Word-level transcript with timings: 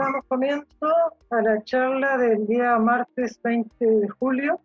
damos 0.00 0.24
comienzo 0.28 0.86
a 1.28 1.42
la 1.42 1.62
charla 1.62 2.16
del 2.16 2.46
día 2.46 2.78
martes 2.78 3.38
20 3.42 3.84
de 3.84 4.08
julio. 4.08 4.58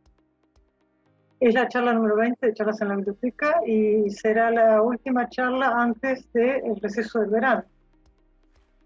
Es 1.41 1.53
la 1.53 1.67
charla 1.67 1.91
número 1.91 2.15
20 2.15 2.45
de 2.45 2.53
charlas 2.53 2.79
en 2.81 2.87
la 2.87 2.95
biblioteca 2.95 3.59
y 3.67 4.09
será 4.11 4.49
la 4.49 4.81
última 4.81 5.27
charla 5.27 5.81
antes 5.81 6.31
del 6.31 6.79
receso 6.81 7.19
del 7.19 7.31
verano. 7.31 7.65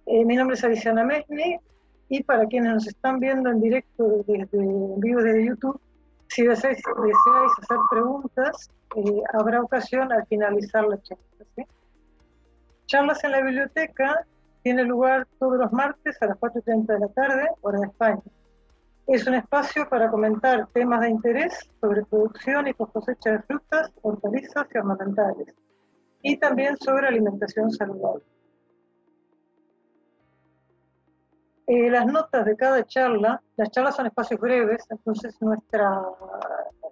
Eh, 0.07 0.25
mi 0.25 0.35
nombre 0.35 0.55
es 0.55 0.63
Alicia 0.63 0.91
Mesni 0.91 1.59
y 2.09 2.23
para 2.23 2.47
quienes 2.47 2.73
nos 2.73 2.87
están 2.87 3.19
viendo 3.19 3.51
en 3.51 3.61
directo 3.61 4.23
desde 4.25 4.57
en 4.57 4.99
vivo 4.99 5.21
desde 5.21 5.45
YouTube, 5.45 5.79
si 6.29 6.47
deseáis, 6.47 6.77
deseáis 6.77 7.51
hacer 7.61 7.77
preguntas, 7.91 8.71
eh, 8.95 9.21
habrá 9.33 9.61
ocasión 9.61 10.11
al 10.11 10.25
finalizar 10.25 10.87
la 10.87 10.99
charla. 11.03 11.23
Charlas 12.87 13.23
en 13.23 13.31
la 13.33 13.41
biblioteca 13.41 14.25
tiene 14.63 14.83
lugar 14.83 15.27
todos 15.39 15.57
los 15.57 15.71
martes 15.71 16.21
a 16.21 16.27
las 16.27 16.37
4.30 16.37 16.85
de 16.85 16.99
la 16.99 17.07
tarde, 17.09 17.49
hora 17.61 17.79
de 17.79 17.87
España. 17.87 18.21
Es 19.07 19.25
un 19.25 19.33
espacio 19.33 19.89
para 19.89 20.11
comentar 20.11 20.67
temas 20.73 21.01
de 21.01 21.09
interés 21.09 21.69
sobre 21.81 22.05
producción 22.05 22.67
y 22.67 22.73
cosecha 22.73 23.31
de 23.31 23.39
frutas, 23.39 23.91
hortalizas 24.01 24.67
y 24.73 24.77
ornamentales, 24.77 25.55
y 26.21 26.37
también 26.37 26.77
sobre 26.77 27.07
alimentación 27.07 27.71
saludable. 27.71 28.23
Eh, 31.65 31.89
las 31.89 32.05
notas 32.05 32.45
de 32.45 32.55
cada 32.55 32.83
charla, 32.85 33.41
las 33.55 33.69
charlas 33.71 33.95
son 33.95 34.07
espacios 34.07 34.39
breves, 34.39 34.85
entonces 34.89 35.39
nuestra, 35.39 36.01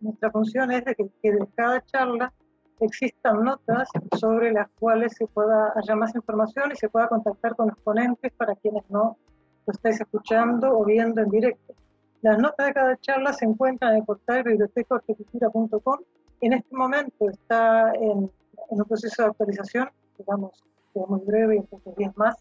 nuestra 0.02 0.32
función 0.32 0.72
es 0.72 0.86
de 0.86 0.96
que, 0.96 1.10
que 1.22 1.32
de 1.32 1.48
cada 1.56 1.84
charla 1.86 2.32
existan 2.80 3.44
notas 3.44 3.90
sobre 4.18 4.52
las 4.52 4.70
cuales 4.80 5.14
se 5.16 5.28
pueda 5.28 5.74
haya 5.76 5.96
más 5.96 6.16
información 6.16 6.72
y 6.72 6.76
se 6.76 6.90
pueda 6.90 7.08
contactar 7.08 7.56
con 7.56 7.68
los 7.70 7.78
ponentes 7.80 8.32
para 8.34 8.56
quienes 8.56 8.84
no 8.90 9.18
lo 9.66 9.74
estáis 9.74 10.00
escuchando 10.00 10.78
o 10.78 10.86
viendo 10.86 11.22
en 11.22 11.30
directo. 11.30 11.74
Las 12.22 12.40
notas 12.40 12.68
de 12.68 12.74
cada 12.74 12.98
charla 12.98 13.34
se 13.34 13.46
encuentran 13.46 13.92
en 13.92 13.98
el 14.00 14.06
portal 14.06 14.44
bibliotecaarquitectura.com. 14.44 16.00
En 16.42 16.54
este 16.54 16.76
momento 16.76 17.30
está 17.30 17.94
en, 17.94 18.32
un 18.70 18.84
proceso 18.86 19.24
de 19.24 19.30
actualización, 19.30 19.90
digamos, 20.18 20.64
muy 20.94 21.22
breve 21.22 21.56
y 21.56 21.58
en 21.60 21.66
pocos 21.68 21.96
días 21.96 22.18
más 22.18 22.36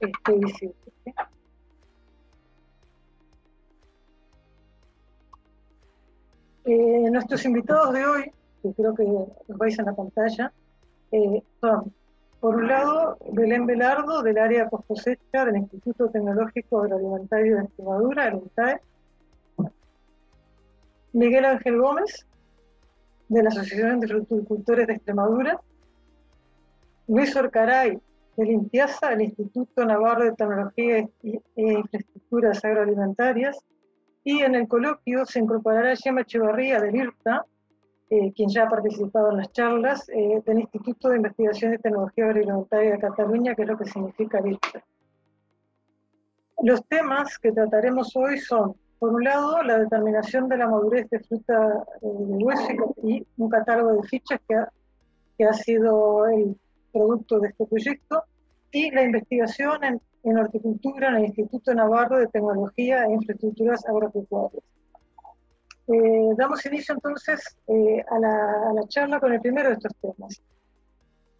esté 0.00 0.32
visible. 0.32 0.74
Eh, 6.64 7.10
nuestros 7.10 7.44
invitados 7.44 7.92
de 7.92 8.06
hoy 8.06 8.32
que 8.62 8.72
creo 8.72 8.94
que 8.94 9.04
los 9.04 9.58
veis 9.58 9.78
en 9.78 9.86
la 9.86 9.94
pantalla, 9.94 10.52
eh, 11.10 11.42
son, 11.60 11.92
por 12.40 12.56
un 12.56 12.68
lado, 12.68 13.18
Belén 13.32 13.66
Velardo, 13.66 14.22
del 14.22 14.38
área 14.38 14.68
post 14.68 14.86
cosecha 14.88 15.44
del 15.44 15.56
Instituto 15.56 16.08
Tecnológico 16.10 16.82
Agroalimentario 16.82 17.56
de 17.56 17.62
Extremadura, 17.64 18.28
el 18.28 18.34
INTAE, 18.34 18.80
Miguel 21.12 21.44
Ángel 21.44 21.78
Gómez, 21.78 22.26
de 23.28 23.42
la 23.42 23.48
Asociación 23.48 24.00
de 24.00 24.08
Fruticultores 24.08 24.86
de 24.86 24.94
Extremadura, 24.94 25.60
Luis 27.08 27.34
Orcaray, 27.36 28.00
del 28.36 28.50
INTIASA, 28.50 29.12
el 29.12 29.22
Instituto 29.22 29.84
Navarro 29.84 30.24
de 30.24 30.32
Tecnología 30.32 30.98
e 30.98 31.40
Infraestructuras 31.56 32.64
Agroalimentarias, 32.64 33.58
y 34.24 34.40
en 34.40 34.54
el 34.54 34.68
coloquio 34.68 35.26
se 35.26 35.40
incorporará 35.40 35.94
Gemma 35.96 36.22
Echevarría 36.22 36.80
del 36.80 36.94
IRTA, 36.94 37.44
eh, 38.12 38.30
quien 38.36 38.50
ya 38.50 38.64
ha 38.64 38.68
participado 38.68 39.30
en 39.30 39.38
las 39.38 39.50
charlas 39.52 40.06
eh, 40.10 40.42
del 40.44 40.58
Instituto 40.58 41.08
de 41.08 41.16
Investigación 41.16 41.72
y 41.72 41.78
Tecnología 41.78 42.26
Agroalimentaria 42.26 42.90
de 42.92 42.98
Cataluña, 42.98 43.54
que 43.54 43.62
es 43.62 43.68
lo 43.68 43.78
que 43.78 43.86
significa 43.86 44.38
IRTA. 44.46 44.84
Los 46.62 46.86
temas 46.88 47.38
que 47.38 47.52
trataremos 47.52 48.14
hoy 48.14 48.36
son, 48.36 48.76
por 48.98 49.14
un 49.14 49.24
lado, 49.24 49.62
la 49.62 49.78
determinación 49.78 50.46
de 50.50 50.58
la 50.58 50.68
madurez 50.68 51.08
de 51.08 51.20
fruta 51.20 51.84
eh, 52.02 52.06
de 52.06 52.44
hueso 52.44 52.94
y 53.02 53.26
un 53.38 53.48
catálogo 53.48 53.94
de 53.94 54.06
fichas 54.06 54.40
que 54.46 54.56
ha, 54.56 54.70
que 55.38 55.44
ha 55.46 55.54
sido 55.54 56.26
el 56.26 56.54
producto 56.92 57.40
de 57.40 57.48
este 57.48 57.64
proyecto, 57.64 58.24
y 58.72 58.90
la 58.90 59.04
investigación 59.04 60.00
en 60.22 60.36
horticultura 60.36 61.08
en 61.08 61.14
el 61.14 61.24
Instituto 61.24 61.74
Navarro 61.74 62.18
de 62.18 62.26
Tecnología 62.26 63.06
e 63.06 63.14
Infraestructuras 63.14 63.86
Agropecuarias. 63.86 64.62
Eh, 65.88 66.34
damos 66.36 66.64
inicio 66.66 66.94
entonces 66.94 67.56
eh, 67.66 68.04
a, 68.08 68.18
la, 68.18 68.86
charla 68.86 69.18
con 69.18 69.32
el 69.32 69.40
primero 69.40 69.68
de 69.68 69.74
estos 69.74 69.92
temas, 70.00 70.40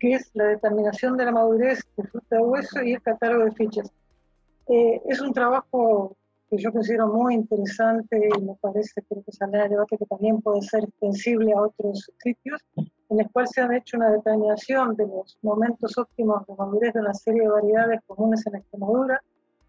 que 0.00 0.14
es 0.14 0.30
la 0.34 0.47
determinación 0.47 1.16
de 1.16 1.26
la 1.26 1.32
madurez 1.32 1.80
de 1.97 2.03
fruta 2.04 2.36
de 2.36 2.42
hueso 2.42 2.82
y 2.82 2.94
el 2.94 3.02
catálogo 3.02 3.44
de 3.44 3.52
fichas. 3.52 3.92
Eh, 4.69 5.00
es 5.06 5.20
un 5.20 5.32
trabajo 5.32 6.16
que 6.50 6.58
yo 6.58 6.72
considero 6.72 7.06
muy 7.06 7.34
interesante 7.34 8.28
y 8.36 8.42
me 8.42 8.54
parece 8.60 9.02
que 9.02 9.32
saldrá 9.32 9.64
el 9.64 9.70
debate 9.70 9.97
que 9.97 10.06
también 10.06 10.41
puede 10.42 10.60
ser 10.62 10.84
extensible 10.84 11.52
a 11.52 11.62
otros 11.62 12.10
sitios, 12.19 12.60
en 12.76 13.20
el 13.20 13.31
cual 13.31 13.47
se 13.47 13.60
han 13.60 13.72
hecho 13.72 13.97
una 13.97 14.10
determinación 14.10 14.97
de 14.97 15.06
los 15.06 15.38
momentos 15.42 15.97
óptimos 15.97 16.44
de 16.47 16.54
madurez 16.54 16.92
de 16.94 17.00
una 17.00 17.14
serie 17.14 17.42
de 17.42 17.48
variedades 17.48 18.00
comunes 18.06 18.47
en 18.47 18.56
Extremadura. 18.56 19.22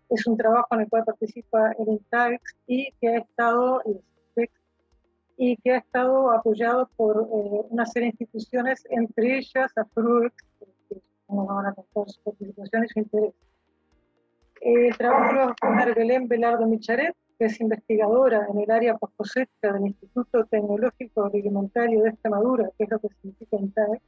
Es 0.09 0.25
un 0.25 0.35
trabajo 0.35 0.67
en 0.72 0.81
el 0.81 0.89
cual 0.89 1.06
participa 1.06 1.72
el 1.78 1.88
INTAX 1.88 2.56
y 2.67 2.91
que 3.00 3.07
ha 3.09 3.17
estado 3.19 3.81
y 5.38 5.57
que 5.57 5.73
ha 5.73 5.77
estado 5.77 6.31
apoyado 6.31 6.89
por 6.95 7.17
eh, 7.17 7.66
una 7.69 7.85
serie 7.85 8.07
de 8.07 8.11
instituciones, 8.19 8.83
entre 8.89 9.38
ellas 9.38 9.71
a 9.77 9.85
FRUEX, 9.85 10.35
que 10.89 11.01
nos 11.29 11.47
van 11.47 11.66
a 11.67 11.73
contar 11.73 12.09
su 12.09 12.21
participación 12.21 12.85
y 12.85 12.88
su 12.89 12.99
interés. 12.99 13.33
El 14.61 14.95
trabajo 14.97 15.33
lo 15.33 15.47
va 15.47 15.81
a 15.81 15.94
Belén 15.94 16.27
Velardo 16.27 16.66
Micharet, 16.66 17.16
que 17.38 17.45
es 17.45 17.59
investigadora 17.59 18.47
en 18.49 18.59
el 18.59 18.71
área 18.71 18.97
post-cosecha 18.97 19.73
del 19.73 19.88
Instituto 19.88 20.45
Tecnológico 20.45 21.25
Agroalimentario 21.25 22.03
de 22.03 22.09
Extremadura, 22.09 22.69
que 22.77 22.83
es 22.85 22.89
lo 22.89 23.00
que 23.00 23.09
significa 23.09 23.57
INTAE, 23.57 24.01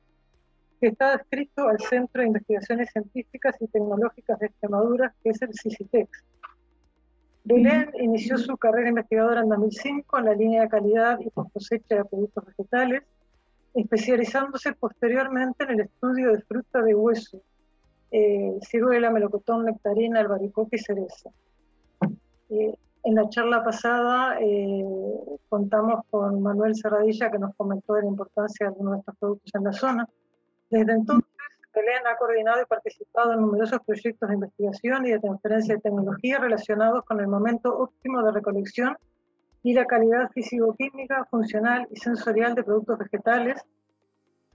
que 0.79 0.87
está 0.87 1.13
adscrito 1.13 1.67
al 1.67 1.79
Centro 1.79 2.21
de 2.21 2.27
Investigaciones 2.27 2.89
Científicas 2.91 3.55
y 3.59 3.67
Tecnológicas 3.67 4.39
de 4.39 4.45
Extremadura, 4.47 5.13
que 5.23 5.31
es 5.31 5.41
el 5.41 5.53
CICITEX. 5.53 6.23
Belén 7.45 7.91
inició 8.01 8.39
su 8.39 8.57
carrera 8.57 8.89
investigadora 8.89 9.41
en 9.41 9.49
2005 9.49 10.17
en 10.17 10.25
la 10.25 10.33
línea 10.33 10.63
de 10.63 10.69
calidad 10.69 11.19
y 11.19 11.29
cosecha 11.29 11.97
de 11.97 12.05
productos 12.05 12.43
vegetales, 12.43 13.03
especializándose 13.75 14.73
posteriormente 14.73 15.63
en 15.63 15.69
el 15.71 15.79
estudio 15.81 16.31
de 16.31 16.41
fruta 16.41 16.81
de 16.81 16.95
hueso, 16.95 17.39
eh, 18.09 18.57
ciruela, 18.61 19.11
melocotón, 19.11 19.65
nectarina, 19.65 20.21
albaricoque 20.21 20.77
y 20.77 20.79
cereza. 20.79 21.29
Eh, 22.49 22.73
en 23.03 23.13
la 23.13 23.29
charla 23.29 23.63
pasada 23.63 24.39
eh, 24.41 24.83
contamos 25.47 26.03
con 26.09 26.41
Manuel 26.41 26.75
Serradilla 26.75 27.29
que 27.29 27.37
nos 27.37 27.55
comentó 27.55 27.93
de 27.93 28.01
la 28.01 28.07
importancia 28.07 28.65
de 28.65 28.73
algunos 28.73 28.93
de 28.93 28.99
estos 29.01 29.17
productos 29.17 29.53
en 29.53 29.63
la 29.63 29.73
zona. 29.73 30.09
Desde 30.71 30.93
entonces 30.93 31.29
Belén 31.75 32.07
ha 32.07 32.15
coordinado 32.15 32.61
y 32.61 32.65
participado 32.65 33.33
en 33.33 33.41
numerosos 33.41 33.81
proyectos 33.85 34.29
de 34.29 34.35
investigación 34.35 35.05
y 35.05 35.11
de 35.11 35.19
transferencia 35.19 35.75
de 35.75 35.81
tecnología 35.81 36.39
relacionados 36.39 37.03
con 37.03 37.19
el 37.19 37.27
momento 37.27 37.77
óptimo 37.77 38.23
de 38.23 38.31
recolección 38.31 38.97
y 39.61 39.73
la 39.73 39.85
calidad 39.85 40.29
físico-química, 40.31 41.25
funcional 41.25 41.87
y 41.91 41.97
sensorial 41.97 42.55
de 42.55 42.63
productos 42.63 42.99
vegetales, 42.99 43.61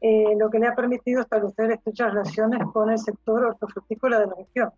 eh, 0.01 0.35
lo 0.39 0.49
que 0.49 0.59
le 0.59 0.69
ha 0.69 0.75
permitido 0.75 1.21
establecer 1.21 1.73
estrechas 1.73 2.13
relaciones 2.13 2.63
con 2.73 2.91
el 2.91 2.99
sector 2.99 3.45
hortofrutícola 3.45 4.21
de 4.21 4.27
la 4.27 4.35
región. 4.35 4.71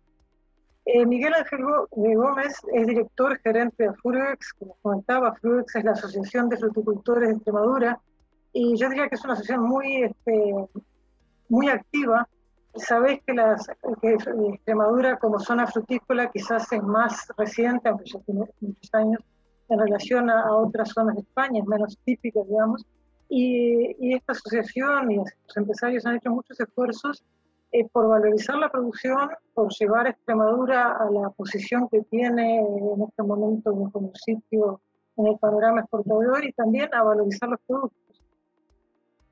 Eh, 0.85 1.05
Miguel 1.05 1.33
Ángel 1.33 1.63
Gómez 1.91 2.57
es 2.73 2.87
director 2.87 3.39
gerente 3.39 3.83
de 3.83 3.93
Fruex, 3.93 4.53
como 4.53 4.75
comentaba, 4.81 5.33
Fruex 5.35 5.77
es 5.77 5.83
la 5.85 5.91
Asociación 5.91 6.49
de 6.49 6.57
Fruticultores 6.57 7.29
de 7.29 7.35
Extremadura, 7.35 8.01
y 8.51 8.75
yo 8.75 8.89
diría 8.89 9.07
que 9.07 9.15
es 9.15 9.23
una 9.23 9.33
asociación 9.33 9.65
muy, 9.65 10.03
este, 10.03 10.55
muy 11.47 11.69
activa 11.69 12.27
Sabéis 12.75 13.21
que, 13.25 13.33
las, 13.33 13.67
que 14.01 14.13
Extremadura 14.53 15.17
como 15.17 15.39
zona 15.39 15.67
frutícola 15.67 16.31
quizás 16.31 16.71
es 16.71 16.81
más 16.81 17.27
reciente, 17.37 17.89
aunque 17.89 18.05
ya 18.05 18.19
tiene 18.19 18.45
muchos 18.61 18.93
años, 18.93 19.21
en 19.69 19.79
relación 19.79 20.29
a, 20.29 20.55
otras 20.55 20.89
zonas 20.89 21.15
de 21.15 21.21
España, 21.21 21.59
es 21.59 21.67
menos 21.67 21.97
típica, 22.03 22.41
digamos, 22.47 22.85
y, 23.29 23.95
y, 23.99 24.13
esta 24.13 24.33
asociación 24.33 25.11
y 25.11 25.15
los 25.17 25.57
empresarios 25.57 26.05
han 26.05 26.15
hecho 26.15 26.29
muchos 26.29 26.59
esfuerzos 26.59 27.23
eh, 27.71 27.87
por 27.91 28.07
valorizar 28.07 28.55
la 28.57 28.69
producción, 28.69 29.29
por 29.55 29.73
llevar 29.73 30.05
a 30.05 30.11
Extremadura 30.11 30.95
a 30.95 31.09
la 31.09 31.29
posición 31.31 31.89
que 31.89 32.01
tiene 32.01 32.59
en 32.59 33.01
este 33.01 33.23
momento 33.23 33.71
como 33.91 34.11
sitio 34.13 34.79
en 35.17 35.27
el 35.27 35.39
panorama 35.39 35.81
exportador 35.81 36.45
y 36.45 36.51
también 36.53 36.93
a 36.93 37.01
valorizar 37.01 37.49
los 37.49 37.59
productos. 37.65 38.02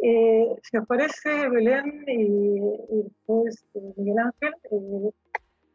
Eh, 0.03 0.59
si 0.63 0.77
os 0.77 0.88
parece, 0.88 1.48
Belén 1.50 2.03
y, 2.07 3.03
después 3.03 3.63
eh, 3.75 3.94
Miguel 3.98 4.18
Ángel, 4.18 4.53
eh, 4.71 5.12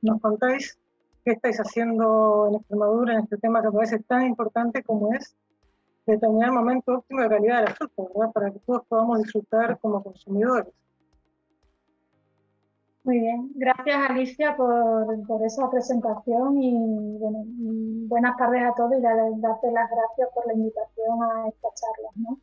nos 0.03 0.21
contáis 0.21 0.77
qué 1.25 1.33
estáis 1.33 1.59
haciendo 1.59 2.49
en 2.49 2.57
Extremadura 2.57 3.15
en 3.15 3.21
este 3.21 3.37
tema 3.37 3.63
que 3.63 3.71
parece 3.71 4.01
tan 4.01 4.27
importante 4.27 4.83
como 4.83 5.13
es 5.13 5.37
determinar 6.07 6.49
el 6.49 6.55
momento 6.57 6.95
óptimo 6.95 7.23
de 7.23 7.29
calidad 7.29 7.61
de 7.61 7.65
la 7.67 7.75
fruta, 7.75 8.03
¿verdad? 8.03 8.33
Para 8.33 8.51
que 8.51 8.59
todos 8.61 8.83
podamos 8.89 9.23
disfrutar 9.23 9.79
como 9.79 10.03
consumidores. 10.03 10.73
Muy 13.05 13.21
bien, 13.21 13.53
gracias 13.55 14.11
Alicia 14.11 14.57
por, 14.57 15.07
esa 15.45 15.71
presentación 15.71 16.61
y 16.61 18.07
buenas 18.09 18.37
tardes 18.37 18.65
a 18.65 18.75
todos 18.75 18.99
y 18.99 19.01
darte 19.01 19.71
las 19.71 19.89
gracias 19.89 20.29
por 20.35 20.45
la 20.49 20.55
invitación 20.55 21.23
a 21.23 21.49
esta 21.49 21.69
charla. 21.75 22.11
¿no? 22.17 22.41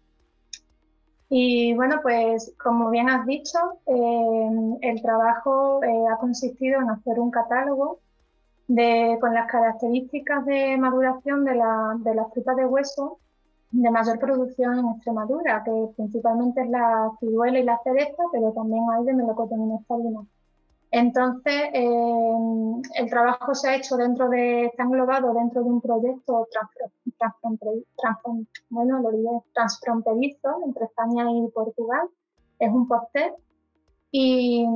Y 1.36 1.74
bueno, 1.74 2.00
pues 2.04 2.54
como 2.62 2.92
bien 2.92 3.10
has 3.10 3.26
dicho, 3.26 3.58
eh, 3.88 4.78
el 4.82 5.02
trabajo 5.02 5.84
eh, 5.84 6.06
ha 6.12 6.18
consistido 6.18 6.80
en 6.80 6.92
hacer 6.92 7.20
un 7.20 7.32
catálogo 7.32 8.02
de, 8.68 9.18
con 9.20 9.34
las 9.34 9.50
características 9.50 10.46
de 10.46 10.78
maduración 10.78 11.44
de, 11.44 11.56
la, 11.56 11.96
de 11.98 12.14
las 12.14 12.32
frutas 12.34 12.56
de 12.56 12.68
hueso 12.68 13.18
de 13.72 13.90
mayor 13.90 14.20
producción 14.20 14.78
en 14.78 14.90
Extremadura, 14.90 15.64
que 15.64 15.72
principalmente 15.96 16.62
es 16.62 16.70
la 16.70 17.12
ciruela 17.20 17.60
y 17.60 17.64
la 17.64 17.80
cereza, 17.84 18.24
pero 18.32 18.52
también 18.54 18.84
hay 18.92 19.04
de 19.06 19.14
melocotón 19.14 19.62
y 19.62 19.66
nectarina. 19.74 20.22
Entonces, 20.95 21.56
eh, 21.74 22.36
el 23.00 23.10
trabajo 23.10 23.56
se 23.56 23.68
ha 23.68 23.75
hecho 23.75 23.98
dentro 23.98 24.30
de, 24.30 24.66
está 24.66 24.84
englobado 24.84 25.34
dentro 25.34 25.63
de 25.63 25.69
un 25.72 25.81
proyecto 25.81 26.48
transfronterizo 29.56 30.50
entre 30.63 30.86
España 30.86 31.25
y 31.31 31.50
Portugal. 31.50 32.07
Es 32.60 32.72
un 32.72 32.88
póster 32.88 33.34
y, 34.12 34.68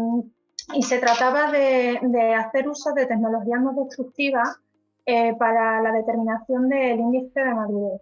y, 0.73 0.81
se 0.81 0.97
trataba 0.97 1.51
de, 1.51 1.99
de, 2.01 2.33
hacer 2.33 2.67
uso 2.67 2.93
de 2.93 3.05
tecnologías 3.05 3.61
no 3.61 3.73
destructivas 3.73 4.57
eh, 5.05 5.35
para 5.35 5.83
la 5.83 5.91
determinación 5.91 6.67
del 6.67 6.99
índice 6.99 7.41
de 7.41 7.53
madurez. 7.53 8.01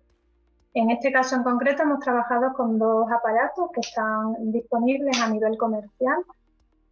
En 0.73 0.89
este 0.89 1.11
caso 1.11 1.35
en 1.35 1.43
concreto 1.43 1.83
hemos 1.83 1.99
trabajado 1.99 2.53
con 2.53 2.79
dos 2.79 3.11
aparatos 3.11 3.71
que 3.73 3.81
están 3.81 4.53
disponibles 4.53 5.19
a 5.19 5.27
nivel 5.27 5.57
comercial 5.57 6.23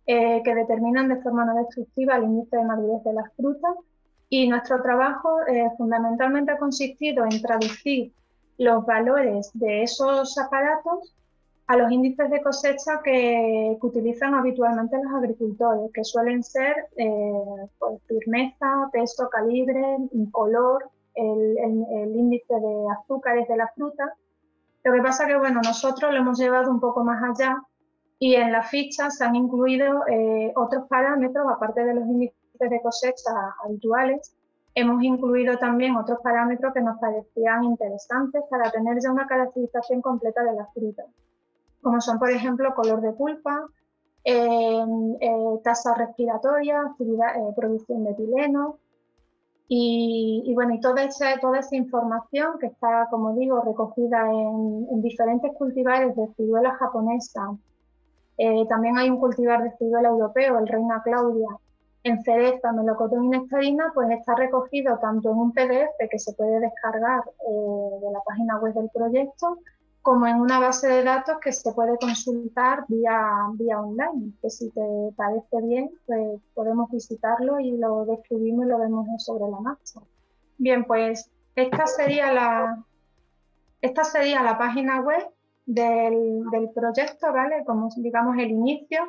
eh, 0.05 0.41
que 0.43 0.55
determinan 0.55 1.07
de 1.07 1.21
forma 1.21 1.45
no 1.45 1.55
destructiva 1.55 2.17
el 2.17 2.25
índice 2.25 2.57
de 2.57 2.65
madurez 2.65 3.03
de 3.03 3.13
las 3.13 3.33
frutas 3.35 3.75
y 4.27 4.49
nuestro 4.49 4.81
trabajo 4.81 5.39
eh, 5.47 5.69
fundamentalmente 5.77 6.51
ha 6.51 6.57
consistido 6.57 7.23
en 7.23 7.41
traducir 7.41 8.11
los 8.57 8.85
valores 8.85 9.51
de 9.53 9.83
esos 9.83 10.37
aparatos 10.37 11.15
a 11.67 11.77
los 11.77 11.91
índices 11.91 12.29
de 12.29 12.41
cosecha 12.41 12.99
que, 13.03 13.77
utilizan 13.81 14.33
habitualmente 14.33 14.97
los 15.01 15.13
agricultores, 15.13 15.89
que 15.93 16.03
suelen 16.03 16.43
ser 16.43 16.87
eh, 16.97 17.67
pues, 17.79 18.01
firmeza, 18.07 18.89
peso, 18.91 19.29
calibre, 19.29 19.97
color, 20.31 20.89
el, 21.15 21.57
el, 21.57 22.15
índice 22.15 22.53
de 22.53 22.87
azúcares 22.99 23.47
de 23.47 23.55
la 23.55 23.67
fruta. 23.69 24.13
Lo 24.83 24.93
que 24.93 25.01
pasa 25.01 25.25
que, 25.27 25.37
bueno, 25.37 25.61
nosotros 25.63 26.11
lo 26.11 26.19
hemos 26.19 26.37
llevado 26.37 26.69
un 26.69 26.79
poco 26.79 27.03
más 27.03 27.23
allá 27.23 27.61
y 28.23 28.35
en 28.35 28.53
la 28.53 28.63
ficha 28.63 29.09
se 29.09 29.25
han 29.25 29.35
incluido 29.35 30.07
eh, 30.07 30.53
otros 30.55 30.87
parámetros, 30.87 31.45
aparte 31.51 31.83
de 31.83 31.93
los 31.93 32.05
índices 32.05 32.33
de 32.57 32.81
cosecha 32.81 33.33
habituales, 33.65 34.33
hemos 34.73 35.03
incluido 35.03 35.57
también 35.57 35.97
otros 35.97 36.19
parámetros 36.23 36.73
que 36.73 36.79
nos 36.79 36.97
parecían 36.99 37.65
interesantes 37.65 38.41
para 38.49 38.71
tener 38.71 38.97
ya 39.03 39.11
una 39.11 39.27
caracterización 39.27 40.01
completa 40.01 40.41
de 40.41 40.53
la 40.53 40.65
fruta, 40.67 41.03
como 41.81 41.99
son, 41.99 42.17
por 42.17 42.31
ejemplo, 42.31 42.73
color 42.73 43.01
de 43.01 43.11
pulpa, 43.11 43.67
eh, 44.23 44.85
eh, 45.19 45.59
tasa 45.61 45.93
respiratoria, 45.93 46.79
actividad, 46.79 47.27
producción 47.57 48.05
de 48.05 48.11
etileno, 48.11 48.77
y, 49.67 50.49
bueno, 50.53 50.75
y 50.75 50.79
toda 50.79 51.03
esa, 51.03 51.37
toda 51.41 51.59
esa 51.59 51.75
información 51.75 52.57
que 52.59 52.67
está, 52.67 53.07
como 53.09 53.35
digo, 53.35 53.59
recogida 53.61 54.31
en, 54.31 54.87
en 54.91 55.01
diferentes 55.01 55.51
cultivares 55.57 56.15
de 56.15 56.27
ciruela 56.37 56.75
japonesa, 56.75 57.57
eh, 58.37 58.65
también 58.67 58.97
hay 58.97 59.09
un 59.09 59.19
cultivar 59.19 59.63
de 59.63 59.75
ciruela 59.77 60.09
europeo, 60.09 60.59
el 60.59 60.67
Reina 60.67 61.01
Claudia, 61.03 61.49
en 62.03 62.21
cereza, 62.21 62.71
melocotón 62.73 63.25
y 63.25 63.27
nectarina, 63.29 63.91
pues 63.93 64.09
está 64.11 64.35
recogido 64.35 64.97
tanto 64.99 65.31
en 65.31 65.37
un 65.37 65.51
PDF 65.53 66.09
que 66.09 66.19
se 66.19 66.33
puede 66.33 66.59
descargar 66.59 67.23
eh, 67.47 67.99
de 68.01 68.11
la 68.11 68.19
página 68.25 68.57
web 68.59 68.73
del 68.73 68.89
proyecto, 68.89 69.59
como 70.01 70.27
en 70.27 70.41
una 70.41 70.59
base 70.59 70.89
de 70.89 71.03
datos 71.03 71.37
que 71.41 71.53
se 71.53 71.71
puede 71.71 71.97
consultar 71.97 72.83
vía, 72.89 73.47
vía 73.53 73.79
online, 73.79 74.33
que 74.41 74.49
si 74.49 74.69
te 74.71 74.81
parece 75.15 75.61
bien, 75.61 75.91
pues 76.05 76.41
podemos 76.53 76.91
visitarlo 76.91 77.57
y 77.59 77.77
lo 77.77 78.05
describimos 78.05 78.65
y 78.65 78.69
lo 78.69 78.79
vemos 78.79 79.07
sobre 79.23 79.49
la 79.49 79.61
marcha. 79.61 80.01
Bien, 80.57 80.83
pues 80.83 81.31
esta 81.55 81.87
sería 81.87 82.33
la, 82.33 82.83
esta 83.81 84.03
sería 84.03 84.43
la 84.43 84.57
página 84.57 84.99
web 84.99 85.25
del, 85.65 86.43
proyecto, 86.73 87.31
¿vale? 87.31 87.63
Como 87.65 87.89
digamos 87.97 88.37
el 88.37 88.51
inicio. 88.51 88.99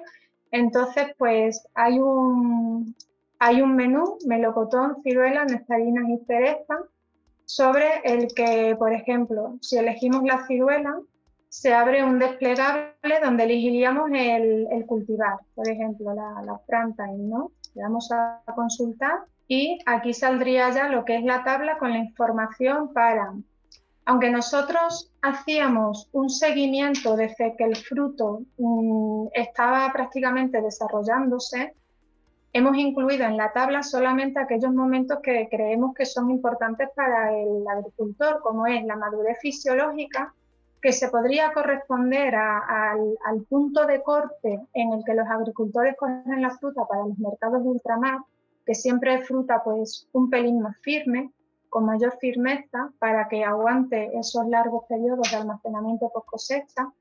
Entonces, 0.51 1.15
pues 1.19 1.67
hay 1.75 1.99
un, 1.99 2.95
hay 3.39 3.62
un 3.62 3.75
menú, 3.75 4.19
melocotón, 4.27 5.03
ciruela, 5.03 5.45
nectarinas 5.45 6.09
y 6.09 6.25
cereza, 6.27 6.79
sobre 7.45 8.01
el 8.05 8.29
que, 8.35 8.77
por 8.79 8.93
ejemplo, 8.93 9.59
si 9.61 9.77
elegimos 9.77 10.23
la 10.23 10.47
ciruela, 10.47 10.99
se 11.49 11.73
abre 11.73 12.03
un 12.03 12.19
desplegable 12.19 13.21
donde 13.23 13.45
elegiríamos 13.45 14.11
el, 14.12 14.67
el 14.71 14.87
cultivar, 14.87 15.39
por 15.55 15.69
ejemplo, 15.69 16.12
la, 16.15 16.43
la 16.43 16.59
planta, 16.59 17.06
¿no? 17.17 17.53
Le 17.75 17.83
damos 17.83 18.11
a 18.11 18.43
consultar 18.55 19.25
y 19.47 19.79
aquí 19.87 20.15
saldría 20.15 20.71
ya 20.71 20.89
lo 20.89 21.05
que 21.05 21.17
es 21.17 21.25
la 21.25 21.45
tabla 21.45 21.79
con 21.79 21.91
la 21.91 21.99
información 21.99 22.93
para 22.93 23.35
aunque 24.06 24.31
nosotros 24.31 25.11
hacíamos 25.23 26.09
un 26.12 26.29
seguimiento 26.29 27.17
desde 27.17 27.56
que 27.56 27.65
el 27.65 27.77
fruto 27.77 28.43
mm, 28.59 29.29
estaba 29.33 29.91
prácticamente 29.93 30.61
desarrollándose, 30.61 31.75
hemos 32.53 32.77
incluido 32.77 33.25
en 33.25 33.37
la 33.37 33.53
tabla 33.53 33.83
solamente 33.83 34.39
aquellos 34.39 34.73
momentos 34.73 35.19
que 35.23 35.49
creemos 35.51 35.95
que 35.95 36.06
son 36.06 36.31
importantes 36.31 36.89
para 36.95 37.33
el 37.33 37.67
agricultor, 37.67 38.41
como 38.43 38.67
es 38.67 38.85
la 38.85 38.97
madurez 38.97 39.39
fisiológica, 39.41 40.35
que 40.85 40.93
se 40.93 41.09
podría 41.09 41.53
corresponder 41.55 42.35
al, 42.35 43.17
punto 43.49 43.87
de 43.87 44.03
corte 44.03 44.61
en 44.75 44.93
el 44.93 45.03
que 45.03 45.15
los 45.15 45.27
agricultores 45.27 45.97
cogen 45.97 46.43
la 46.43 46.51
fruta 46.59 46.87
para 46.87 47.06
los 47.06 47.19
mercados 47.19 47.62
de 47.62 47.71
ultramar, 47.71 48.19
que 48.67 48.75
siempre 48.75 49.15
es 49.15 49.27
fruta 49.27 49.62
pues 49.65 50.06
un 50.12 50.29
pelín 50.29 50.61
más 50.61 50.77
firme, 50.83 51.33
con 51.75 51.87
mayor 51.87 52.17
firmeza 52.21 52.93
para 53.00 53.26
que 53.26 53.43
aguante 53.43 54.17
esos 54.17 54.47
largos 54.47 54.85
periodos 54.88 55.29
de 55.29 55.38
almacenamiento 55.38 56.09
post 56.09 56.29
cosecha. 56.29 56.93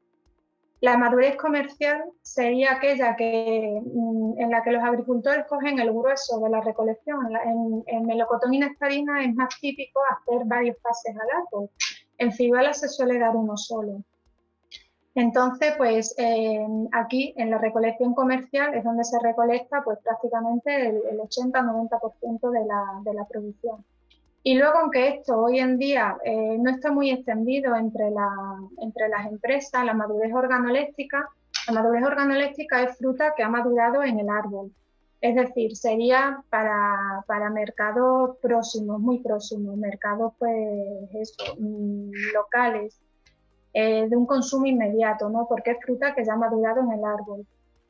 La 0.82 0.98
madurez 0.98 1.36
comercial 1.36 2.04
sería 2.24 2.72
aquella 2.72 3.16
que, 3.16 3.80
mm, 3.86 4.40
en 4.40 4.50
la 4.50 4.64
que 4.64 4.72
los 4.72 4.84
agricultores 4.84 5.46
cogen 5.46 5.78
el 5.78 5.94
grueso 5.94 6.40
de 6.40 6.50
la 6.50 6.60
recolección. 6.62 7.20
En, 7.46 7.84
en 7.86 8.06
melocotón 8.08 8.52
y 8.56 8.60
nectarina 8.62 9.24
es 9.24 9.36
más 9.36 9.50
típico 9.62 10.00
hacer 10.10 10.42
varios 10.46 10.76
pases 10.78 11.16
al 11.16 11.44
árbol. 11.44 11.70
En 12.18 12.32
ciruela 12.32 12.74
se 12.74 12.90
suele 12.90 13.20
dar 13.20 13.36
uno 13.36 13.56
solo. 13.56 14.02
Entonces, 15.14 15.76
pues 15.78 16.16
aquí 16.94 17.36
en 17.38 17.52
la 17.52 17.60
recolección 17.60 18.16
comercial 18.16 18.74
es 18.74 18.84
donde 18.84 19.04
se 19.04 19.20
recolecta 19.20 19.84
pues 19.84 20.00
prácticamente 20.00 20.88
el, 20.88 21.20
80-90% 21.20 22.50
de 22.50 22.66
la, 22.66 23.02
de 23.04 23.14
la 23.14 23.26
producción. 23.26 23.86
Y 24.46 24.58
luego, 24.58 24.80
aunque 24.80 25.08
esto 25.08 25.38
hoy 25.38 25.60
en 25.60 25.78
día 25.78 26.18
eh, 26.26 26.58
no 26.60 26.70
está 26.70 26.92
muy 26.92 27.12
extendido 27.12 27.76
entre, 27.78 28.12
la, 28.12 28.30
entre 28.80 29.08
las 29.08 29.26
empresas, 29.26 29.86
la 29.86 29.94
madurez 29.94 30.34
organoléptica, 30.34 31.30
la 31.68 31.74
madurez 31.74 32.04
es 32.58 32.98
fruta 32.98 33.34
que 33.36 33.44
ha 33.44 33.50
madurado 33.50 34.04
en 34.04 34.20
el 34.20 34.30
árbol. 34.30 34.72
Es 35.22 35.36
decir, 35.36 35.78
sería 35.78 36.44
para, 36.50 37.50
mercados 37.50 38.36
próximos, 38.42 39.00
muy 39.00 39.20
próximos, 39.20 39.78
mercados 39.78 40.34
pues 40.38 41.34
mm, 41.58 42.12
locales, 42.34 43.00
eh, 43.74 44.10
de 44.10 44.18
un 44.18 44.26
consumo 44.26 44.66
inmediato, 44.66 45.30
¿no? 45.30 45.48
Porque 45.48 45.72
es 45.72 45.78
fruta 45.86 46.14
que 46.14 46.26
ya 46.26 46.34
ha 46.34 46.38
madurado 46.38 46.82
en 46.82 46.92
el 46.92 47.06
árbol. 47.06 47.48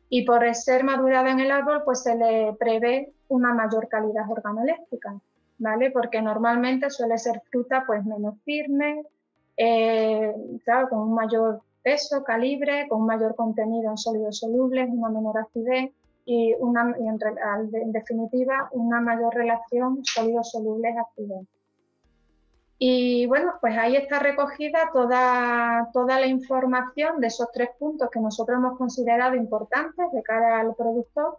Y 0.10 0.24
por 0.24 0.54
ser 0.54 0.84
madurada 0.84 1.32
en 1.32 1.40
el 1.40 1.52
árbol, 1.52 1.82
pues 1.84 2.04
se 2.04 2.16
le 2.16 2.54
prevé 2.60 3.12
una 3.28 3.56
mayor 3.56 3.88
calidad 3.88 4.30
organoléptica. 4.30 5.20
Porque 5.92 6.22
normalmente 6.22 6.90
suele 6.90 7.18
ser 7.18 7.42
fruta 7.50 7.84
pues 7.86 8.04
menos 8.06 8.36
firme, 8.44 9.04
eh, 9.58 10.34
con 10.90 11.00
un 11.00 11.14
mayor 11.14 11.62
peso, 11.84 12.24
calibre, 12.24 12.88
con 12.88 13.02
un 13.02 13.08
mayor 13.08 13.36
contenido 13.36 13.92
en 13.92 13.98
sólidos 13.98 14.40
solubles, 14.40 14.90
una 14.90 15.10
menor 15.10 15.38
acidez 15.38 15.92
y, 16.26 16.54
en, 16.54 17.92
definitiva 17.92 18.70
una 18.72 19.02
mayor 19.02 19.34
relación 19.36 20.04
sólidos 20.04 20.52
solubles 20.52 20.96
acidez. 20.98 21.48
Y 22.80 23.26
bueno, 23.28 23.54
pues 23.62 23.78
ahí 23.78 23.96
está 23.96 24.20
recogida 24.20 24.90
toda, 24.92 25.90
toda 25.94 26.20
la 26.20 26.28
información 26.28 27.22
de 27.22 27.28
esos 27.28 27.50
tres 27.54 27.70
puntos 27.80 28.10
que 28.10 28.20
nosotros 28.20 28.58
hemos 28.58 28.78
considerado 28.78 29.36
importantes 29.36 30.12
de 30.12 30.24
cara 30.24 30.60
al 30.60 30.76
productor 30.76 31.38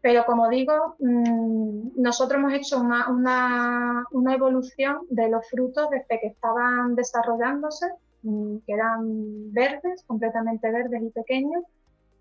pero 0.00 0.24
como 0.24 0.48
digo, 0.48 0.96
mm, 0.98 2.00
nosotros 2.00 2.38
hemos 2.38 2.52
hecho 2.52 2.80
una, 2.80 4.04
evolución 4.34 4.98
de 5.10 5.28
los 5.28 5.48
frutos 5.48 5.88
desde 5.90 6.20
que 6.20 6.28
estaban 6.28 6.94
desarrollándose, 6.94 7.86
mm, 8.22 8.58
que 8.66 8.72
eran 8.72 9.52
verdes, 9.52 10.04
completamente 10.06 10.70
verdes 10.70 11.02
y 11.02 11.10
pequeños, 11.10 11.64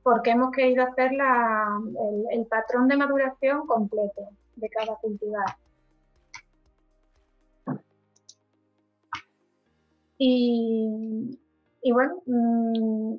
porque 0.04 0.32
hemos 0.32 0.52
querido 0.52 0.86
hacer 0.86 1.12
el, 2.32 2.46
patrón 2.48 2.88
de 2.88 2.98
maduración 2.98 3.66
completo 3.68 4.30
de 4.56 4.70
cada 4.70 4.96
cultivar. 4.98 5.58
Y, 10.18 11.38
bueno, 11.92 12.22
mm, 12.26 13.16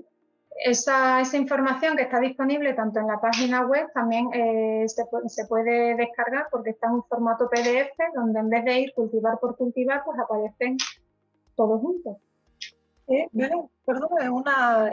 esa, 0.65 1.23
información 1.35 1.97
que 1.97 2.05
está 2.05 2.19
disponible 2.21 2.73
tanto 2.75 3.01
en 3.01 3.07
la 3.07 3.21
página 3.21 3.67
web 3.67 3.89
también 3.93 4.29
eh, 4.33 4.87
se, 4.89 5.47
puede 5.47 5.95
descargar 5.97 6.49
porque 6.51 6.71
está 6.71 6.89
en 6.89 6.95
un 6.95 7.05
formato 7.05 7.49
PDF 7.51 7.97
donde 8.15 8.41
en 8.41 8.51
vez 8.51 8.65
de 8.65 8.81
ir 8.81 8.95
cultivar 8.95 9.39
por 9.39 9.57
cultivar, 9.57 10.03
pues 10.05 10.19
aparecen 10.19 10.77
todos 11.55 11.81
juntos. 11.81 12.17
Eh, 13.09 13.29
perdón, 13.85 14.09
una, 14.33 14.93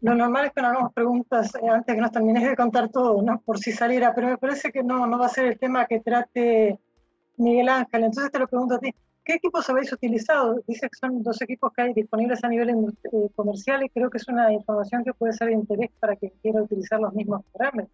lo 0.00 0.14
normal 0.14 0.46
es 0.46 0.52
que 0.52 0.62
no 0.62 0.68
hagamos 0.68 0.92
preguntas 0.92 1.54
eh, 1.54 1.68
antes 1.68 1.94
que 1.94 2.00
nos 2.00 2.12
termines 2.12 2.42
de 2.42 2.56
contar 2.56 2.88
todo, 2.88 3.22
¿no? 3.22 3.40
por 3.40 3.58
si 3.58 3.72
saliera, 3.72 4.14
pero 4.14 4.28
me 4.28 4.38
parece 4.38 4.72
que 4.72 4.82
no, 4.82 5.06
no 5.06 5.18
va 5.18 5.26
a 5.26 5.30
ser 5.30 5.46
el 5.46 5.58
tema 5.58 5.86
que 5.86 6.00
trate 6.00 6.78
Miguel 7.36 7.68
Ángel. 7.68 8.04
Entonces 8.04 8.32
te 8.32 8.38
lo 8.38 8.48
pregunto 8.48 8.76
a 8.76 8.78
ti. 8.78 8.94
¿Qué 9.26 9.34
equipos 9.34 9.68
habéis 9.68 9.92
utilizado? 9.92 10.62
Dice 10.68 10.88
que 10.88 10.96
son 11.00 11.20
dos 11.24 11.42
equipos 11.42 11.72
que 11.72 11.82
hay 11.82 11.92
disponibles 11.92 12.44
a 12.44 12.48
nivel 12.48 12.70
eh, 12.70 13.28
comercial 13.34 13.82
y 13.82 13.88
creo 13.88 14.08
que 14.08 14.18
es 14.18 14.28
una 14.28 14.52
información 14.52 15.02
que 15.02 15.12
puede 15.14 15.32
ser 15.32 15.48
de 15.48 15.54
interés 15.54 15.90
para 15.98 16.14
quien 16.14 16.32
quiera 16.40 16.62
utilizar 16.62 17.00
los 17.00 17.12
mismos 17.12 17.42
parámetros. 17.52 17.90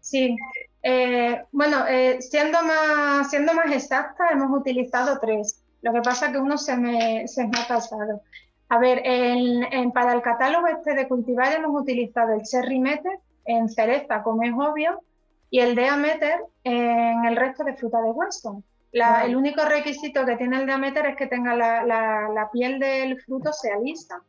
Sí, 0.00 0.34
eh, 0.82 1.44
bueno, 1.52 1.76
siendo, 2.20 2.62
más, 2.62 3.28
siendo 3.28 3.52
más 3.52 3.70
exacta, 3.70 4.30
hemos 4.32 4.50
utilizado 4.58 5.18
tres. 5.20 5.62
Lo 5.82 5.92
que 5.92 6.00
pasa 6.00 6.26
es 6.26 6.32
que 6.32 6.38
uno 6.38 6.56
se 6.56 6.74
me, 6.74 7.26
ha 7.26 7.68
pasado. 7.68 8.22
A 8.70 8.78
ver, 8.78 9.02
para 9.92 10.14
el 10.14 10.22
catálogo 10.22 10.68
este 10.68 10.94
de 10.94 11.06
cultivar 11.06 11.52
hemos 11.52 11.78
utilizado 11.78 12.32
el 12.32 12.44
Cherry 12.44 12.78
Meter 12.78 13.18
en 13.44 13.68
cereza, 13.68 14.22
como 14.22 14.42
es 14.42 14.52
obvio, 14.54 15.02
y 15.50 15.60
el 15.60 15.74
Deameter 15.74 16.40
en 16.64 17.26
el 17.26 17.36
resto 17.36 17.62
de 17.62 17.74
fruta 17.74 18.00
de 18.00 18.10
Weston. 18.10 18.64
El 18.92 19.36
único 19.36 19.64
requisito 19.64 20.26
que 20.26 20.36
tiene 20.36 20.58
el 20.58 20.66
Deameter 20.66 21.06
es 21.06 21.16
que 21.16 21.26
tenga 21.26 21.56
la, 21.56 22.48
piel 22.52 22.78
del 22.78 23.20
fruto 23.22 23.52
sea 23.52 23.78
lisa. 23.78 24.22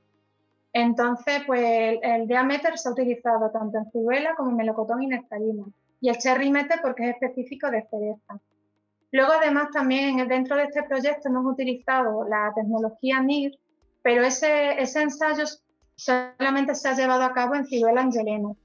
Entonces, 0.71 1.43
pues 1.45 1.99
el, 2.01 2.27
Deameter 2.27 2.77
se 2.77 2.87
ha 2.87 2.93
utilizado 2.93 3.51
tanto 3.51 3.77
en 3.77 3.91
ciruela 3.91 4.35
como 4.35 4.51
en 4.51 4.57
melocotón 4.57 5.03
y 5.03 5.07
nectarina. 5.07 5.65
Y 5.99 6.09
el 6.09 6.17
Cherry 6.17 6.49
Meter 6.49 6.79
porque 6.81 7.09
es 7.09 7.15
específico 7.15 7.69
de 7.69 7.85
cereza. 7.89 8.39
Luego, 9.11 9.33
además, 9.33 9.67
también 9.71 10.27
dentro 10.27 10.55
de 10.55 10.63
este 10.63 10.83
proyecto 10.83 11.29
hemos 11.29 11.45
utilizado 11.45 12.27
la 12.27 12.51
tecnología 12.55 13.21
NIR, 13.21 13.59
pero 14.01 14.23
ese, 14.23 14.81
ese 14.81 15.03
ensayo 15.03 15.43
solamente 15.95 16.73
se 16.73 16.89
ha 16.89 16.95
llevado 16.95 17.23
a 17.23 17.33
cabo 17.33 17.55
en 17.55 17.65
ciruela 17.65 18.01
angelena 18.01 18.55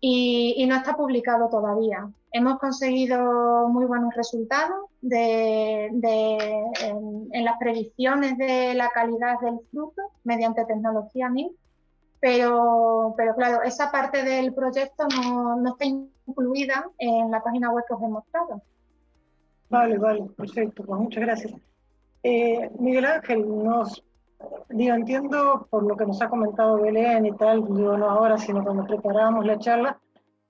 y, 0.00 0.54
y 0.56 0.66
no 0.66 0.76
está 0.76 0.96
publicado 0.96 1.48
todavía. 1.48 2.08
Hemos 2.32 2.58
conseguido 2.58 3.68
muy 3.68 3.86
buenos 3.86 4.14
resultados 4.14 4.90
de, 5.00 5.86
en, 5.86 7.44
las 7.44 7.58
predicciones 7.58 8.36
de 8.36 8.74
la 8.74 8.90
calidad 8.90 9.40
del 9.40 9.58
fruto 9.70 10.02
mediante 10.24 10.64
tecnología 10.64 11.28
NIM, 11.28 11.50
pero, 12.20 13.14
pero 13.16 13.34
claro, 13.34 13.62
esa 13.62 13.90
parte 13.90 14.22
del 14.22 14.52
proyecto 14.52 15.06
no, 15.08 15.56
no 15.56 15.70
está 15.70 15.86
incluida 16.26 16.90
en 16.98 17.30
la 17.30 17.42
página 17.42 17.70
web 17.70 17.84
que 17.88 17.94
os 17.94 18.02
he 18.02 18.08
mostrado. 18.08 18.62
Vale, 19.68 19.98
vale, 19.98 20.26
perfecto, 20.36 20.84
pues 20.84 21.00
muchas 21.00 21.22
gracias. 21.22 21.54
Eh, 22.22 22.70
Miguel 22.78 23.04
Ángel, 23.06 23.46
nos 23.64 24.02
Digo, 24.68 24.94
entiendo 24.94 25.66
por 25.70 25.84
lo 25.84 25.96
que 25.96 26.06
nos 26.06 26.20
ha 26.20 26.28
comentado 26.28 26.80
Belén 26.80 27.26
y 27.26 27.32
tal, 27.32 27.64
digo, 27.74 27.96
no 27.96 28.10
ahora, 28.10 28.36
sino 28.36 28.62
cuando 28.62 28.84
preparábamos 28.84 29.46
la 29.46 29.58
charla, 29.58 29.98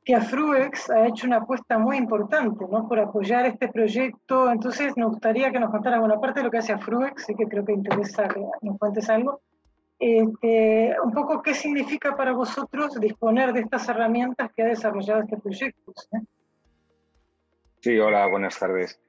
que 0.05 0.15
Afruex 0.15 0.91
ha 0.91 1.07
hecho 1.07 1.27
una 1.27 1.39
apuesta 1.39 1.79
muy 1.79 1.97
importante 1.97 2.65
¿no? 2.71 2.89
por 2.89 2.99
apoyar 2.99 3.45
este 3.47 3.69
proyecto. 3.69 4.51
Entonces, 4.51 4.97
nos 4.97 5.11
gustaría 5.11 5.51
que 5.51 5.59
nos 5.59 5.71
contaras 5.71 6.01
una 6.01 6.21
parte 6.21 6.41
de 6.41 6.45
lo 6.45 6.51
que 6.51 6.59
hace 6.59 6.73
Afruex, 6.73 7.29
y 7.29 7.35
que 7.35 7.47
creo 7.47 7.65
que 7.65 7.73
interesa 7.73 8.29
que 8.29 8.45
nos 8.63 8.79
cuentes 8.79 9.09
algo. 9.11 9.41
Este, 9.99 10.95
un 11.03 11.13
poco 11.13 11.43
qué 11.43 11.55
significa 11.55 12.15
para 12.17 12.33
vosotros 12.33 13.01
disponer 13.01 13.53
de 13.53 13.61
estas 13.61 13.89
herramientas 13.89 14.51
que 14.55 14.63
ha 14.63 14.67
desarrollado 14.67 15.23
este 15.23 15.39
proyecto. 15.39 15.93
Sí, 17.81 17.99
hola, 17.99 18.27
buenas 18.27 18.59
tardes. 18.59 19.01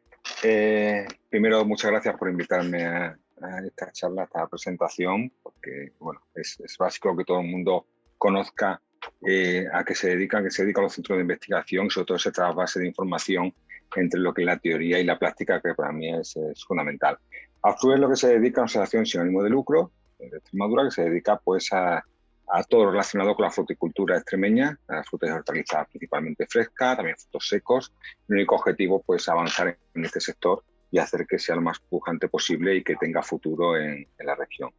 Eh, 0.44 1.06
primero, 1.30 1.64
muchas 1.66 1.92
gracias 1.92 2.18
por 2.18 2.30
invitarme 2.30 2.86
a, 2.86 3.18
esta 3.66 3.92
charla, 3.92 4.24
esta 4.24 4.48
presentación, 4.48 5.32
porque 5.42 5.94
bueno, 6.00 6.22
es, 6.36 6.58
básico 6.78 7.16
que 7.16 7.24
todo 7.24 7.42
el 7.42 7.48
mundo 7.48 7.86
conozca 8.18 8.82
eh, 9.26 9.66
a 9.72 9.84
qué 9.84 9.96
se 9.96 10.10
dedican, 10.10 10.44
que 10.44 10.52
se 10.52 10.64
dedican 10.64 10.84
los 10.84 10.94
centros 10.94 11.18
de 11.18 11.22
investigación, 11.22 11.90
sobre 11.90 12.06
todo 12.06 12.18
ese 12.18 12.32
trasvase 12.32 12.80
de 12.80 12.88
información 12.88 13.54
entre 13.96 14.20
lo 14.20 14.34
que 14.34 14.42
es 14.42 14.46
la 14.46 14.58
teoría 14.58 15.00
y 15.00 15.04
la 15.04 15.18
práctica, 15.18 15.62
que 15.62 15.74
para 15.74 15.92
mí 15.92 16.14
es, 16.14 16.36
fundamental. 16.68 17.18
Afru 17.62 17.94
es 17.94 18.00
lo 18.00 18.10
que 18.10 18.16
se 18.16 18.40
dedica 18.40 18.62
a 18.62 18.64
una 18.64 18.66
asociación 18.66 19.06
sin 19.06 19.22
ánimo 19.22 19.44
de 19.44 19.50
lucro 19.50 19.92
de 20.20 20.38
Extremadura, 20.38 20.84
que 20.86 20.92
se 20.92 21.04
dedica 21.04 21.38
pues 21.38 21.72
a, 21.72 22.04
a 22.48 22.64
todo 22.64 22.92
relacionado 22.92 23.36
con 23.36 23.44
la 23.44 23.52
fruticultura 23.52 24.18
extremeña, 24.18 24.80
las 24.88 25.08
frutas 25.08 25.30
y 25.30 25.34
hortalizas 25.34 25.88
principalmente 25.90 26.48
frescas, 26.48 26.98
también 26.98 27.18
frutos 27.18 27.48
secos. 27.48 27.94
El 28.28 28.36
único 28.36 28.56
objetivo 28.56 29.02
pues 29.04 29.28
avanzar 29.30 29.78
en 29.94 30.06
este 30.06 30.20
sector 30.20 30.64
y 30.92 31.00
hacer 31.00 31.26
que 31.28 31.40
sea 31.40 31.56
lo 31.56 31.62
más 31.62 31.80
pujante 31.80 32.28
posible 32.28 32.76
y 32.76 32.84
que 32.84 32.96
tenga 32.96 33.22
futuro 33.22 33.78
en, 33.78 34.08
la 34.20 34.36
región. 34.36 34.72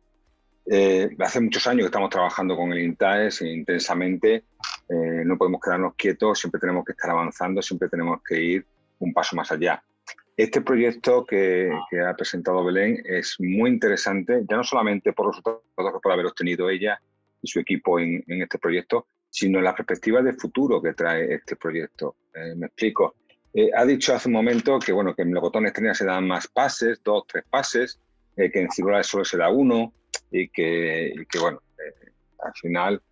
Eh, 0.71 1.11
hace 1.21 1.41
muchos 1.41 1.67
años 1.67 1.83
que 1.83 1.87
estamos 1.87 2.11
trabajando 2.11 2.57
con 2.57 2.73
el 2.73 2.81
INTAES 2.81 3.43
intensamente, 3.43 4.45
eh, 4.89 5.23
no 5.25 5.39
podemos 5.39 5.61
quedarnos 5.63 5.95
quietos, 5.95 6.39
siempre 6.39 6.61
tenemos 6.61 6.85
que 6.85 6.93
estar 6.93 7.11
avanzando, 7.11 7.63
siempre 7.63 7.89
tenemos 7.89 8.21
que 8.23 8.41
ir 8.41 8.67
un 8.99 9.13
paso 9.13 9.37
más 9.37 9.51
allá. 9.53 9.83
Este 10.39 10.61
proyecto 10.61 11.25
que, 11.25 11.69
ha 12.07 12.15
presentado 12.15 12.65
Belén 12.65 13.03
es 13.05 13.37
muy 13.41 13.71
interesante, 13.71 14.45
ya 14.49 14.57
no 14.57 14.63
solamente 14.63 15.13
por 15.13 15.27
los 15.27 15.35
resultados 15.35 15.93
que 15.93 16.01
puede 16.01 16.15
haber 16.15 16.27
obtenido 16.27 16.71
ella 16.71 17.01
y 17.43 17.49
su 17.49 17.59
equipo 17.59 17.99
en, 17.99 18.23
este 18.29 18.57
proyecto, 18.59 19.09
sino 19.29 19.59
en 19.59 19.65
la 19.65 19.75
perspectiva 19.75 20.23
de 20.23 20.35
futuro 20.35 20.81
que 20.81 20.95
trae 20.95 21.35
este 21.35 21.57
proyecto. 21.57 22.15
Eh, 22.33 22.55
me 22.55 22.67
explico. 22.67 23.17
Eh, 23.55 23.71
ha 23.75 23.85
dicho 23.85 24.15
hace 24.15 24.29
un 24.29 24.35
momento 24.35 24.79
que, 24.79 24.93
bueno, 24.93 25.15
que 25.15 25.23
en 25.23 25.31
melocotones 25.31 25.73
se 25.97 26.05
dan 26.05 26.27
más 26.27 26.49
pases, 26.49 27.01
dos, 27.03 27.25
tres 27.27 27.45
pases, 27.49 27.99
eh, 28.37 28.51
que 28.51 28.61
en 28.61 28.71
ciruelas 28.71 29.07
solo 29.07 29.25
se 29.25 29.39
da 29.39 29.49
uno 29.49 29.93
y 30.31 30.49
que, 30.49 31.15
bueno, 31.41 31.63
eh, 31.79 32.11
al 32.41 32.53
final 32.55 33.03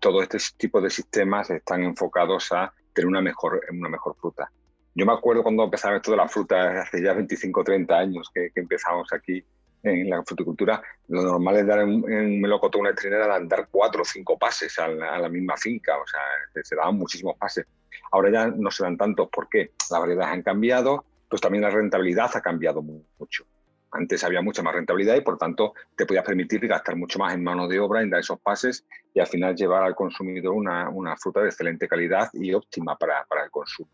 todo 0.00 0.20
este 0.20 0.38
tipo 0.56 0.80
de 0.80 0.90
sistemas 0.90 1.48
están 1.50 1.84
enfocados 1.84 2.50
a 2.50 2.72
tener 2.92 3.06
una 3.06 3.20
mejor, 3.20 3.60
una 3.70 3.88
mejor 3.88 4.16
fruta. 4.16 4.50
Yo 4.94 5.06
me 5.06 5.12
acuerdo 5.12 5.44
cuando 5.44 5.62
empezaba 5.62 5.96
esto 5.96 6.10
de 6.10 6.16
la 6.16 6.28
fruta 6.28 6.82
hace 6.82 7.02
ya 7.02 7.12
25 7.12 7.60
o 7.60 7.64
30 7.64 7.96
años 7.96 8.30
que, 8.34 8.50
empezamos 8.54 9.12
aquí 9.12 9.44
en 9.82 10.10
la 10.10 10.22
fruticultura, 10.22 10.82
lo 11.08 11.22
normal 11.22 11.56
es 11.56 11.66
dar 11.66 11.84
un 11.84 12.40
melocotón 12.40 12.82
una 12.82 12.94
trinera, 12.94 13.40
dar 13.40 13.68
cuatro 13.70 14.02
o 14.02 14.04
cinco 14.04 14.38
pases 14.38 14.78
a 14.78 14.88
la, 14.88 15.28
misma 15.28 15.56
finca, 15.56 15.96
o 15.96 16.06
sea, 16.06 16.62
se 16.62 16.76
daban 16.76 16.96
muchísimos 16.96 17.36
pases. 17.36 17.66
Ahora 18.12 18.30
ya 18.30 18.46
no 18.48 18.70
se 18.70 18.82
dan 18.82 18.96
tantos 18.96 19.28
porque 19.32 19.72
las 19.90 20.00
variedades 20.00 20.32
han 20.32 20.42
cambiado, 20.42 21.04
pues 21.28 21.40
también 21.40 21.62
la 21.62 21.70
rentabilidad 21.70 22.30
ha 22.34 22.40
cambiado 22.40 22.82
mucho. 22.82 23.44
Antes 23.92 24.22
había 24.22 24.40
mucha 24.40 24.62
más 24.62 24.74
rentabilidad 24.74 25.16
y 25.16 25.20
por 25.20 25.36
tanto 25.36 25.74
te 25.96 26.06
podías 26.06 26.24
permitir 26.24 26.66
gastar 26.68 26.94
mucho 26.96 27.18
más 27.18 27.34
en 27.34 27.42
mano 27.42 27.66
de 27.66 27.80
obra, 27.80 28.02
en 28.02 28.10
dar 28.10 28.20
esos 28.20 28.40
pases 28.40 28.84
y 29.12 29.20
al 29.20 29.26
final 29.26 29.56
llevar 29.56 29.82
al 29.82 29.96
consumidor 29.96 30.54
una, 30.54 30.88
una 30.90 31.16
fruta 31.16 31.40
de 31.40 31.48
excelente 31.48 31.88
calidad 31.88 32.28
y 32.32 32.52
óptima 32.52 32.96
para, 32.96 33.24
para 33.24 33.44
el 33.44 33.50
consumo. 33.50 33.90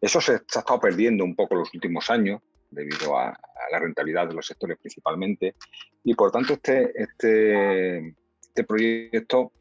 Eso 0.00 0.20
se, 0.20 0.32
ha 0.32 0.36
estado 0.36 0.80
perdiendo 0.80 1.24
un 1.24 1.34
poco 1.34 1.56
los 1.56 1.72
últimos 1.74 2.08
años 2.10 2.40
debido 2.70 3.18
a, 3.18 3.38
la 3.70 3.78
rentabilidad 3.78 4.28
de 4.28 4.34
los 4.34 4.46
sectores 4.46 4.78
principalmente 4.78 5.54
y 6.04 6.14
por 6.14 6.30
tanto 6.30 6.54
este, 6.54 6.92
este, 7.02 8.14
este 8.40 8.64
proyecto, 8.64 9.52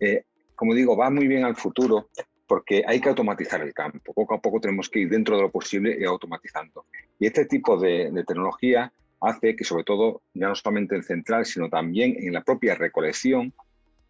eh, 0.00 0.24
como 0.54 0.74
digo, 0.74 0.96
va 0.96 1.10
muy 1.10 1.28
bien 1.28 1.44
al 1.44 1.56
futuro 1.56 2.08
porque 2.52 2.84
hay 2.86 3.00
que 3.00 3.08
automatizar 3.08 3.62
el 3.62 3.72
campo. 3.72 4.12
Poco 4.12 4.34
a 4.34 4.40
poco 4.40 4.60
tenemos 4.60 4.90
que 4.90 5.00
ir 5.00 5.08
dentro 5.08 5.36
de 5.36 5.42
lo 5.42 5.50
posible 5.50 5.96
y 5.98 6.04
automatizando. 6.04 6.84
Y 7.18 7.26
este 7.26 7.46
tipo 7.46 7.78
de, 7.78 8.12
tecnología 8.26 8.92
hace 9.22 9.56
que, 9.56 9.64
sobre 9.64 9.84
todo, 9.84 10.20
ya 10.34 10.48
no 10.48 10.54
solamente 10.54 10.94
en 10.94 11.02
central, 11.02 11.46
sino 11.46 11.70
también 11.70 12.14
en 12.18 12.32
la 12.32 12.42
propia 12.42 12.74
recolección, 12.74 13.54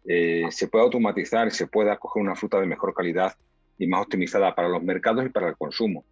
eh, 0.05 0.47
se 0.49 0.67
pueda 0.67 0.83
automatizar 0.83 1.47
y 1.47 1.51
se 1.51 1.67
pueda 1.67 1.97
coger 1.97 2.21
una 2.21 2.35
fruta 2.35 2.59
de 2.59 2.65
mejor 2.65 2.93
calidad 2.93 3.33
y 3.77 3.87
más 3.87 4.01
optimizada 4.01 4.53
para 4.53 4.67
los 4.67 4.83
mercados 4.83 5.25
y 5.25 5.29
para 5.29 5.47
el 5.47 5.55
consumo. 5.55 6.03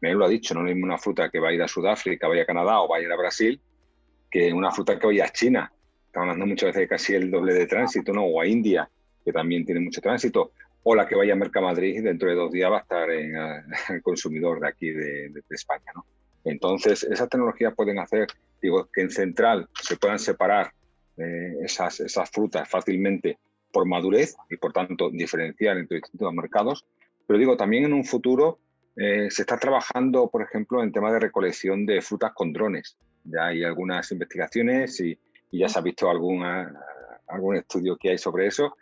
Me 0.00 0.12
lo 0.14 0.24
ha 0.24 0.28
dicho, 0.28 0.54
no 0.54 0.66
es 0.66 0.74
una 0.74 0.98
fruta 0.98 1.30
que 1.30 1.40
va 1.40 1.48
a 1.48 1.68
Sudáfrica, 1.68 2.28
vaya 2.28 2.42
a 2.42 2.46
Canadá 2.46 2.80
o 2.80 2.88
vaya 2.88 3.12
a 3.12 3.16
Brasil, 3.16 3.60
que 4.30 4.52
una 4.52 4.70
fruta 4.70 4.98
que 4.98 5.06
vaya 5.06 5.24
a 5.24 5.28
China. 5.28 5.72
Estamos 6.06 6.28
hablando 6.28 6.46
muchas 6.46 6.68
veces 6.68 6.80
de 6.80 6.88
casi 6.88 7.14
el 7.14 7.30
doble 7.30 7.54
de 7.54 7.66
tránsito, 7.66 8.12
¿no? 8.12 8.24
O 8.24 8.40
a 8.40 8.46
India, 8.46 8.88
que 9.24 9.32
también 9.32 9.64
tiene 9.64 9.80
mucho 9.80 10.00
tránsito 10.00 10.52
o 10.88 10.94
la 10.94 11.08
que 11.08 11.16
vaya 11.16 11.32
a 11.32 11.36
Mercamadrid 11.36 12.04
dentro 12.04 12.28
de 12.28 12.36
dos 12.36 12.52
días 12.52 12.70
va 12.70 12.78
a 12.78 12.80
estar 12.82 13.10
en 13.10 13.34
el 13.88 14.02
consumidor 14.02 14.60
de 14.60 14.68
aquí 14.68 14.90
de, 14.90 15.32
España. 15.50 15.90
¿no? 15.92 16.06
Entonces, 16.44 17.02
esas 17.02 17.28
tecnologías 17.28 17.74
pueden 17.74 17.98
hacer 17.98 18.28
digo, 18.62 18.88
que 18.94 19.00
en 19.00 19.10
central 19.10 19.68
se 19.82 19.96
puedan 19.96 20.20
separar 20.20 20.72
eh, 21.16 21.56
esas, 21.64 21.98
esas 21.98 22.30
frutas 22.30 22.68
fácilmente 22.68 23.36
por 23.72 23.84
madurez 23.84 24.36
y 24.48 24.56
por 24.58 24.72
tanto 24.72 25.10
diferenciar 25.10 25.76
entre 25.76 25.96
distintos 25.96 26.32
mercados. 26.32 26.84
Pero 27.26 27.36
digo, 27.36 27.56
también 27.56 27.84
en 27.84 27.92
un 27.92 28.04
futuro 28.04 28.60
eh, 28.96 29.30
se 29.30 29.42
está 29.42 29.58
trabajando, 29.58 30.28
por 30.30 30.42
ejemplo, 30.42 30.82
en 30.82 30.90
tema 30.90 31.12
de 31.12 31.20
recolección 31.20 31.84
de 31.84 32.00
frutas 32.00 32.32
con 32.34 32.52
drones. 32.52 32.96
Ya 33.24 33.46
hay 33.46 33.62
algunas 33.64 34.10
investigaciones 34.12 35.00
y, 35.00 35.18
ya 35.52 35.68
se 35.68 35.78
ha 35.78 35.82
visto 35.82 36.10
alguna, 36.10 36.70
algún 37.28 37.56
estudio 37.56 37.96
que 37.96 38.10
hay 38.10 38.18
sobre 38.18 38.46
eso. 38.46 38.76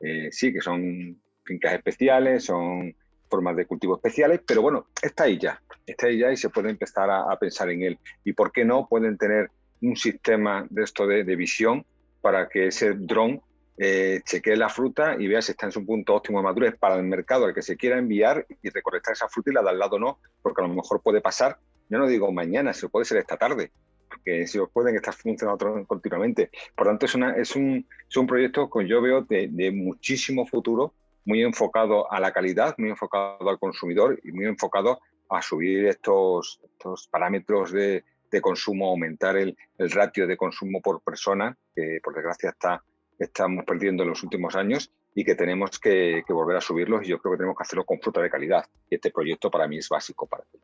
Eh, 0.00 0.28
sí, 0.30 0.52
que 0.52 0.60
son 0.60 1.20
fincas 1.44 1.74
especiales, 1.74 2.44
son 2.44 2.94
formas 3.28 3.56
de 3.56 3.66
cultivo 3.66 3.96
especiales, 3.96 4.40
pero 4.46 4.62
bueno, 4.62 4.86
está 5.00 5.24
ahí 5.24 5.38
ya, 5.38 5.62
está 5.86 6.06
ahí 6.06 6.18
ya 6.18 6.30
y 6.30 6.36
se 6.36 6.50
puede 6.50 6.70
empezar 6.70 7.10
a, 7.10 7.36
pensar 7.38 7.70
en 7.70 7.82
él. 7.82 7.98
¿Y 8.24 8.32
por 8.32 8.52
qué 8.52 8.64
no 8.64 8.86
pueden 8.88 9.16
tener 9.16 9.50
un 9.80 9.96
sistema 9.96 10.66
de 10.68 10.82
esto 10.82 11.06
de, 11.06 11.22
visión 11.36 11.86
para 12.20 12.48
que 12.48 12.66
ese 12.66 12.92
dron 12.92 13.40
eh, 13.82 14.20
chequee 14.26 14.56
la 14.56 14.68
fruta 14.68 15.16
y 15.18 15.26
vea 15.26 15.40
si 15.40 15.52
está 15.52 15.64
en 15.64 15.72
su 15.72 15.86
punto 15.86 16.14
óptimo 16.14 16.38
de 16.38 16.44
madurez 16.44 16.76
para 16.78 16.96
el 16.96 17.02
mercado 17.02 17.46
al 17.46 17.54
que 17.54 17.62
se 17.62 17.78
quiera 17.78 17.96
enviar 17.96 18.46
y 18.62 18.68
recolectar 18.68 19.14
esa 19.14 19.26
fruta 19.26 19.50
y 19.50 19.54
la 19.54 19.62
de 19.62 19.70
al 19.70 19.78
lado 19.78 19.98
no, 19.98 20.18
porque 20.42 20.62
a 20.62 20.66
lo 20.66 20.74
mejor 20.74 21.00
puede 21.00 21.22
pasar, 21.22 21.56
yo 21.88 21.96
no 21.96 22.06
digo 22.06 22.30
mañana, 22.30 22.74
se 22.74 22.90
puede 22.90 23.06
ser 23.06 23.16
esta 23.16 23.38
tarde, 23.38 23.72
porque 24.06 24.46
si 24.46 24.58
pueden 24.70 24.96
estar 24.96 25.14
funcionando 25.14 25.86
continuamente. 25.86 26.50
Por 26.76 26.88
tanto, 26.88 27.06
es, 27.06 27.14
una, 27.14 27.32
es, 27.36 27.56
un, 27.56 27.86
es 28.06 28.16
un 28.18 28.26
proyecto 28.26 28.68
que 28.68 28.86
yo 28.86 29.00
veo 29.00 29.22
de, 29.22 29.48
de 29.50 29.70
muchísimo 29.70 30.46
futuro 30.46 30.92
muy 31.24 31.42
enfocado 31.42 32.12
a 32.12 32.20
la 32.20 32.32
calidad, 32.32 32.74
muy 32.76 32.90
enfocado 32.90 33.48
al 33.48 33.58
consumidor 33.58 34.20
y 34.22 34.30
muy 34.30 34.44
enfocado 34.44 35.00
a 35.30 35.40
subir 35.40 35.86
estos, 35.86 36.60
estos 36.62 37.08
parámetros 37.08 37.72
de, 37.72 38.04
de 38.30 38.40
consumo, 38.42 38.90
aumentar 38.90 39.38
el, 39.38 39.56
el, 39.78 39.90
ratio 39.90 40.26
de 40.26 40.36
consumo 40.36 40.82
por 40.82 41.00
persona, 41.00 41.56
que 41.74 41.98
por 42.02 42.14
desgracia 42.14 42.50
está, 42.50 42.82
estamos 43.20 43.64
perdiendo 43.64 44.02
en 44.02 44.08
los 44.08 44.22
últimos 44.22 44.56
años 44.56 44.90
y 45.14 45.24
que 45.24 45.34
tenemos 45.34 45.78
que, 45.78 46.22
que, 46.26 46.32
volver 46.32 46.56
a 46.56 46.60
subirlos 46.60 47.02
y 47.04 47.08
yo 47.08 47.18
creo 47.18 47.32
que 47.32 47.38
tenemos 47.38 47.56
que 47.56 47.62
hacerlo 47.62 47.84
con 47.84 48.00
fruta 48.00 48.20
de 48.22 48.30
calidad. 48.30 48.64
Y 48.88 48.96
este 48.96 49.10
proyecto 49.10 49.50
para 49.50 49.68
mí 49.68 49.78
es 49.78 49.88
básico 49.88 50.26
para 50.26 50.44
ti. 50.44 50.58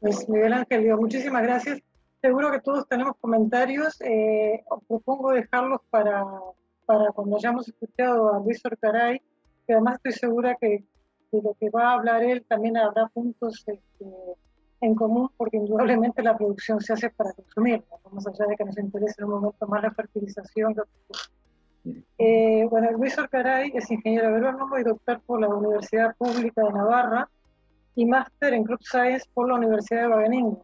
Pues 0.00 0.28
Miguel 0.28 0.52
Ángel, 0.54 0.96
muchísimas 0.96 1.42
gracias. 1.42 1.80
Seguro 2.20 2.50
que 2.50 2.60
todos 2.60 2.88
tenemos 2.88 3.16
comentarios. 3.20 4.00
Eh, 4.00 4.62
propongo 4.88 5.32
dejarlos 5.32 5.80
para, 5.90 6.24
para 6.86 7.12
cuando 7.12 7.36
hayamos 7.36 7.68
escuchado 7.68 8.34
a 8.34 8.40
Luis 8.40 8.64
Orcaray, 8.64 9.20
que 9.66 9.72
además 9.74 9.96
estoy 9.96 10.12
segura 10.12 10.56
que 10.60 10.84
de 11.32 11.42
lo 11.42 11.54
que 11.54 11.70
va 11.70 11.90
a 11.90 11.94
hablar 11.94 12.24
él 12.24 12.44
también 12.48 12.76
habrá 12.76 13.06
puntos 13.08 13.62
este, 13.66 13.80
en 14.80 14.94
común, 14.94 15.30
porque 15.36 15.58
indudablemente 15.58 16.22
la 16.22 16.36
producción 16.36 16.80
se 16.80 16.92
hace 16.92 17.10
para 17.10 17.32
consumirla, 17.32 17.84
más 18.10 18.26
allá 18.26 18.46
de 18.46 18.56
que 18.56 18.64
nos 18.64 18.78
interese 18.78 19.16
en 19.18 19.24
un 19.24 19.30
momento 19.32 19.66
más 19.66 19.82
la 19.82 19.90
fertilización. 19.90 20.74
Eh, 22.18 22.66
bueno, 22.70 22.90
Luis 22.92 23.16
Orcaray 23.18 23.72
es 23.74 23.90
ingeniero 23.90 24.28
agrónomo 24.28 24.78
y 24.78 24.84
doctor 24.84 25.20
por 25.26 25.40
la 25.40 25.48
Universidad 25.48 26.14
Pública 26.16 26.62
de 26.62 26.72
Navarra 26.72 27.28
y 27.94 28.06
máster 28.06 28.54
en 28.54 28.64
Crop 28.64 28.80
Science 28.82 29.26
por 29.32 29.48
la 29.48 29.54
Universidad 29.54 30.02
de 30.02 30.08
Wageningen 30.08 30.58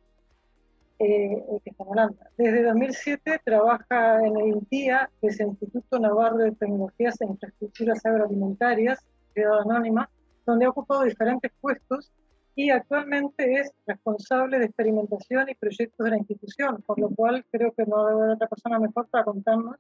eh, 0.98 1.44
que 1.62 1.70
está 1.70 1.84
hablando. 1.84 2.16
Desde 2.38 2.62
2007 2.62 3.40
trabaja 3.44 4.24
en 4.24 4.36
el 4.36 4.46
INTIA, 4.48 5.10
que 5.20 5.28
es 5.28 5.40
el 5.40 5.48
Instituto 5.48 5.98
Navarro 5.98 6.38
de 6.38 6.52
Tecnologías 6.52 7.20
e 7.20 7.26
Infraestructuras 7.26 8.04
Agroalimentarias, 8.04 9.04
ciudad 9.34 9.60
anónima, 9.60 10.08
donde 10.46 10.64
ha 10.64 10.70
ocupado 10.70 11.02
diferentes 11.02 11.52
puestos 11.60 12.10
y 12.56 12.70
actualmente 12.70 13.60
es 13.60 13.70
responsable 13.86 14.58
de 14.58 14.64
experimentación 14.64 15.48
y 15.48 15.54
proyectos 15.54 16.04
de 16.04 16.10
la 16.10 16.16
institución, 16.16 16.82
por 16.86 16.98
lo 16.98 17.10
cual 17.10 17.44
creo 17.52 17.70
que 17.72 17.84
no 17.84 18.06
debe 18.06 18.22
haber 18.22 18.34
otra 18.34 18.48
persona 18.48 18.80
mejor 18.80 19.06
para 19.08 19.24
contarnos 19.24 19.76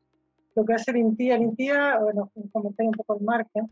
lo 0.54 0.64
que 0.64 0.74
hace 0.74 0.90
el 0.90 0.98
INTIA. 0.98 1.98
Bueno, 1.98 2.30
comenté 2.52 2.84
un 2.84 2.92
poco 2.92 3.18
el 3.18 3.24
margen, 3.24 3.70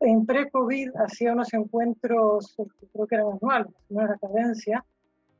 en 0.00 0.26
pre-COVID 0.26 0.90
hacía 0.96 1.32
unos 1.32 1.52
encuentros, 1.54 2.54
creo 2.92 3.06
que 3.06 3.14
eran 3.14 3.28
anuales, 3.32 3.72
no 3.88 4.02
era 4.02 4.16
cadencia, 4.18 4.84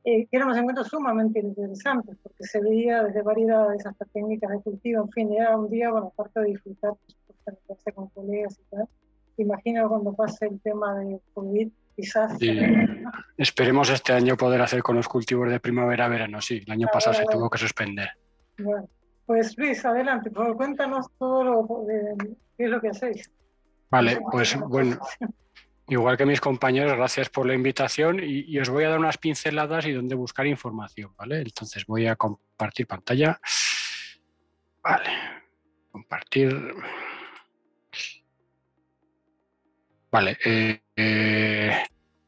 eh, 0.03 0.25
que 0.25 0.37
eran 0.37 0.47
unos 0.47 0.57
encuentros 0.57 0.87
sumamente 0.87 1.39
interesantes, 1.39 2.17
porque 2.23 2.43
se 2.43 2.59
veía 2.59 3.03
desde 3.03 3.21
variedades 3.21 3.85
hasta 3.85 4.05
técnicas 4.05 4.49
de 4.49 4.61
cultivo, 4.61 5.03
en 5.03 5.11
fin, 5.11 5.33
era 5.33 5.55
un 5.55 5.69
día, 5.69 5.91
bueno, 5.91 6.07
aparte 6.07 6.39
de 6.39 6.47
disfrutar, 6.47 6.93
pues, 7.67 7.93
con 7.93 8.07
colegas 8.09 8.57
y 8.59 8.75
tal, 8.75 8.87
imagino 9.37 9.87
cuando 9.87 10.13
pase 10.13 10.47
el 10.47 10.59
tema 10.61 10.97
de 10.97 11.19
COVID, 11.35 11.69
quizás... 11.97 12.37
Esperemos 13.37 13.89
este 13.89 14.13
año 14.13 14.37
poder 14.37 14.61
hacer 14.61 14.81
con 14.81 14.95
los 14.95 15.07
cultivos 15.09 15.49
de 15.49 15.59
primavera-verano, 15.59 16.39
sí, 16.39 16.63
el 16.65 16.71
año 16.71 16.87
pasado 16.91 17.15
se 17.15 17.25
tuvo 17.25 17.49
que 17.49 17.57
suspender. 17.57 18.09
Bueno, 18.57 18.87
pues 19.25 19.57
Luis, 19.57 19.83
adelante, 19.83 20.31
por 20.31 20.43
favor, 20.43 20.57
cuéntanos 20.57 21.07
todo 21.17 21.43
lo, 21.43 21.85
qué 22.57 22.63
es 22.63 22.69
lo 22.69 22.79
que 22.79 22.89
hacéis. 22.89 23.29
Vale, 23.89 24.19
pues 24.31 24.57
bueno, 24.59 24.99
Igual 25.89 26.17
que 26.17 26.25
mis 26.25 26.41
compañeros, 26.41 26.97
gracias 26.97 27.29
por 27.29 27.45
la 27.45 27.53
invitación 27.53 28.19
y, 28.21 28.59
os 28.59 28.69
voy 28.69 28.83
a 28.83 28.89
dar 28.89 28.99
unas 28.99 29.17
pinceladas 29.17 29.85
y 29.85 29.93
dónde 29.93 30.15
buscar 30.15 30.45
información, 30.45 31.13
¿vale? 31.15 31.39
Entonces 31.39 31.85
voy 31.85 32.07
a 32.07 32.17
compartir 32.17 32.85
pantalla. 32.87 33.39
Vale, 34.83 35.09
compartir. 35.89 36.73
Vale, 40.11 40.37
eh, 40.43 40.81
eh, 40.97 41.71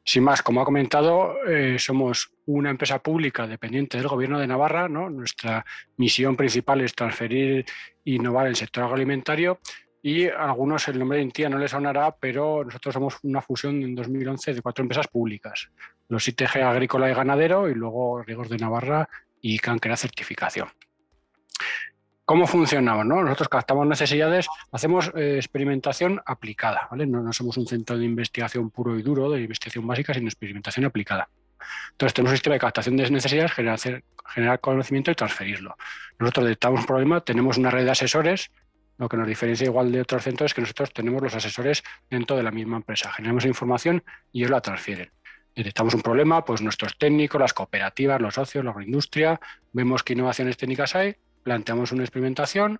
sin 0.05 0.23
más, 0.23 0.41
como 0.41 0.61
ha 0.61 0.65
comentado, 0.65 1.45
eh, 1.45 1.77
somos 1.77 2.31
una 2.45 2.69
empresa 2.69 2.99
pública 2.99 3.45
dependiente 3.45 3.97
del 3.97 4.07
Gobierno 4.07 4.39
de 4.39 4.47
Navarra. 4.47 4.87
¿no? 4.87 5.09
Nuestra 5.09 5.65
misión 5.97 6.35
principal 6.35 6.81
es 6.81 6.95
transferir 6.95 7.65
e 8.05 8.11
innovar 8.11 8.47
el 8.47 8.55
sector 8.55 8.83
agroalimentario 8.85 9.59
y 10.01 10.27
a 10.27 10.45
algunos 10.45 10.87
el 10.87 10.97
nombre 10.97 11.17
de 11.17 11.25
Intia 11.25 11.49
no 11.49 11.57
les 11.57 11.71
sonará, 11.71 12.15
pero 12.17 12.63
nosotros 12.63 12.93
somos 12.93 13.17
una 13.23 13.41
fusión 13.41 13.81
en 13.83 13.95
2011 13.95 14.53
de 14.53 14.61
cuatro 14.61 14.83
empresas 14.83 15.07
públicas, 15.07 15.69
los 16.07 16.27
ITG 16.27 16.63
Agrícola 16.63 17.09
y 17.11 17.13
Ganadero 17.13 17.69
y 17.69 17.75
luego 17.75 18.23
Riegos 18.23 18.49
de 18.49 18.57
Navarra 18.57 19.09
y 19.41 19.59
Canquera 19.59 19.97
Certificación. 19.97 20.69
¿Cómo 22.29 22.45
funcionamos? 22.45 23.07
Nosotros 23.07 23.49
captamos 23.49 23.87
necesidades, 23.87 24.47
hacemos 24.71 25.11
eh, 25.15 25.37
experimentación 25.37 26.21
aplicada, 26.27 26.87
¿vale? 26.91 27.07
No, 27.07 27.23
no, 27.23 27.33
somos 27.33 27.57
un 27.57 27.65
centro 27.65 27.97
de 27.97 28.05
investigación 28.05 28.69
puro 28.69 28.99
y 28.99 29.01
duro, 29.01 29.31
de 29.31 29.41
investigación 29.41 29.87
básica, 29.87 30.13
sino 30.13 30.27
experimentación 30.27 30.85
aplicada. 30.85 31.27
Entonces 31.89 32.13
tenemos 32.13 32.33
un 32.33 32.37
sistema 32.37 32.53
de 32.53 32.59
captación 32.59 32.97
de 32.97 33.09
necesidades, 33.09 33.51
generar, 33.51 33.79
generar 34.27 34.59
conocimiento 34.59 35.09
y 35.09 35.15
transferirlo. 35.15 35.75
Nosotros 36.19 36.45
detectamos 36.45 36.81
un 36.81 36.85
problema, 36.85 37.19
tenemos 37.21 37.57
una 37.57 37.71
red 37.71 37.85
de 37.85 37.89
asesores 37.89 38.51
lo 38.99 39.09
que 39.09 39.17
nos 39.17 39.27
diferencia 39.27 39.65
igual 39.65 39.91
de 39.91 40.01
otros 40.01 40.21
centros 40.21 40.51
es 40.51 40.53
que 40.53 40.61
nosotros 40.61 40.93
tenemos 40.93 41.23
los 41.23 41.33
asesores 41.33 41.81
dentro 42.11 42.37
de 42.37 42.43
la 42.43 42.51
misma 42.51 42.77
empresa. 42.77 43.11
Generamos 43.11 43.45
información 43.45 44.03
y 44.31 44.41
ellos 44.41 44.51
la 44.51 44.61
transfieren. 44.61 45.09
Detectamos 45.55 45.95
un 45.95 46.03
problema, 46.03 46.45
pues 46.45 46.61
nuestros 46.61 46.95
técnicos, 46.95 47.41
las 47.41 47.53
cooperativas, 47.53 48.21
los 48.21 48.35
socios, 48.35 48.63
la 48.63 48.69
agroindustria, 48.69 49.41
vemos 49.73 50.03
qué 50.03 50.13
innovaciones 50.13 50.57
técnicas 50.57 50.95
hay, 50.95 51.15
planteamos 51.43 51.91
una 51.91 52.03
experimentación, 52.03 52.79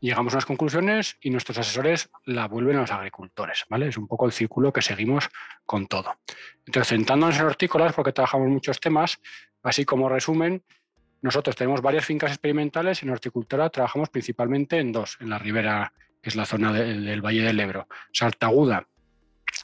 llegamos 0.00 0.32
a 0.32 0.36
unas 0.36 0.46
conclusiones 0.46 1.16
y 1.20 1.30
nuestros 1.30 1.58
asesores 1.58 2.10
la 2.24 2.48
vuelven 2.48 2.76
a 2.76 2.80
los 2.82 2.90
agricultores. 2.90 3.64
¿vale? 3.68 3.88
Es 3.88 3.96
un 3.96 4.06
poco 4.06 4.26
el 4.26 4.32
círculo 4.32 4.72
que 4.72 4.82
seguimos 4.82 5.28
con 5.64 5.86
todo. 5.86 6.16
Entonces, 6.66 6.88
sentándonos 6.88 7.38
en 7.38 7.46
hortícolas, 7.46 7.92
porque 7.92 8.12
trabajamos 8.12 8.48
muchos 8.48 8.80
temas, 8.80 9.18
así 9.62 9.84
como 9.84 10.08
resumen, 10.08 10.62
nosotros 11.22 11.56
tenemos 11.56 11.80
varias 11.80 12.04
fincas 12.04 12.30
experimentales 12.30 13.02
en 13.02 13.10
horticultura, 13.10 13.70
trabajamos 13.70 14.10
principalmente 14.10 14.78
en 14.78 14.92
dos, 14.92 15.16
en 15.20 15.30
la 15.30 15.38
ribera, 15.38 15.92
que 16.22 16.28
es 16.28 16.36
la 16.36 16.46
zona 16.46 16.72
del 16.72 17.24
Valle 17.24 17.42
del 17.42 17.58
Ebro, 17.58 17.88
Sartaguda 18.12 18.86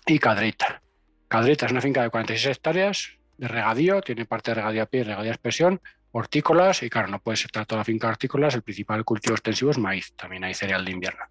y 0.07 0.19
Cadrita. 0.19 0.83
Cadrita 1.29 1.67
es 1.67 1.73
una 1.73 1.81
finca 1.81 2.03
de 2.03 2.11
46 2.11 2.57
hectáreas 2.57 3.13
de 3.37 3.49
regadío, 3.49 4.01
tiene 4.01 4.25
parte 4.25 4.51
de 4.51 4.57
regadío 4.57 4.83
a 4.83 4.87
pie 4.87 5.01
y 5.01 5.05
regadío 5.05 5.31
a 5.31 5.35
expresión, 5.35 5.81
hortícolas, 6.13 6.83
y 6.83 6.91
claro, 6.91 7.09
no 7.09 7.19
puede 7.21 7.37
ser 7.37 7.51
toda 7.51 7.79
la 7.79 7.85
finca 7.85 8.07
de 8.07 8.13
hortícolas, 8.13 8.55
el 8.55 8.63
principal 8.63 9.05
cultivo 9.05 9.35
extensivo 9.35 9.71
es 9.71 9.79
maíz, 9.79 10.13
también 10.15 10.45
hay 10.45 10.55
cereal 10.55 10.85
de 10.85 10.93
invierno. 10.93 11.25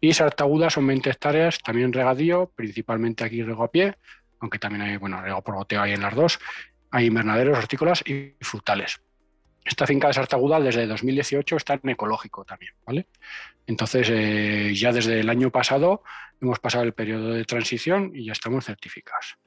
Y 0.00 0.12
Sartaguda 0.12 0.70
son 0.70 0.86
20 0.86 1.10
hectáreas, 1.10 1.58
también 1.60 1.92
regadío, 1.92 2.50
principalmente 2.54 3.24
aquí 3.24 3.42
rego 3.42 3.64
a 3.64 3.70
pie, 3.70 3.94
aunque 4.40 4.58
también 4.58 4.82
hay, 4.82 4.96
bueno, 4.96 5.20
rego 5.20 5.42
por 5.42 5.54
goteo 5.54 5.82
ahí 5.82 5.92
en 5.92 6.02
las 6.02 6.14
dos, 6.14 6.38
hay 6.90 7.06
invernaderos, 7.06 7.58
hortícolas 7.58 8.02
y 8.06 8.34
frutales. 8.40 9.00
Esta 9.64 9.86
finca 9.86 10.08
de 10.08 10.14
Sartaguda 10.14 10.60
desde 10.60 10.86
2018 10.86 11.56
está 11.56 11.80
en 11.82 11.90
ecológico 11.90 12.44
también, 12.44 12.74
¿vale? 12.84 13.06
Entonces, 13.66 14.08
eh, 14.10 14.74
ya 14.74 14.92
desde 14.92 15.20
el 15.20 15.30
año 15.30 15.50
pasado 15.50 16.02
hemos 16.40 16.58
pasado 16.58 16.84
el 16.84 16.92
periodo 16.92 17.30
de 17.30 17.44
transición 17.44 18.12
y 18.14 18.26
ya 18.26 18.32
estamos 18.32 18.66
certificados. 18.66 19.38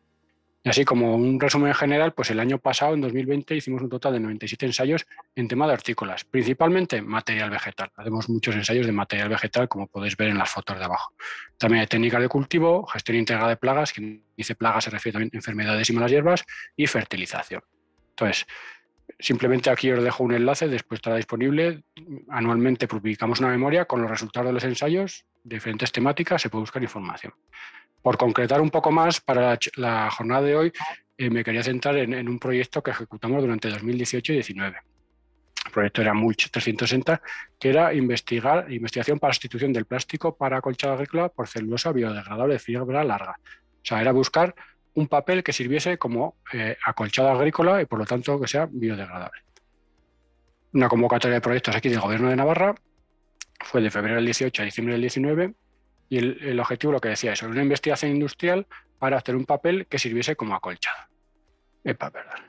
Y 0.68 0.70
así 0.70 0.84
como 0.84 1.16
un 1.16 1.40
resumen 1.40 1.74
general, 1.74 2.12
pues 2.12 2.30
el 2.30 2.42
año 2.42 2.58
pasado, 2.58 2.94
en 2.94 3.00
2020, 3.00 3.56
hicimos 3.56 3.82
un 3.82 3.88
total 3.88 4.12
de 4.12 4.20
97 4.20 4.66
ensayos 4.66 5.08
en 5.34 5.48
tema 5.48 5.66
de 5.66 5.72
hortícolas, 5.72 6.26
principalmente 6.26 7.02
material 7.02 7.50
vegetal. 7.50 7.90
Hacemos 7.96 8.28
muchos 8.28 8.54
ensayos 8.54 8.86
de 8.86 8.92
material 8.92 9.30
vegetal, 9.30 9.70
como 9.70 9.88
podéis 9.88 10.18
ver 10.18 10.28
en 10.28 10.38
las 10.38 10.50
fotos 10.50 10.78
de 10.78 10.84
abajo. 10.84 11.14
También 11.58 11.80
hay 11.80 11.88
técnicas 11.88 12.22
de 12.22 12.28
cultivo, 12.28 12.86
gestión 12.86 13.18
integrada 13.18 13.48
de 13.48 13.56
plagas, 13.56 13.94
quien 13.94 14.22
dice 14.36 14.56
plagas 14.56 14.84
se 14.84 14.90
refiere 14.90 15.14
también 15.14 15.32
a 15.34 15.38
enfermedades 15.38 15.90
y 15.90 15.94
malas 15.94 16.12
hierbas, 16.12 16.44
y 16.76 16.86
fertilización. 16.86 17.62
Entonces, 18.10 18.46
Simplemente 19.20 19.70
aquí 19.70 19.90
os 19.90 20.04
dejo 20.04 20.24
un 20.24 20.34
enlace, 20.34 20.68
después 20.68 21.00
estará 21.00 21.16
disponible. 21.16 21.84
Anualmente 22.30 22.88
publicamos 22.88 23.40
una 23.40 23.50
memoria 23.50 23.86
con 23.86 24.02
los 24.02 24.12
resultados 24.12 24.48
de 24.48 24.54
los 24.54 24.64
ensayos, 24.64 25.26
diferentes 25.44 25.92
temáticas, 25.92 26.42
se 26.42 26.50
puede 26.50 26.62
buscar 26.62 26.84
información. 26.84 27.34
Por 28.08 28.18
concretar 28.18 28.62
un 28.62 28.70
poco 28.70 28.90
más, 28.90 29.20
para 29.20 29.60
la, 29.76 30.10
jornada 30.10 30.42
de 30.42 30.56
hoy 30.56 30.72
eh, 31.18 31.30
me 31.30 31.44
quería 31.44 31.62
centrar 31.62 31.98
en, 31.98 32.30
un 32.30 32.40
proyecto 32.40 32.82
que 32.82 32.92
ejecutamos 32.92 33.42
durante 33.42 33.68
2018 33.68 34.32
y 34.32 34.36
2019. 34.38 34.78
El 35.66 35.72
proyecto 35.74 36.02
era 36.04 36.14
Mulch 36.14 36.50
360, 36.50 37.22
que 37.60 37.68
era 37.68 37.94
investigar, 37.94 38.72
investigación 38.72 39.20
para 39.20 39.34
sustitución 39.34 39.74
del 39.74 39.84
plástico 39.84 40.38
para 40.38 40.60
acolchado 40.60 40.94
agrícola 40.94 41.28
por 41.28 41.50
celulosa 41.50 41.92
biodegradable 41.92 42.54
de 42.54 42.60
fibra 42.60 43.04
larga. 43.04 43.36
O 43.42 43.84
sea, 43.84 44.00
era 44.00 44.14
buscar 44.14 44.56
un 44.94 45.10
papel 45.10 45.44
que 45.44 45.52
sirviese 45.52 45.98
como 45.98 46.38
eh, 46.54 46.78
acolchado 46.86 47.28
agrícola 47.28 47.82
y 47.82 47.88
por 47.88 48.00
lo 48.00 48.06
tanto 48.06 48.40
que 48.40 48.48
sea 48.48 48.70
biodegradable. 48.72 49.42
Una 50.72 50.88
convocatoria 50.88 51.36
de 51.36 51.42
proyectos 51.42 51.76
aquí 51.76 51.90
del 51.90 52.00
Gobierno 52.00 52.30
de 52.30 52.38
Navarra 52.38 52.74
fue 53.66 53.82
de 53.82 53.92
febrero 53.92 54.16
del 54.16 54.26
18 54.28 54.62
a 54.62 54.64
diciembre 54.64 54.94
del 54.94 55.02
19 55.02 55.54
y 56.10 56.18
el, 56.18 56.60
objetivo 56.60 56.94
lo 56.94 57.02
que 57.02 57.10
decía 57.10 57.34
es 57.34 57.44
una 57.44 57.62
investigación 57.62 58.12
industrial 58.12 58.68
para 59.00 59.18
hacer 59.18 59.36
un 59.36 59.46
papel 59.46 59.88
que 59.88 60.00
sirviese 60.00 60.36
como 60.36 60.56
acolchado. 60.56 61.08
Epa, 61.84 62.10
verdad. 62.10 62.40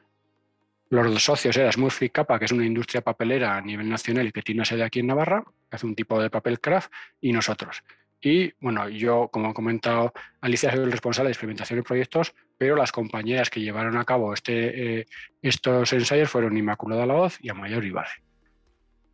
Los 0.90 1.23
socios 1.23 1.57
eran 1.57 1.73
Smurfit 1.73 2.12
Kappa, 2.12 2.38
que 2.38 2.47
es 2.47 2.53
una 2.53 2.64
industria 2.64 3.03
papelera 3.03 3.57
a 3.57 3.61
nivel 3.61 3.88
nacional 3.88 4.27
y 4.27 4.33
que 4.33 4.42
tiene 4.42 4.64
sede 4.64 4.85
aquí 4.85 5.01
en 5.01 5.09
Navarra, 5.09 5.44
que 5.68 5.77
hace 5.77 5.87
un 5.87 5.94
tipo 5.94 6.21
de 6.21 6.31
papel 6.31 6.61
craft, 6.61 6.90
y 7.21 7.33
nosotros. 7.33 7.83
Y 8.21 8.53
bueno, 8.61 8.88
yo, 8.88 9.29
como 9.29 9.51
ha 9.51 9.55
comentado 9.55 10.12
Alicia, 10.40 10.71
soy 10.71 10.81
el 10.81 10.90
responsable 10.90 11.29
de 11.29 11.33
experimentación 11.33 11.79
de 11.79 11.85
proyectos, 11.85 12.35
pero 12.57 12.75
las 12.75 12.90
compañeras 12.90 13.51
que 13.51 13.61
llevaron 13.61 13.97
a 13.97 14.05
cabo 14.05 14.33
este, 14.33 15.01
eh, 15.01 15.07
estos 15.42 15.92
ensayos 15.92 16.31
fueron 16.31 16.57
Inmaculada 16.57 17.07
Laoz 17.07 17.38
y 17.40 17.51
Amayor 17.51 17.85
Ibarre. 17.85 18.23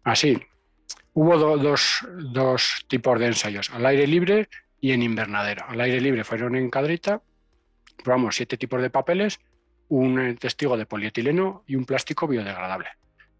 Así, 0.04 0.40
hubo 1.14 1.38
dos, 1.38 2.86
tipos 2.88 3.18
de 3.18 3.26
ensayos, 3.26 3.70
al 3.70 3.86
aire 3.86 4.06
libre 4.06 4.48
y 4.80 4.92
en 4.92 5.02
invernadero. 5.02 5.64
Al 5.68 5.80
aire 5.80 6.00
libre 6.00 6.24
fueron 6.24 6.56
en 6.56 6.68
cadrita, 6.68 7.22
probamos 8.02 8.36
siete 8.36 8.56
tipos 8.56 8.82
de 8.82 8.90
papeles, 8.90 9.40
un 9.88 10.36
testigo 10.36 10.76
de 10.76 10.86
polietileno 10.86 11.64
y 11.66 11.76
un 11.76 11.84
plástico 11.84 12.26
biodegradable. 12.26 12.88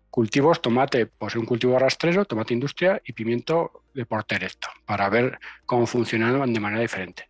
Cultivos, 0.09 0.63
tomate, 0.63 1.07
pues 1.07 1.35
un 1.35 1.45
cultivo 1.45 1.77
rastrero, 1.79 2.25
tomate 2.25 2.55
industria 2.55 3.03
y 3.05 3.13
pimiento 3.13 3.83
de 3.93 4.07
porterecto, 4.07 4.69
para 4.87 5.09
ver 5.09 5.39
cómo 5.67 5.87
funcionaban 5.87 6.53
de 6.53 6.61
manera 6.61 6.83
diferente. 6.83 7.29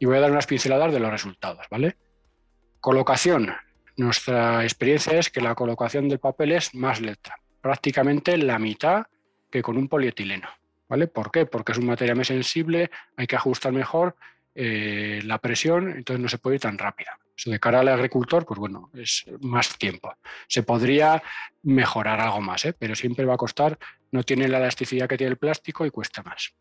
Y 0.00 0.06
voy 0.06 0.16
a 0.16 0.20
dar 0.20 0.32
unas 0.32 0.46
pinceladas 0.46 0.92
de 0.92 0.98
los 0.98 1.10
resultados, 1.10 1.64
¿vale? 1.70 1.96
Colocación. 2.80 3.54
Nuestra 3.96 4.64
experiencia 4.64 5.18
es 5.18 5.30
que 5.30 5.40
la 5.40 5.54
colocación 5.54 6.08
del 6.08 6.18
papel 6.18 6.52
es 6.52 6.74
más 6.74 7.00
lenta, 7.00 7.36
prácticamente 7.62 8.36
la 8.36 8.58
mitad 8.58 9.06
que 9.50 9.62
con 9.62 9.76
un 9.76 9.88
polietileno, 9.88 10.48
¿vale? 10.88 11.06
¿Por 11.06 11.30
qué? 11.30 11.46
Porque 11.46 11.72
es 11.72 11.78
un 11.78 11.86
material 11.86 12.16
más 12.16 12.28
sensible, 12.28 12.90
hay 13.16 13.26
que 13.26 13.36
ajustar 13.36 13.72
mejor 13.72 14.16
eh, 14.54 15.20
la 15.24 15.38
presión, 15.38 15.90
entonces 15.90 16.22
no 16.22 16.28
se 16.28 16.38
puede 16.38 16.56
ir 16.56 16.62
tan 16.62 16.78
rápido. 16.78 17.10
Eso 17.36 17.50
de 17.50 17.60
cara 17.60 17.80
al 17.80 17.88
agricultor, 17.88 18.46
pues 18.46 18.58
bueno, 18.58 18.90
es 18.94 19.26
más 19.40 19.76
tiempo. 19.76 20.14
Se 20.48 20.62
podría 20.62 21.22
mejorar 21.62 22.20
algo 22.20 22.40
más, 22.40 22.64
¿eh? 22.64 22.72
pero 22.72 22.94
siempre 22.94 23.26
va 23.26 23.34
a 23.34 23.36
costar, 23.36 23.78
no 24.10 24.22
tiene 24.22 24.48
la 24.48 24.56
elasticidad 24.56 25.08
que 25.08 25.18
tiene 25.18 25.32
el 25.32 25.36
plástico 25.36 25.84
y 25.84 25.90
cuesta 25.90 26.22
más. 26.22 26.54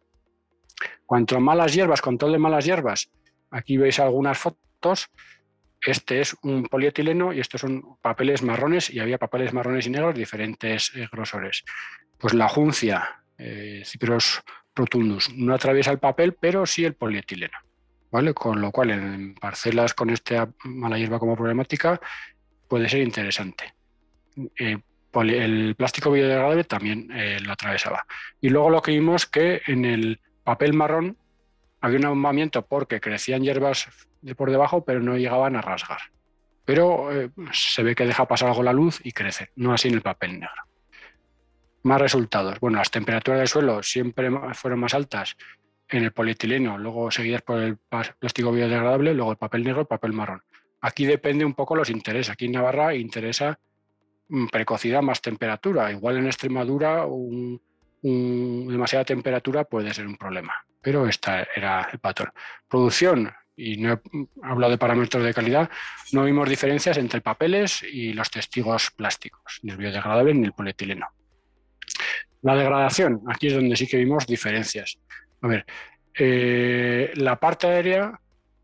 Cuanto 1.06 1.40
malas 1.40 1.74
hierbas, 1.74 2.02
control 2.02 2.34
de 2.34 2.40
malas 2.40 2.66
hierbas, 2.66 3.10
aquí 3.52 3.78
veis 3.78 4.00
algunas 4.00 4.38
fotos. 4.38 5.10
Este 5.82 6.20
es 6.20 6.36
un 6.42 6.64
polietileno 6.64 7.32
y 7.32 7.40
estos 7.40 7.62
son 7.62 7.98
papeles 8.02 8.42
marrones 8.42 8.90
y 8.90 9.00
había 9.00 9.18
papeles 9.18 9.54
marrones 9.54 9.88
y 9.88 9.92
negros 9.92 10.16
diferentes 10.16 10.92
eh, 10.96 11.08
grosores. 11.12 11.64
Pues 12.26 12.34
la 12.34 12.50
juncia, 12.50 13.22
eh, 13.38 13.84
rotundus, 14.74 15.32
no 15.36 15.54
atraviesa 15.54 15.92
el 15.92 16.00
papel, 16.00 16.34
pero 16.34 16.66
sí 16.66 16.84
el 16.84 16.96
polietileno. 16.96 17.56
Con 18.34 18.62
lo 18.62 18.72
cual, 18.72 18.90
en 18.90 19.36
parcelas 19.36 19.94
con 19.94 20.10
esta 20.10 20.50
mala 20.64 20.98
hierba 20.98 21.20
como 21.20 21.36
problemática, 21.36 22.02
puede 22.68 22.90
ser 22.90 23.02
interesante. 23.02 23.76
Eh, 24.58 24.80
el 25.14 25.76
plástico 25.76 26.10
biodegradable 26.10 26.64
también 26.64 27.12
eh, 27.14 27.40
lo 27.42 27.52
atravesaba. 27.54 28.08
Y 28.42 28.50
luego 28.50 28.72
lo 28.72 28.82
que 28.82 28.94
vimos 28.94 29.28
que 29.28 29.62
en 29.68 29.86
el 29.86 30.20
papel 30.44 30.74
marrón 30.74 31.18
había 31.80 32.00
un 32.00 32.06
ahumamiento 32.06 32.66
porque 32.66 33.00
crecían 33.00 33.44
hierbas 33.44 33.88
de 34.24 34.34
por 34.34 34.50
debajo, 34.50 34.84
pero 34.84 35.00
no 35.00 35.16
llegaban 35.16 35.56
a 35.58 35.62
rasgar. 35.62 36.00
Pero 36.66 37.12
eh, 37.12 37.30
se 37.52 37.84
ve 37.84 37.94
que 37.94 38.08
deja 38.08 38.28
pasar 38.28 38.50
algo 38.50 38.64
la 38.64 38.74
luz 38.74 39.00
y 39.04 39.12
crece, 39.12 39.52
no 39.56 39.74
así 39.74 39.90
en 39.90 39.94
el 39.94 40.02
papel 40.02 40.40
negro. 40.40 40.66
Más 41.86 42.02
resultados. 42.02 42.60
Bueno, 42.60 42.80
las 42.80 42.90
temperaturas 42.90 43.38
del 43.38 43.48
suelo 43.48 43.84
siempre 43.84 44.32
fueron 44.56 44.80
más 44.80 44.96
altas 44.96 45.38
en 45.88 46.04
el 46.04 46.12
polietileno, 46.12 46.80
luego 46.80 47.12
seguidas 47.12 47.44
por 47.44 47.60
el 47.60 47.78
plástico 47.78 48.52
biodegradable, 48.52 49.14
luego 49.14 49.30
el 49.30 49.38
papel 49.38 49.64
negro, 49.64 49.82
el 49.82 49.86
papel 49.86 50.12
marrón. 50.12 50.42
Aquí 50.82 51.06
depende 51.06 51.46
un 51.46 51.54
poco 51.54 51.76
los 51.76 51.92
intereses. 51.92 52.32
Aquí 52.32 52.46
en 52.46 52.54
Navarra 52.54 52.96
interesa 52.96 53.60
mm, 54.30 54.48
precocidad 54.48 55.04
más 55.04 55.22
temperatura. 55.22 55.92
Igual 55.92 56.18
en 56.18 56.26
Extremadura 56.26 57.06
demasiada 58.02 59.06
temperatura 59.06 59.66
puede 59.66 59.94
ser 59.94 60.08
un 60.08 60.18
problema, 60.18 60.66
pero 60.82 61.08
este 61.08 61.48
era 61.56 61.88
el 61.94 62.00
patrón. 62.00 62.32
Producción, 62.68 63.32
y 63.56 63.78
no 63.78 63.94
he 63.94 64.00
hablado 64.42 64.72
de 64.72 64.80
parámetros 64.80 65.24
de 65.24 65.36
calidad, 65.36 65.70
no 66.14 66.24
vimos 66.24 66.50
diferencias 66.50 66.98
entre 66.98 67.22
papeles 67.22 67.84
y 67.84 68.14
los 68.14 68.32
testigos 68.32 68.90
plásticos, 68.90 69.60
ni 69.62 69.70
el 69.70 69.78
biodegradable 69.78 70.34
ni 70.34 70.46
el 70.46 70.54
polietileno. 70.54 71.10
La 72.42 72.56
degradación, 72.56 73.22
aquí 73.28 73.48
es 73.48 73.54
donde 73.54 73.76
sí 73.76 73.88
que 73.88 73.98
vimos 73.98 74.28
diferencias. 74.28 75.00
A 75.42 75.48
ver, 75.48 75.66
eh, 76.18 77.12
la 77.16 77.40
parte 77.40 77.68
aérea 77.68 78.20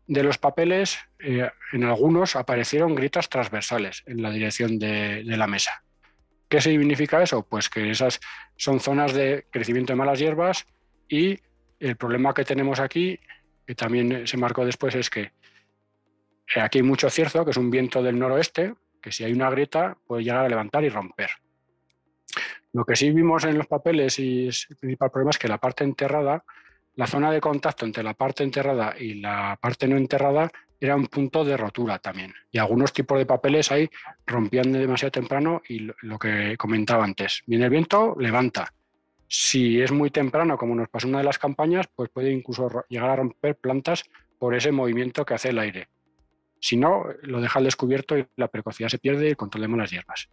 de 0.06 0.22
los 0.22 0.38
papeles, 0.38 0.98
eh, 1.18 1.48
en 1.72 1.84
algunos 1.84 2.36
aparecieron 2.36 2.94
grietas 2.94 3.28
transversales 3.28 4.02
en 4.06 4.22
la 4.22 4.30
dirección 4.30 4.78
de, 4.78 5.22
la 5.24 5.46
mesa. 5.46 5.82
¿Qué 6.48 6.60
significa 6.60 7.22
eso? 7.22 7.46
Pues 7.48 7.68
que 7.68 7.90
esas 7.90 8.20
son 8.56 8.80
zonas 8.80 9.14
de 9.14 9.46
crecimiento 9.50 9.92
de 9.92 9.96
malas 9.96 10.18
hierbas 10.18 10.66
y 11.08 11.38
el 11.80 11.96
problema 11.96 12.34
que 12.34 12.44
tenemos 12.44 12.78
aquí, 12.78 13.18
que 13.66 13.74
también 13.74 14.26
se 14.26 14.36
marcó 14.36 14.64
después, 14.64 14.94
es 14.94 15.08
que 15.08 15.32
aquí 16.56 16.78
hay 16.78 16.84
mucho 16.84 17.08
cierzo, 17.08 17.44
que 17.44 17.52
es 17.52 17.56
un 17.56 17.70
viento 17.70 18.02
del 18.02 18.18
noroeste, 18.18 18.74
que 19.00 19.12
si 19.12 19.24
hay 19.24 19.32
una 19.32 19.50
grieta 19.50 19.96
puede 20.06 20.24
llegar 20.24 20.44
a 20.44 20.48
levantar 20.48 20.84
y 20.84 20.88
romper. 20.88 21.30
Lo 22.72 22.84
que 22.84 22.96
sí 22.96 23.10
vimos 23.10 23.44
en 23.44 23.58
los 23.58 23.66
papeles 23.66 24.18
y 24.18 24.46
el 24.46 24.76
principal 24.78 25.10
problema 25.10 25.30
es 25.30 25.38
que 25.38 25.48
la 25.48 25.58
parte 25.58 25.84
enterrada 25.84 26.44
la 26.94 27.06
zona 27.06 27.30
de 27.30 27.40
contacto 27.40 27.86
entre 27.86 28.02
la 28.02 28.14
parte 28.14 28.44
enterrada 28.44 28.94
y 28.98 29.14
la 29.14 29.58
parte 29.60 29.88
no 29.88 29.96
enterrada 29.96 30.50
era 30.78 30.96
un 30.96 31.06
punto 31.06 31.44
de 31.44 31.56
rotura 31.56 31.98
también. 31.98 32.34
Y 32.50 32.58
algunos 32.58 32.92
tipos 32.92 33.18
de 33.18 33.24
papeles 33.24 33.70
ahí 33.70 33.88
rompían 34.26 34.72
demasiado 34.72 35.12
temprano 35.12 35.62
y 35.68 35.88
lo 36.02 36.18
que 36.18 36.56
comentaba 36.58 37.04
antes. 37.04 37.42
Viene 37.46 37.64
el 37.64 37.70
viento, 37.70 38.16
levanta. 38.18 38.74
Si 39.28 39.80
es 39.80 39.92
muy 39.92 40.10
temprano, 40.10 40.58
como 40.58 40.74
nos 40.74 40.88
pasó 40.88 41.06
en 41.06 41.14
una 41.14 41.20
de 41.20 41.24
las 41.24 41.38
campañas, 41.38 41.88
pues 41.94 42.10
puede 42.10 42.30
incluso 42.30 42.84
llegar 42.88 43.10
a 43.10 43.16
romper 43.16 43.56
plantas 43.56 44.04
por 44.38 44.54
ese 44.54 44.72
movimiento 44.72 45.24
que 45.24 45.34
hace 45.34 45.50
el 45.50 45.58
aire. 45.60 45.88
Si 46.60 46.76
no, 46.76 47.06
lo 47.22 47.40
deja 47.40 47.58
al 47.58 47.64
descubierto 47.64 48.18
y 48.18 48.26
la 48.36 48.48
precocidad 48.48 48.88
se 48.88 48.98
pierde 48.98 49.26
y 49.26 49.30
el 49.30 49.36
control 49.36 49.62
de 49.62 49.68
malas 49.68 49.90
hierbas. 49.90 50.28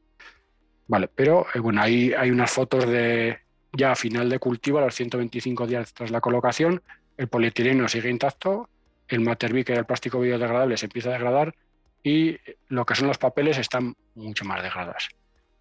Vale, 0.90 1.08
pero 1.08 1.46
eh, 1.54 1.60
bueno, 1.60 1.84
ahí 1.84 2.14
hay 2.18 2.32
unas 2.32 2.50
fotos 2.50 2.88
de, 2.88 3.38
ya 3.74 3.92
a 3.92 3.96
final 3.96 4.28
de 4.28 4.40
cultivo, 4.40 4.80
a 4.80 4.82
los 4.82 4.96
125 4.96 5.68
días 5.68 5.94
tras 5.94 6.10
la 6.10 6.20
colocación, 6.20 6.82
el 7.16 7.28
polietileno 7.28 7.88
sigue 7.88 8.10
intacto, 8.10 8.68
el 9.08 9.20
Materbi, 9.20 9.64
que 9.64 9.74
era 9.74 9.82
el 9.82 9.86
plástico 9.86 10.20
biodegradable, 10.20 10.78
se 10.78 10.88
empieza 10.88 11.10
a 11.10 11.14
degradar 11.14 11.54
y 12.02 12.38
lo 12.70 12.88
que 12.88 12.96
son 12.96 13.08
los 13.08 13.20
papeles 13.20 13.60
están 13.60 13.96
mucho 14.16 14.46
más 14.46 14.64
degradados. 14.64 15.10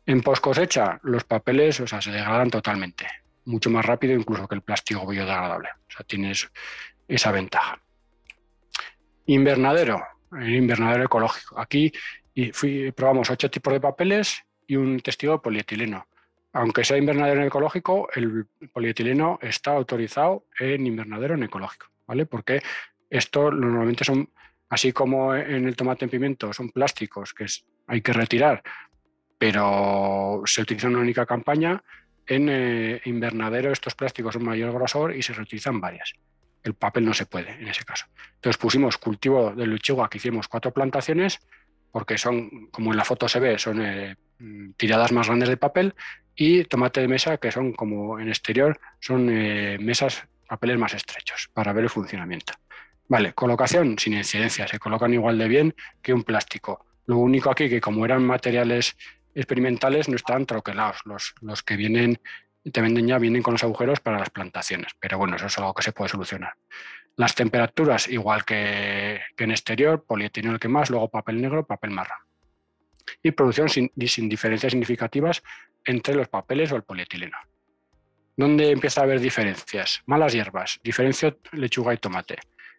En 0.07 0.23
post 0.23 0.43
cosecha, 0.43 0.99
los 1.03 1.25
papeles 1.25 1.79
o 1.81 1.87
sea, 1.87 2.01
se 2.01 2.11
degradan 2.11 2.49
totalmente, 2.49 3.07
mucho 3.45 3.69
más 3.69 3.85
rápido 3.85 4.15
incluso 4.15 4.49
que 4.49 4.55
el 4.55 4.63
plástico 4.63 5.07
biodegradable. 5.07 5.69
O 5.89 5.91
sea, 5.91 6.07
tienes 6.07 6.51
esa 7.07 7.33
ventaja. 7.33 7.79
Invernadero, 9.27 10.03
el 10.33 10.55
invernadero 10.55 11.05
ecológico. 11.05 11.61
Aquí 11.61 11.93
fui, 12.55 12.93
probamos 12.93 13.29
ocho 13.29 13.51
tipos 13.51 13.75
de 13.75 13.81
papeles 13.81 14.43
y 14.69 14.77
un 14.77 15.01
testigo 15.01 15.33
de 15.33 15.39
polietileno 15.41 16.07
aunque 16.53 16.85
sea 16.85 16.97
invernadero 16.97 17.41
en 17.41 17.47
ecológico, 17.47 18.09
el 18.15 18.47
polietileno 18.73 19.39
está 19.43 19.73
autorizado 19.73 20.47
en 20.59 20.87
invernadero 20.87 21.35
en 21.35 21.45
ecológico, 21.45 21.87
¿vale? 22.07 22.27
Porque 22.27 22.63
esto 23.11 23.51
normalmente 23.51 24.05
son, 24.05 24.31
así 24.69 24.93
como 24.93 25.35
en 25.35 25.67
el 25.67 25.77
tomate 25.77 26.07
en 26.07 26.11
pimiento, 26.11 26.53
son 26.53 26.71
plásticos 26.71 27.35
que 27.35 27.47
hay 27.87 28.01
que 28.01 28.13
retirar, 28.13 28.63
pero 29.39 30.43
se 30.47 30.63
utiliza 30.63 30.89
una 30.89 30.99
única 30.99 31.27
campaña. 31.27 31.83
En 32.27 32.49
eh, 32.51 33.01
invernadero 33.05 33.73
estos 33.73 33.95
plásticos 33.95 34.35
son 34.35 34.45
mayor 34.45 34.73
grosor 34.73 35.15
y 35.15 35.23
se 35.23 35.33
reutilizan 35.33 35.81
varias. 35.81 36.15
El 36.63 36.75
papel 36.75 37.05
no 37.05 37.15
se 37.15 37.25
puede 37.25 37.53
en 37.53 37.69
ese 37.69 37.85
caso. 37.85 38.07
Entonces 38.35 38.59
pusimos 38.59 38.99
cultivo 38.99 39.53
de 39.53 39.67
lechuga 39.67 40.09
que 40.09 40.19
hicimos 40.19 40.49
cuatro 40.49 40.73
plantaciones 40.73 41.41
porque 41.91 42.19
son, 42.19 42.69
como 42.71 42.93
en 42.93 42.97
la 42.97 43.05
foto 43.05 43.29
se 43.29 43.41
ve, 43.41 43.59
son 43.59 43.81
eh, 43.83 44.17
mm, 44.39 44.73
tiradas 44.77 45.13
más 45.13 45.27
grandes 45.27 45.49
de 45.49 45.57
papel, 45.57 45.95
y 46.35 46.65
tomate 46.65 47.01
de 47.01 47.09
mesa, 47.09 47.39
que 47.39 47.51
son 47.51 47.73
como 47.73 48.21
en 48.21 48.29
exterior, 48.29 48.79
son 49.01 49.29
eh, 49.31 49.77
mesas, 49.81 50.25
papeles 50.49 50.79
más 50.79 50.95
estrechos 50.95 51.51
para 51.53 51.73
ver 51.73 51.85
el 51.85 51.91
funcionamiento. 51.91 52.53
Vale, 53.09 53.33
colocación 53.33 53.99
sin 53.99 54.15
incidencia, 54.15 54.69
se 54.69 54.79
colocan 54.79 55.13
igual 55.13 55.39
de 55.39 55.49
bien 55.49 55.75
que 56.01 56.13
un 56.13 56.23
plástico. 56.23 56.87
Lo 57.07 57.19
único 57.19 57.51
aquí 57.51 57.69
que 57.69 57.81
como 57.81 58.05
eran 58.05 58.25
materiales 58.25 58.97
experimentales 59.35 60.09
no 60.09 60.17
están 60.17 60.47
troquelados, 60.47 60.99
los, 61.05 61.35
los 61.41 61.63
que 61.63 61.77
vienen 61.77 62.21
te 62.71 62.81
venden 62.81 63.07
ya 63.07 63.19
vienen 63.19 63.43
con 63.43 63.55
los 63.55 63.65
agujeros 63.65 64.01
para 64.01 64.19
las 64.19 64.31
plantaciones, 64.31 64.93
pero 65.01 65.19
bueno, 65.19 65.37
eso 65.37 65.47
es 65.47 65.59
algo 65.59 65.75
que 65.75 65.83
se 65.83 65.93
puede 65.93 66.11
solucionar. 66.11 66.55
Las 67.19 67.35
temperaturas, 67.35 68.07
igual 68.07 68.45
que, 68.45 69.21
en 69.37 69.51
exterior, 69.51 70.05
polietileno 70.05 70.57
que 70.61 70.69
más, 70.69 70.89
luego 70.89 71.11
papel 71.11 71.43
negro, 71.43 71.67
papel 71.67 71.91
marrón. 71.91 72.19
Y 73.25 73.33
producción 73.33 73.69
sin, 73.69 73.91
sin 74.07 74.29
diferencias 74.29 74.71
significativas 74.71 75.43
entre 75.85 76.15
los 76.15 76.29
papeles 76.29 76.71
o 76.71 76.77
el 76.77 76.85
polietileno. 76.85 77.37
¿Dónde 78.37 78.71
empieza 78.71 79.01
a 79.01 79.05
haber 79.05 79.19
diferencias? 79.19 80.01
Malas 80.07 80.33
hierbas, 80.33 80.79
diferencia 80.85 81.37
lechuga 81.51 81.93
y 81.93 81.97
tomate. 81.97 82.39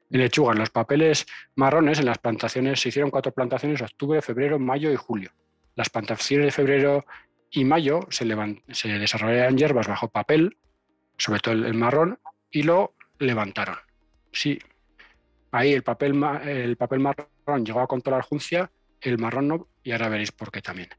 En 0.09 0.21
lechuga, 0.21 0.53
en 0.53 0.59
los 0.59 0.69
papeles 0.69 1.25
marrones, 1.55 1.99
en 1.99 2.05
las 2.05 2.19
plantaciones, 2.19 2.79
se 2.79 2.87
hicieron 2.87 3.11
cuatro 3.11 3.33
plantaciones 3.33 3.81
octubre, 3.81 4.21
febrero, 4.21 4.57
mayo 4.57 4.89
y 4.89 4.95
julio. 4.95 5.33
Las 5.75 5.89
plantaciones 5.89 6.45
de 6.45 6.51
febrero 6.51 7.05
y 7.51 7.65
mayo 7.65 8.07
se, 8.09 8.25
se 8.71 8.87
desarrollaron 8.87 9.57
hierbas 9.57 9.89
bajo 9.89 10.07
papel, 10.07 10.55
sobre 11.17 11.41
todo 11.41 11.55
el, 11.55 11.73
marrón, 11.73 12.19
y 12.49 12.63
lo 12.63 12.95
levantaron. 13.17 13.75
Sí, 14.31 14.59
ahí 15.51 15.73
el 15.73 15.83
papel, 15.83 16.21
el 16.45 16.77
papel 16.77 16.99
marrón 16.99 17.65
llegó 17.65 17.81
a 17.81 17.87
controlar 17.87 18.23
juncia, 18.23 18.71
el 19.01 19.17
marrón 19.17 19.47
no, 19.47 19.67
y 19.83 19.91
ahora 19.91 20.09
veréis 20.09 20.31
por 20.31 20.51
qué 20.51 20.61
también. 20.61 20.89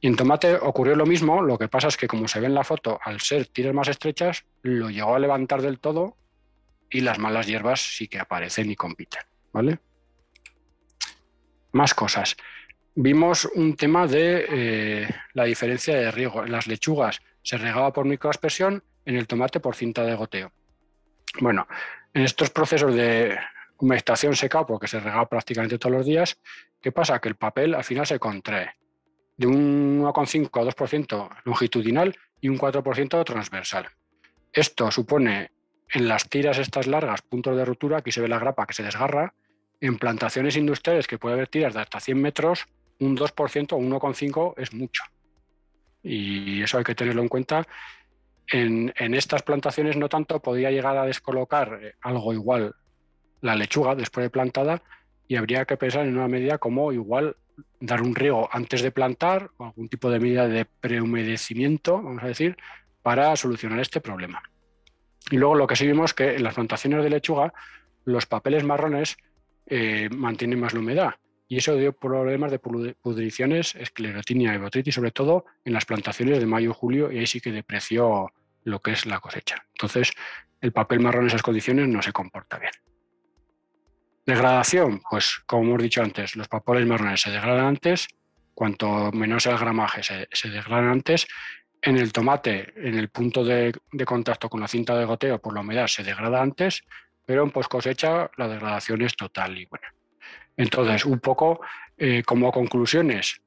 Y 0.00 0.06
en 0.06 0.16
tomate 0.16 0.54
ocurrió 0.56 0.96
lo 0.96 1.06
mismo, 1.06 1.40
lo 1.40 1.56
que 1.56 1.68
pasa 1.68 1.88
es 1.88 1.96
que 1.96 2.06
como 2.06 2.28
se 2.28 2.40
ve 2.40 2.46
en 2.46 2.54
la 2.54 2.64
foto, 2.64 2.98
al 3.02 3.20
ser 3.20 3.46
tiras 3.46 3.72
más 3.72 3.88
estrechas, 3.88 4.44
lo 4.62 4.90
llegó 4.90 5.14
a 5.14 5.18
levantar 5.18 5.62
del 5.62 5.80
todo 5.80 6.16
y 6.90 7.00
las 7.00 7.18
malas 7.18 7.46
hierbas 7.46 7.80
sí 7.80 8.08
que 8.08 8.18
aparecen 8.18 8.70
y 8.70 8.76
compiten. 8.76 9.22
¿vale? 9.52 9.78
Más 11.72 11.94
cosas 11.94 12.36
vimos 12.94 13.44
un 13.54 13.76
tema 13.76 14.06
de 14.06 14.46
eh, 14.48 15.08
la 15.32 15.44
diferencia 15.44 15.96
de 15.96 16.10
riego. 16.10 16.44
En 16.44 16.52
las 16.52 16.66
lechugas 16.66 17.20
se 17.42 17.58
regaba 17.58 17.92
por 17.92 18.06
microaspersión, 18.06 18.82
en 19.04 19.16
el 19.16 19.26
tomate 19.26 19.60
por 19.60 19.74
cinta 19.74 20.02
de 20.04 20.14
goteo. 20.14 20.52
Bueno, 21.40 21.66
en 22.14 22.22
estos 22.22 22.50
procesos 22.50 22.94
de 22.94 23.36
humectación 23.78 24.34
secado, 24.36 24.66
porque 24.66 24.88
se 24.88 25.00
regaba 25.00 25.28
prácticamente 25.28 25.78
todos 25.78 25.96
los 25.96 26.06
días, 26.06 26.38
¿qué 26.80 26.92
pasa? 26.92 27.20
Que 27.20 27.28
el 27.28 27.34
papel 27.34 27.74
al 27.74 27.84
final 27.84 28.06
se 28.06 28.18
contrae 28.18 28.70
de 29.36 29.46
un 29.48 30.00
1,5 30.02 30.46
a 30.60 30.70
2% 30.70 31.28
longitudinal 31.44 32.16
y 32.40 32.48
un 32.48 32.58
4% 32.58 33.24
transversal. 33.24 33.88
Esto 34.52 34.90
supone 34.90 35.50
en 35.90 36.08
las 36.08 36.28
tiras 36.28 36.58
estas 36.58 36.86
largas 36.86 37.22
puntos 37.22 37.56
de 37.56 37.64
ruptura, 37.64 37.98
aquí 37.98 38.12
se 38.12 38.20
ve 38.20 38.28
la 38.28 38.38
grapa 38.38 38.66
que 38.66 38.74
se 38.74 38.84
desgarra, 38.84 39.34
en 39.80 39.98
plantaciones 39.98 40.56
industriales 40.56 41.06
que 41.06 41.18
puede 41.18 41.34
haber 41.34 41.48
tiras 41.48 41.74
de 41.74 41.80
hasta 41.80 42.00
100 42.00 42.20
metros, 42.20 42.66
un 43.00 43.16
2% 43.16 43.72
o 43.72 43.78
1,5% 43.78 44.54
es 44.56 44.72
mucho. 44.72 45.02
Y 46.02 46.62
eso 46.62 46.78
hay 46.78 46.84
que 46.84 46.94
tenerlo 46.94 47.22
en 47.22 47.28
cuenta. 47.28 47.66
En, 48.48 48.92
estas 49.14 49.42
plantaciones 49.42 49.96
no 49.96 50.08
tanto 50.08 50.40
podía 50.40 50.70
llegar 50.70 50.96
a 50.96 51.06
descolocar 51.06 51.80
eh, 51.82 51.94
algo 52.02 52.32
igual 52.32 52.74
la 53.40 53.56
lechuga 53.56 53.94
después 53.94 54.24
de 54.24 54.30
plantada 54.30 54.82
y 55.26 55.36
habría 55.36 55.64
que 55.64 55.76
pensar 55.76 56.06
en 56.06 56.16
una 56.16 56.28
medida 56.28 56.58
como 56.58 56.92
igual 56.92 57.36
dar 57.80 58.02
un 58.02 58.14
riego 58.14 58.48
antes 58.52 58.82
de 58.82 58.90
plantar 58.90 59.50
o 59.56 59.64
algún 59.64 59.88
tipo 59.88 60.10
de 60.10 60.20
medida 60.20 60.46
de 60.48 60.64
prehumedecimiento, 60.64 62.02
vamos 62.02 62.22
a 62.22 62.28
decir, 62.28 62.56
para 63.02 63.34
solucionar 63.36 63.80
este 63.80 64.00
problema. 64.00 64.42
Y 65.30 65.36
luego 65.36 65.54
lo 65.54 65.66
que 65.66 65.76
sí 65.76 65.86
vimos 65.86 66.12
que 66.12 66.36
en 66.36 66.42
las 66.42 66.54
plantaciones 66.54 67.02
de 67.02 67.10
lechuga 67.10 67.52
los 68.04 68.26
papeles 68.26 68.64
marrones 68.64 69.16
eh, 69.66 70.08
mantienen 70.10 70.60
más 70.60 70.74
la 70.74 70.80
humedad 70.80 71.14
y 71.54 71.58
eso 71.58 71.76
dio 71.76 71.92
problemas 71.92 72.50
de 72.50 72.58
pudriciones, 72.58 73.76
esclerotinia 73.76 74.52
y 74.54 74.58
botritis, 74.58 74.96
sobre 74.96 75.12
todo 75.12 75.44
en 75.64 75.72
las 75.72 75.84
plantaciones 75.84 76.40
de 76.40 76.46
mayo 76.46 76.70
y 76.70 76.74
julio, 76.74 77.12
y 77.12 77.18
ahí 77.18 77.28
sí 77.28 77.40
que 77.40 77.52
depreció 77.52 78.32
lo 78.64 78.80
que 78.80 78.90
es 78.90 79.06
la 79.06 79.20
cosecha. 79.20 79.64
Entonces, 79.68 80.10
el 80.60 80.72
papel 80.72 80.98
marrón 80.98 81.22
en 81.22 81.26
esas 81.28 81.44
condiciones 81.44 81.86
no 81.86 82.02
se 82.02 82.12
comporta 82.12 82.58
bien. 82.58 82.72
Degradación, 84.26 85.00
pues 85.08 85.44
como 85.46 85.62
hemos 85.62 85.82
dicho 85.82 86.02
antes, 86.02 86.34
los 86.34 86.48
papeles 86.48 86.88
marrones 86.88 87.20
se 87.20 87.30
degradan 87.30 87.66
antes, 87.66 88.08
cuanto 88.52 89.12
menos 89.12 89.46
el 89.46 89.56
gramaje 89.56 90.02
se, 90.02 90.50
degradan 90.50 90.88
antes. 90.88 91.28
En 91.80 91.96
el 91.98 92.12
tomate, 92.12 92.72
en 92.74 92.98
el 92.98 93.10
punto 93.10 93.44
de, 93.44 93.72
de, 93.92 94.04
contacto 94.04 94.48
con 94.48 94.60
la 94.60 94.66
cinta 94.66 94.98
de 94.98 95.04
goteo 95.04 95.40
por 95.40 95.54
la 95.54 95.60
humedad 95.60 95.86
se 95.86 96.02
degrada 96.02 96.42
antes, 96.42 96.82
pero 97.24 97.44
en 97.44 97.52
post 97.52 97.70
cosecha 97.70 98.28
la 98.38 98.48
degradación 98.48 99.02
es 99.02 99.14
total 99.14 99.56
y 99.56 99.66
buena. 99.66 99.94
Entonces, 100.56 101.04
un 101.04 101.20
poco 101.20 101.60
eh, 101.96 102.22
como 102.24 102.52
conclusiones, 102.52 103.40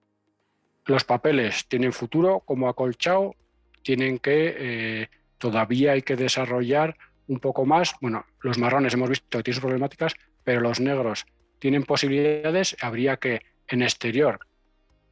los 0.85 1.03
papeles 1.03 1.67
tienen 1.67 1.93
futuro 1.93 2.41
como 2.45 2.69
acolchado, 2.69 3.35
tienen 3.81 4.19
que, 4.19 4.55
eh, 4.57 5.09
todavía 5.37 5.93
hay 5.93 6.01
que 6.01 6.15
desarrollar 6.15 6.97
un 7.27 7.39
poco 7.39 7.65
más. 7.65 7.93
Bueno, 8.01 8.25
los 8.41 8.57
marrones 8.57 8.93
hemos 8.93 9.09
visto 9.09 9.37
que 9.37 9.43
tienen 9.43 9.55
sus 9.55 9.63
problemáticas, 9.63 10.15
pero 10.43 10.61
los 10.61 10.79
negros 10.79 11.25
tienen 11.59 11.83
posibilidades. 11.83 12.75
Habría 12.81 13.17
que 13.17 13.41
en 13.67 13.81
exterior 13.81 14.39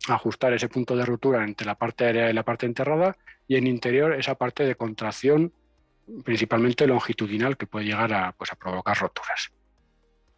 ajustar 0.07 0.53
ese 0.53 0.69
punto 0.69 0.95
de 0.95 1.05
ruptura 1.05 1.43
entre 1.43 1.65
la 1.65 1.75
parte 1.75 2.05
aérea 2.05 2.29
y 2.29 2.33
la 2.33 2.43
parte 2.43 2.65
enterrada 2.65 3.17
y 3.47 3.55
en 3.55 3.67
interior 3.67 4.13
esa 4.13 4.35
parte 4.35 4.63
de 4.63 4.75
contracción 4.75 5.53
principalmente 6.23 6.85
longitudinal 6.85 7.57
que 7.57 7.67
puede 7.67 7.85
llegar 7.85 8.13
a, 8.13 8.31
pues, 8.31 8.51
a 8.51 8.55
provocar 8.55 8.97
roturas. 8.97 9.51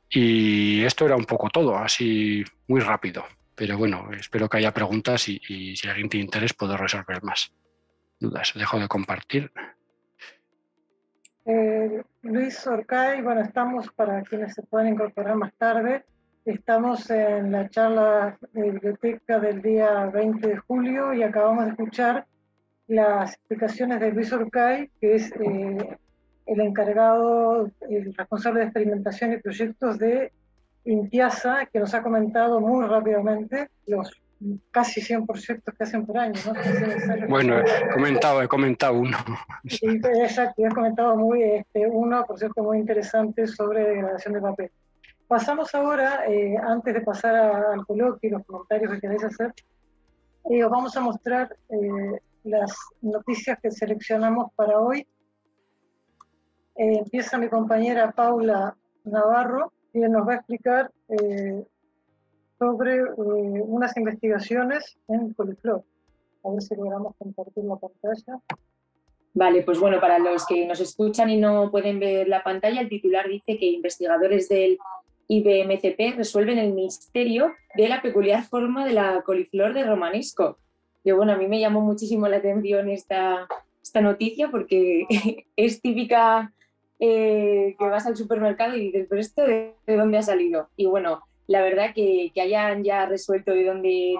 Y 0.09 0.83
esto 0.83 1.05
era 1.05 1.15
un 1.15 1.25
poco 1.25 1.49
todo, 1.49 1.77
así 1.77 2.43
muy 2.67 2.79
rápido. 2.79 3.23
Pero 3.55 3.77
bueno, 3.77 4.09
espero 4.17 4.47
que 4.47 4.57
haya 4.57 4.73
preguntas 4.73 5.27
y, 5.27 5.75
si 5.75 5.87
alguien 5.87 6.09
tiene 6.09 6.25
interés 6.25 6.53
puedo 6.53 6.77
resolver 6.77 7.23
más 7.23 7.51
dudas. 8.19 8.53
Dejo 8.55 8.79
de 8.79 8.87
compartir. 8.87 9.51
Eh, 11.45 12.03
Luis 12.21 12.67
Orcay, 12.67 13.21
bueno, 13.21 13.41
estamos 13.41 13.89
para 13.93 14.21
quienes 14.21 14.53
se 14.53 14.63
pueden 14.63 14.93
incorporar 14.93 15.35
más 15.35 15.53
tarde. 15.55 16.05
Estamos 16.45 17.09
en 17.09 17.51
la 17.51 17.67
charla 17.69 18.37
de 18.53 18.71
biblioteca 18.71 19.39
del 19.39 19.61
día 19.61 20.05
20 20.05 20.47
de 20.47 20.57
julio 20.57 21.13
y 21.13 21.23
acabamos 21.23 21.65
de 21.65 21.71
escuchar 21.71 22.25
las 22.87 23.33
explicaciones 23.33 23.99
de 23.99 24.11
Luis 24.11 24.31
Orcay, 24.31 24.89
que 25.01 25.15
es 25.15 25.31
eh, 25.31 25.97
el 26.47 26.61
encargado, 26.61 27.69
el 27.89 28.13
responsable 28.15 28.61
de 28.61 28.65
experimentación 28.67 29.33
y 29.33 29.37
proyectos 29.37 29.99
de 29.99 30.31
Intiasa, 30.85 31.65
que 31.65 31.79
nos 31.79 31.93
ha 31.93 32.01
comentado 32.01 32.61
muy 32.61 32.85
rápidamente 32.85 33.69
los 33.87 34.09
casi 34.71 35.01
100 35.01 35.25
proyectos 35.25 35.73
que 35.75 35.83
hacen 35.83 36.05
por 36.05 36.17
año. 36.17 36.39
Bueno, 37.27 37.59
he 37.59 37.89
comentado, 37.93 38.41
he 38.41 38.47
comentado 38.47 38.93
uno. 38.93 39.17
exacto, 39.63 40.65
he 40.65 40.69
comentado 40.69 41.17
muy, 41.17 41.43
este, 41.43 41.87
uno, 41.87 42.25
proyecto 42.25 42.63
muy 42.63 42.77
interesante 42.77 43.47
sobre 43.47 43.83
degradación 43.83 44.35
de 44.35 44.41
papel. 44.41 44.71
Pasamos 45.27 45.75
ahora, 45.75 46.23
eh, 46.27 46.55
antes 46.57 46.93
de 46.93 47.01
pasar 47.01 47.35
al 47.35 47.85
coloquio 47.85 48.29
y 48.29 48.31
los 48.31 48.45
comentarios 48.45 48.93
que 48.93 49.01
queréis 49.01 49.23
hacer, 49.25 49.53
eh, 50.49 50.63
os 50.63 50.71
vamos 50.71 50.95
a 50.95 51.01
mostrar 51.01 51.53
eh, 51.69 52.21
las 52.45 52.73
noticias 53.01 53.57
que 53.61 53.71
seleccionamos 53.71 54.53
para 54.55 54.79
hoy 54.79 55.05
eh, 56.77 56.99
empieza 56.99 57.37
mi 57.37 57.49
compañera 57.49 58.11
Paula 58.11 58.75
Navarro 59.03 59.73
y 59.93 59.99
nos 59.99 60.27
va 60.27 60.33
a 60.33 60.35
explicar 60.35 60.91
eh, 61.09 61.63
sobre 62.59 62.97
eh, 62.97 63.03
unas 63.17 63.97
investigaciones 63.97 64.97
en 65.07 65.33
coliflor. 65.33 65.83
A 66.43 66.51
ver 66.51 66.61
si 66.61 66.75
logramos 66.75 67.15
compartir 67.17 67.63
la 67.63 67.77
pantalla. 67.77 68.39
Vale, 69.33 69.63
pues 69.63 69.79
bueno, 69.79 69.99
para 69.99 70.19
los 70.19 70.45
que 70.45 70.67
nos 70.67 70.79
escuchan 70.79 71.29
y 71.29 71.37
no 71.37 71.71
pueden 71.71 71.99
ver 71.99 72.27
la 72.27 72.43
pantalla, 72.43 72.81
el 72.81 72.89
titular 72.89 73.27
dice 73.27 73.57
que 73.57 73.65
investigadores 73.65 74.47
del 74.47 74.77
IBMCP 75.27 76.15
resuelven 76.15 76.57
el 76.59 76.73
misterio 76.73 77.53
de 77.75 77.89
la 77.89 78.01
peculiar 78.01 78.43
forma 78.43 78.85
de 78.85 78.93
la 78.93 79.21
coliflor 79.23 79.73
de 79.73 79.83
romanesco. 79.83 80.57
Que 81.03 81.13
bueno, 81.13 81.33
a 81.33 81.37
mí 81.37 81.47
me 81.47 81.59
llamó 81.59 81.81
muchísimo 81.81 82.27
la 82.27 82.37
atención 82.37 82.89
esta, 82.89 83.47
esta 83.81 84.01
noticia 84.01 84.49
porque 84.49 85.05
es 85.55 85.81
típica 85.81 86.53
eh, 86.99 87.75
que 87.77 87.85
vas 87.85 88.05
al 88.07 88.17
supermercado 88.17 88.75
y 88.75 88.85
dices, 88.85 89.07
pero 89.09 89.21
esto 89.21 89.43
de, 89.43 89.75
dónde 89.85 90.17
ha 90.17 90.23
salido? 90.23 90.69
Y 90.75 90.85
bueno, 90.85 91.21
la 91.47 91.61
verdad 91.61 91.93
que, 91.93 92.31
que 92.33 92.41
hayan 92.41 92.83
ya 92.83 93.05
resuelto 93.05 93.51
de 93.51 93.65
dónde, 93.65 94.15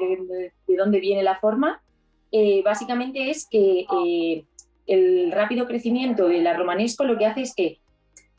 de, 0.68 0.78
dónde 0.78 1.00
viene 1.00 1.24
la 1.24 1.40
forma, 1.40 1.82
eh, 2.32 2.62
básicamente 2.64 3.30
es 3.30 3.48
que 3.50 3.86
eh, 4.06 4.46
el 4.86 5.32
rápido 5.32 5.68
crecimiento 5.68 6.28
de 6.28 6.42
la 6.42 6.56
romanesco 6.56 7.04
lo 7.04 7.18
que 7.18 7.26
hace 7.26 7.42
es 7.42 7.56
que 7.56 7.80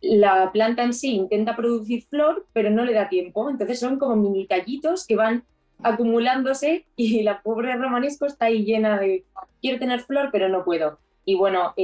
la 0.00 0.52
planta 0.52 0.84
en 0.84 0.92
sí 0.92 1.14
intenta 1.14 1.56
producir 1.56 2.04
flor, 2.04 2.46
pero 2.52 2.70
no 2.70 2.84
le 2.84 2.92
da 2.92 3.08
tiempo. 3.08 3.50
Entonces 3.50 3.80
son 3.80 3.98
como 3.98 4.16
mini 4.16 4.46
tallitos 4.46 5.06
que 5.06 5.16
van 5.16 5.44
acumulándose 5.82 6.86
y 6.96 7.22
la 7.22 7.42
pobre 7.42 7.76
romanesco 7.76 8.26
está 8.26 8.46
ahí 8.46 8.64
llena 8.64 8.98
de, 8.98 9.24
quiero 9.60 9.78
tener 9.78 10.00
flor, 10.00 10.30
pero 10.32 10.48
no 10.48 10.64
puedo. 10.64 10.98
Y 11.24 11.34
bueno, 11.34 11.74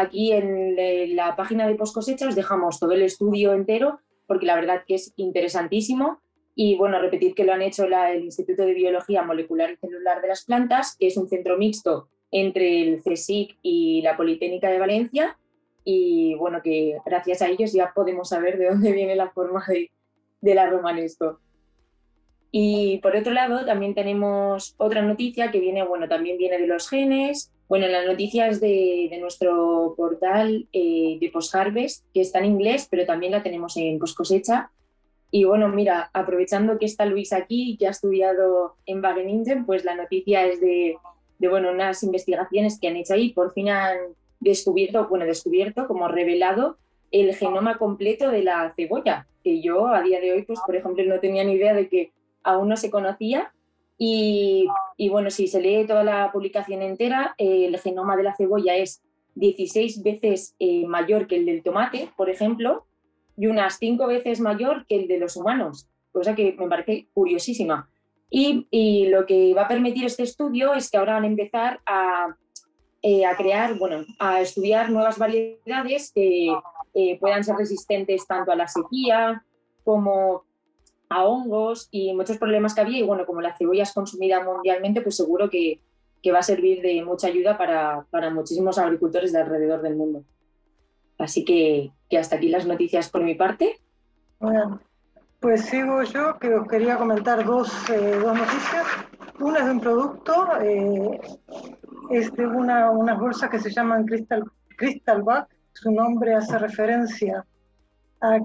aquí 0.00 0.32
en 0.32 1.14
la 1.16 1.36
página 1.36 1.66
de 1.66 1.74
post 1.74 1.94
cosecha 1.94 2.28
os 2.28 2.34
dejamos 2.34 2.78
todo 2.78 2.92
el 2.92 3.02
estudio 3.02 3.52
entero, 3.52 4.00
porque 4.26 4.46
la 4.46 4.54
verdad 4.54 4.82
que 4.86 4.94
es 4.94 5.12
interesantísimo. 5.16 6.20
Y 6.54 6.76
bueno, 6.76 7.00
repetir 7.00 7.34
que 7.34 7.44
lo 7.44 7.52
han 7.52 7.62
hecho 7.62 7.84
el 7.84 8.24
Instituto 8.24 8.64
de 8.64 8.74
Biología 8.74 9.22
Molecular 9.22 9.70
y 9.70 9.76
Celular 9.76 10.20
de 10.20 10.28
las 10.28 10.44
Plantas, 10.44 10.96
que 10.98 11.06
es 11.06 11.16
un 11.16 11.28
centro 11.28 11.56
mixto 11.56 12.08
entre 12.30 12.82
el 12.82 13.02
CSIC 13.02 13.58
y 13.62 14.02
la 14.02 14.16
Politécnica 14.16 14.70
de 14.70 14.78
Valencia. 14.78 15.38
Y 15.84 16.34
bueno, 16.34 16.60
que 16.62 16.98
gracias 17.06 17.42
a 17.42 17.48
ellos 17.48 17.72
ya 17.72 17.92
podemos 17.94 18.28
saber 18.28 18.58
de 18.58 18.68
dónde 18.70 18.92
viene 18.92 19.16
la 19.16 19.30
forma 19.30 19.64
de, 19.66 19.90
de 20.40 20.54
la 20.54 20.68
romanesco. 20.68 21.40
Y 22.52 22.98
por 22.98 23.16
otro 23.16 23.32
lado, 23.32 23.64
también 23.64 23.94
tenemos 23.94 24.74
otra 24.76 25.02
noticia 25.02 25.50
que 25.50 25.60
viene, 25.60 25.84
bueno, 25.84 26.08
también 26.08 26.36
viene 26.36 26.58
de 26.58 26.66
los 26.66 26.88
genes. 26.88 27.52
Bueno, 27.70 27.86
la 27.86 28.04
noticia 28.04 28.48
es 28.48 28.60
de, 28.60 29.06
de 29.08 29.18
nuestro 29.18 29.94
portal 29.96 30.66
eh, 30.72 31.18
de 31.20 31.30
Post-Harvest, 31.30 32.04
que 32.12 32.20
está 32.20 32.40
en 32.40 32.46
inglés, 32.46 32.88
pero 32.90 33.06
también 33.06 33.30
la 33.30 33.44
tenemos 33.44 33.76
en 33.76 34.00
post 34.00 34.16
cosecha. 34.16 34.72
Y 35.30 35.44
bueno, 35.44 35.68
mira, 35.68 36.10
aprovechando 36.12 36.80
que 36.80 36.86
está 36.86 37.06
Luis 37.06 37.32
aquí, 37.32 37.76
que 37.78 37.86
ha 37.86 37.90
estudiado 37.90 38.74
en 38.86 39.00
Wageningen, 39.00 39.66
pues 39.66 39.84
la 39.84 39.94
noticia 39.94 40.44
es 40.48 40.60
de, 40.60 40.96
de, 41.38 41.48
bueno, 41.48 41.70
unas 41.70 42.02
investigaciones 42.02 42.76
que 42.80 42.88
han 42.88 42.96
hecho 42.96 43.14
ahí. 43.14 43.32
Por 43.32 43.52
fin 43.52 43.68
han 43.68 43.98
descubierto, 44.40 45.06
bueno, 45.06 45.24
descubierto, 45.24 45.86
como 45.86 46.08
revelado, 46.08 46.76
el 47.12 47.36
genoma 47.36 47.78
completo 47.78 48.32
de 48.32 48.42
la 48.42 48.72
cebolla, 48.74 49.28
que 49.44 49.60
yo 49.60 49.86
a 49.86 50.02
día 50.02 50.20
de 50.20 50.32
hoy, 50.32 50.42
pues 50.42 50.58
por 50.66 50.74
ejemplo, 50.74 51.04
no 51.04 51.20
tenía 51.20 51.44
ni 51.44 51.52
idea 51.52 51.72
de 51.72 51.88
que 51.88 52.10
aún 52.42 52.68
no 52.68 52.76
se 52.76 52.90
conocía. 52.90 53.52
Y, 54.02 54.66
bueno, 55.10 55.28
si 55.30 55.46
se 55.46 55.60
lee 55.60 55.86
toda 55.86 56.02
la 56.02 56.32
publicación 56.32 56.80
entera, 56.80 57.34
el 57.36 57.78
genoma 57.78 58.16
de 58.16 58.22
la 58.22 58.34
cebolla 58.34 58.74
es 58.74 59.02
16 59.34 60.02
veces 60.02 60.56
eh, 60.58 60.86
mayor 60.86 61.26
que 61.26 61.36
el 61.36 61.44
del 61.44 61.62
tomate, 61.62 62.08
por 62.16 62.30
ejemplo, 62.30 62.86
y 63.36 63.46
unas 63.46 63.76
5 63.78 64.06
veces 64.06 64.40
mayor 64.40 64.86
que 64.86 64.96
el 64.96 65.06
de 65.06 65.18
los 65.18 65.36
humanos, 65.36 65.86
cosa 66.12 66.34
que 66.34 66.56
me 66.58 66.66
parece 66.66 67.08
curiosísima. 67.12 67.90
Y, 68.30 69.08
lo 69.08 69.26
que 69.26 69.52
va 69.52 69.62
a 69.62 69.68
permitir 69.68 70.06
este 70.06 70.22
estudio 70.22 70.72
es 70.72 70.90
que 70.90 70.96
ahora 70.96 71.14
van 71.14 71.24
a 71.24 71.26
empezar 71.26 71.80
a, 71.84 72.34
eh, 73.02 73.26
a 73.26 73.36
crear, 73.36 73.76
bueno, 73.78 74.06
a 74.18 74.40
estudiar 74.40 74.90
nuevas 74.90 75.18
variedades 75.18 76.10
que 76.14 76.54
eh, 76.94 77.18
puedan 77.20 77.44
ser 77.44 77.56
resistentes 77.56 78.26
tanto 78.26 78.50
a 78.50 78.56
la 78.56 78.66
sequía 78.66 79.44
como 79.84 80.44
a 81.10 81.24
hongos 81.24 81.88
y 81.90 82.14
muchos 82.14 82.38
problemas 82.38 82.74
que 82.74 82.80
había. 82.80 82.98
Y 82.98 83.02
bueno, 83.02 83.26
como 83.26 83.42
la 83.42 83.56
cebolla 83.56 83.82
es 83.82 83.92
consumida 83.92 84.42
mundialmente, 84.42 85.02
pues 85.02 85.16
seguro 85.16 85.50
que, 85.50 85.80
que 86.22 86.32
va 86.32 86.38
a 86.38 86.42
servir 86.42 86.80
de 86.80 87.04
mucha 87.04 87.26
ayuda 87.26 87.58
para, 87.58 88.06
para, 88.10 88.30
muchísimos 88.30 88.78
agricultores 88.78 89.32
de 89.32 89.40
alrededor 89.40 89.82
del 89.82 89.96
mundo. 89.96 90.24
Así 91.18 91.44
que, 91.44 91.90
que 92.08 92.16
hasta 92.16 92.36
aquí 92.36 92.48
las 92.48 92.66
noticias 92.66 93.10
por 93.10 93.22
mi 93.22 93.34
parte. 93.34 93.80
Bueno, 94.38 94.80
pues 95.40 95.66
sigo 95.66 96.02
yo, 96.04 96.38
que 96.38 96.54
os 96.54 96.68
quería 96.68 96.96
comentar 96.96 97.44
dos, 97.44 97.68
eh, 97.90 98.18
dos 98.22 98.34
noticias. 98.34 98.86
Una 99.40 99.58
es 99.58 99.64
de 99.64 99.70
un 99.70 99.80
producto, 99.80 100.48
eh, 100.62 101.20
es 102.10 102.32
de 102.32 102.46
una, 102.46 102.90
unas 102.90 103.18
bolsas 103.18 103.50
que 103.50 103.58
se 103.58 103.70
llaman 103.70 104.06
Crystal, 104.06 104.44
Crystal 104.76 105.22
Back. 105.22 105.48
Su 105.72 105.90
nombre 105.90 106.34
hace 106.34 106.58
referencia 106.58 107.38
a 107.38 107.44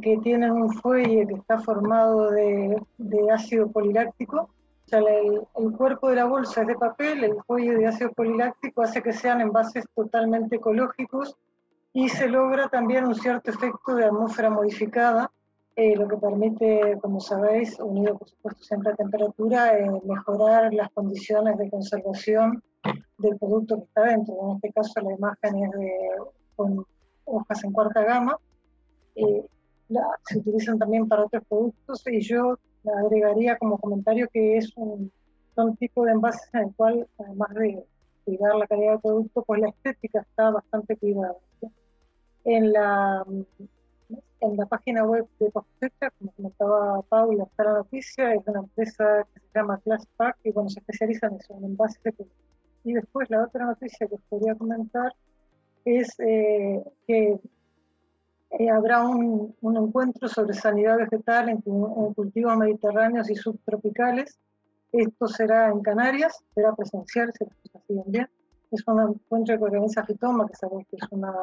que 0.02 0.18
tienen 0.18 0.52
un 0.52 0.72
fuelle 0.74 1.28
que 1.28 1.34
está 1.34 1.60
formado 1.60 2.32
de, 2.32 2.82
de 2.98 3.32
ácido 3.32 3.70
poliláctico. 3.70 4.50
O 4.86 4.88
sea, 4.88 5.00
el, 5.00 5.42
el, 5.56 5.72
cuerpo 5.74 6.10
de 6.10 6.16
la 6.16 6.26
bolsa 6.26 6.62
es 6.62 6.68
de 6.68 6.76
papel, 6.76 7.24
el 7.24 7.36
fuelle 7.46 7.76
de 7.76 7.88
ácido 7.88 8.12
poliláctico 8.12 8.84
hace 8.84 9.02
que 9.02 9.12
sean 9.12 9.42
envases 9.42 9.86
totalmente 9.96 10.58
ecológicos 10.58 11.36
y 11.92 12.10
se 12.10 12.28
logra 12.28 12.68
también 12.68 13.06
un 13.06 13.16
cierto 13.16 13.52
efecto 13.52 13.96
de 13.96 14.06
atmósfera 14.06 14.50
modificada, 14.50 15.32
eh, 15.78 15.96
lo 15.96 16.08
que 16.08 16.18
permite, 16.18 16.98
como 17.02 17.20
sabéis, 17.20 17.80
unido 17.80 18.18
por 18.18 18.30
supuesto 18.30 18.64
siempre 18.64 18.92
a 18.92 18.96
temperatura, 18.96 19.78
eh, 19.78 20.02
mejorar 20.06 20.74
las 20.74 20.90
condiciones 20.92 21.58
de 21.58 21.70
conservación 21.70 22.62
del 23.18 23.38
producto 23.38 23.78
que 23.78 23.84
está 23.84 24.04
dentro. 24.04 24.36
En 24.42 24.56
este 24.56 24.72
caso 24.72 25.02
la 25.02 25.14
imagen 25.14 25.64
es 25.64 25.72
de, 25.72 25.92
con 26.56 26.86
hojas 27.26 27.64
en 27.64 27.72
cuarta 27.72 28.04
gama. 28.04 28.38
Eh, 29.16 29.46
se 30.26 30.40
utilizan 30.40 30.80
también 30.80 31.08
para 31.08 31.26
otros 31.26 31.44
productos 31.48 32.04
y 32.08 32.22
yo 32.22 32.58
agregaría 33.06 33.58
como 33.58 33.78
comentario 33.78 34.28
que 34.32 34.58
es 34.58 34.72
un, 34.76 35.12
son 35.56 35.76
tipo 35.78 36.06
de 36.06 36.12
envases 36.12 36.50
en 36.54 36.62
el 36.62 36.76
cual, 36.76 37.08
además 37.18 37.54
de 37.54 37.84
cuidar 38.26 38.56
la 38.56 38.68
calidad 38.68 38.92
del 38.94 39.02
producto, 39.02 39.44
pues 39.44 39.62
la 39.62 39.70
estética 39.70 40.22
está 40.22 40.52
bastante 40.52 40.98
cuidada. 40.98 41.36
En 42.44 42.74
la, 42.74 43.26
en 44.42 44.58
la 44.58 44.66
página 44.66 45.04
web 45.06 45.28
de 45.40 45.52
Cosecha, 45.52 46.12
como 46.20 46.32
comentaba 46.34 47.02
Paula, 47.04 47.44
está 47.46 47.64
la 47.64 47.74
noticia, 47.74 48.34
es 48.34 48.42
una 48.46 48.60
empresa 48.60 49.26
que 49.34 49.40
se 49.40 49.48
llama 49.56 49.82
Glasspack 49.84 50.38
y 50.44 50.52
bueno, 50.52 50.70
se 50.70 50.80
especializa 50.80 51.28
en 51.28 51.36
eso, 51.36 51.56
en 51.58 51.66
envases 51.66 52.04
de 52.04 52.14
Y 52.84 52.94
después 52.94 53.30
la 53.30 53.44
otra 53.44 53.66
noticia 53.66 54.08
que 54.08 54.16
os 54.16 54.22
podría 54.30 54.56
comentar 54.56 55.12
es 55.86 56.20
eh, 56.20 56.84
que 57.08 57.40
eh, 58.60 58.70
habrá 58.70 59.06
un, 59.06 59.56
un, 59.62 59.78
encuentro 59.78 60.28
sobre 60.30 60.54
sanidad 60.54 60.98
vegetal 60.98 61.50
en, 61.50 61.64
en, 61.66 62.14
cultivos 62.14 62.56
mediterráneos 62.58 63.30
y 63.30 63.36
subtropicales. 63.36 64.40
Esto 64.92 65.28
será 65.28 65.70
en 65.70 65.82
Canarias, 65.82 66.42
será 66.54 66.74
presencial, 66.74 67.32
si 67.38 67.44
las 67.44 67.56
cosas 67.56 67.82
siguen 67.88 68.04
bien. 68.08 68.30
Es 68.72 68.84
un 68.88 69.02
encuentro 69.02 69.58
que 69.58 69.64
organiza 69.64 70.06
Fitoma, 70.06 70.48
que 70.48 70.54
que 70.90 70.96
es 70.96 71.08
una, 71.12 71.34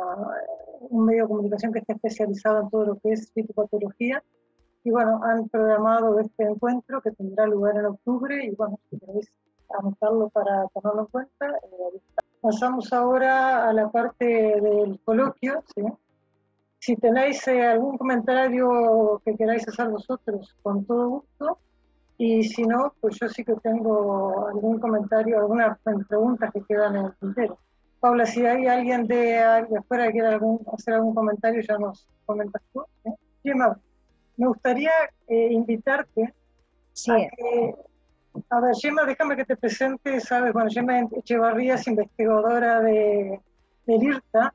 un 0.89 1.05
medio 1.05 1.25
de 1.25 1.29
comunicación 1.29 1.73
que 1.73 1.81
está 1.81 1.93
especializado 1.95 2.63
en 2.63 2.71
todo 2.71 2.87
lo 2.87 2.99
que 2.99 3.13
es 3.13 3.31
fitopatología. 3.33 4.23
Y 4.85 4.91
bueno, 4.91 5.21
han 5.23 5.49
programado 5.49 6.19
este 6.19 6.45
encuentro 6.45 7.01
que 7.03 7.13
tendrá 7.13 7.47
lugar 7.47 7.77
en 7.77 7.87
octubre 7.87 8.45
y 8.45 8.55
bueno, 8.55 8.81
si 8.91 8.99
queréis 8.99 9.31
anotarlo 9.79 10.29
para 10.31 10.67
tomarlo 10.69 11.03
en 11.03 11.07
cuenta. 11.07 11.47
Eh, 11.47 12.01
pasamos 12.41 12.93
ahora 12.93 13.69
a 13.69 13.73
la 13.73 13.91
parte 13.91 14.25
del 14.25 14.99
coloquio, 15.05 15.63
¿sí? 15.75 15.83
Si 16.85 16.97
tenéis 16.97 17.47
eh, 17.47 17.65
algún 17.65 17.97
comentario 17.97 19.23
que 19.25 19.37
queráis 19.37 19.69
hacer 19.69 19.89
vosotros, 19.89 20.53
con 20.65 20.85
todo 20.85 21.09
gusto. 21.11 21.59
Y 22.19 22.43
si 22.43 22.65
no, 22.65 22.93
pues 23.01 23.21
yo 23.21 23.29
sí 23.29 23.45
que 23.45 23.55
tengo 23.63 24.49
algún 24.49 24.81
comentario, 24.81 25.39
algunas 25.39 25.79
preguntas 26.09 26.51
que 26.53 26.61
quedan 26.65 26.97
en 26.97 27.05
el 27.07 27.15
tintero. 27.21 27.57
Paula, 28.01 28.27
si 28.27 28.45
hay 28.45 28.67
alguien 28.67 29.07
de, 29.07 29.39
afuera 29.39 30.07
que 30.07 30.13
quiera 30.15 30.31
algún, 30.31 30.61
hacer 30.73 30.95
algún 30.95 31.15
comentario, 31.15 31.63
ya 31.63 31.79
nos 31.79 32.05
comentas 32.27 32.61
tú. 32.73 32.85
¿eh? 33.05 33.55
me 34.37 34.47
gustaría 34.49 34.91
eh, 35.29 35.53
invitarte 35.53 36.35
sí. 36.93 37.13
a 37.13 37.29
que... 37.29 37.77
A 38.51 38.61
ver, 38.61 38.75
Gemma, 38.75 39.05
déjame 39.05 39.37
que 39.37 39.45
te 39.45 39.57
presente, 39.57 40.19
sabes, 40.19 40.53
bueno, 40.53 40.69
Gemma 40.69 40.99
Echevarría 41.17 41.75
es 41.75 41.87
investigadora 41.87 42.81
de, 42.81 43.41
del 43.87 44.03
IRTA, 44.03 44.53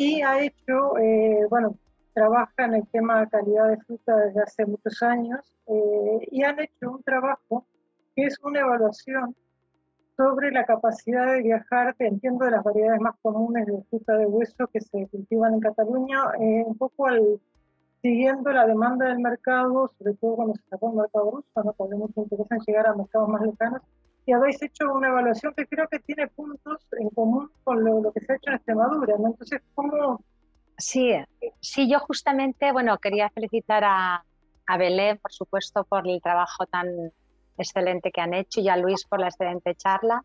y 0.00 0.22
ha 0.22 0.42
hecho, 0.42 0.96
eh, 0.96 1.46
bueno, 1.50 1.76
trabaja 2.14 2.64
en 2.64 2.72
el 2.76 2.88
tema 2.88 3.20
de 3.20 3.28
calidad 3.28 3.68
de 3.68 3.76
fruta 3.84 4.16
desde 4.16 4.40
hace 4.40 4.64
muchos 4.64 5.02
años 5.02 5.40
eh, 5.66 6.26
y 6.30 6.42
han 6.42 6.58
hecho 6.58 6.92
un 6.92 7.02
trabajo 7.02 7.66
que 8.16 8.24
es 8.24 8.38
una 8.42 8.60
evaluación 8.60 9.36
sobre 10.16 10.52
la 10.52 10.64
capacidad 10.64 11.34
de 11.34 11.42
viajar, 11.42 11.94
entiendo, 11.98 12.46
de 12.46 12.52
las 12.52 12.64
variedades 12.64 12.98
más 13.02 13.14
comunes 13.20 13.66
de 13.66 13.82
fruta 13.90 14.16
de 14.16 14.24
hueso 14.24 14.68
que 14.68 14.80
se 14.80 15.06
cultivan 15.08 15.52
en 15.52 15.60
Cataluña, 15.60 16.18
eh, 16.40 16.64
un 16.66 16.78
poco 16.78 17.06
al, 17.06 17.38
siguiendo 18.00 18.52
la 18.52 18.66
demanda 18.66 19.06
del 19.06 19.18
mercado, 19.18 19.92
sobre 19.98 20.14
todo 20.14 20.36
cuando 20.36 20.54
se 20.54 20.62
sacó 20.70 20.92
el 20.92 20.96
mercado 20.96 21.30
ruso, 21.30 21.62
¿no? 21.62 21.74
porque 21.74 21.96
mucho 21.96 22.22
interés 22.22 22.46
en 22.50 22.60
llegar 22.60 22.86
a 22.86 22.94
mercados 22.94 23.28
más 23.28 23.42
lejanos, 23.42 23.82
y 24.30 24.32
habéis 24.32 24.62
hecho 24.62 24.92
una 24.92 25.08
evaluación 25.08 25.52
que 25.56 25.66
creo 25.66 25.88
que 25.88 25.98
tiene 25.98 26.28
puntos 26.28 26.86
en 27.00 27.10
común 27.10 27.50
con 27.64 27.82
lo, 27.82 28.00
lo 28.00 28.12
que 28.12 28.20
se 28.20 28.32
ha 28.32 28.36
hecho 28.36 28.50
en 28.50 28.56
Extremadura, 28.56 29.16
¿no? 29.18 29.26
Entonces, 29.26 29.60
¿cómo...? 29.74 30.24
Sí, 30.78 31.12
sí, 31.58 31.90
yo 31.90 31.98
justamente, 31.98 32.70
bueno, 32.70 32.96
quería 32.98 33.28
felicitar 33.30 33.82
a, 33.82 34.24
a 34.68 34.76
Belén, 34.78 35.18
por 35.18 35.32
supuesto, 35.32 35.82
por 35.82 36.06
el 36.06 36.22
trabajo 36.22 36.64
tan 36.66 36.86
excelente 37.58 38.12
que 38.12 38.20
han 38.20 38.32
hecho 38.32 38.60
y 38.60 38.68
a 38.68 38.76
Luis 38.76 39.04
por 39.04 39.18
la 39.18 39.26
excelente 39.26 39.74
charla. 39.74 40.22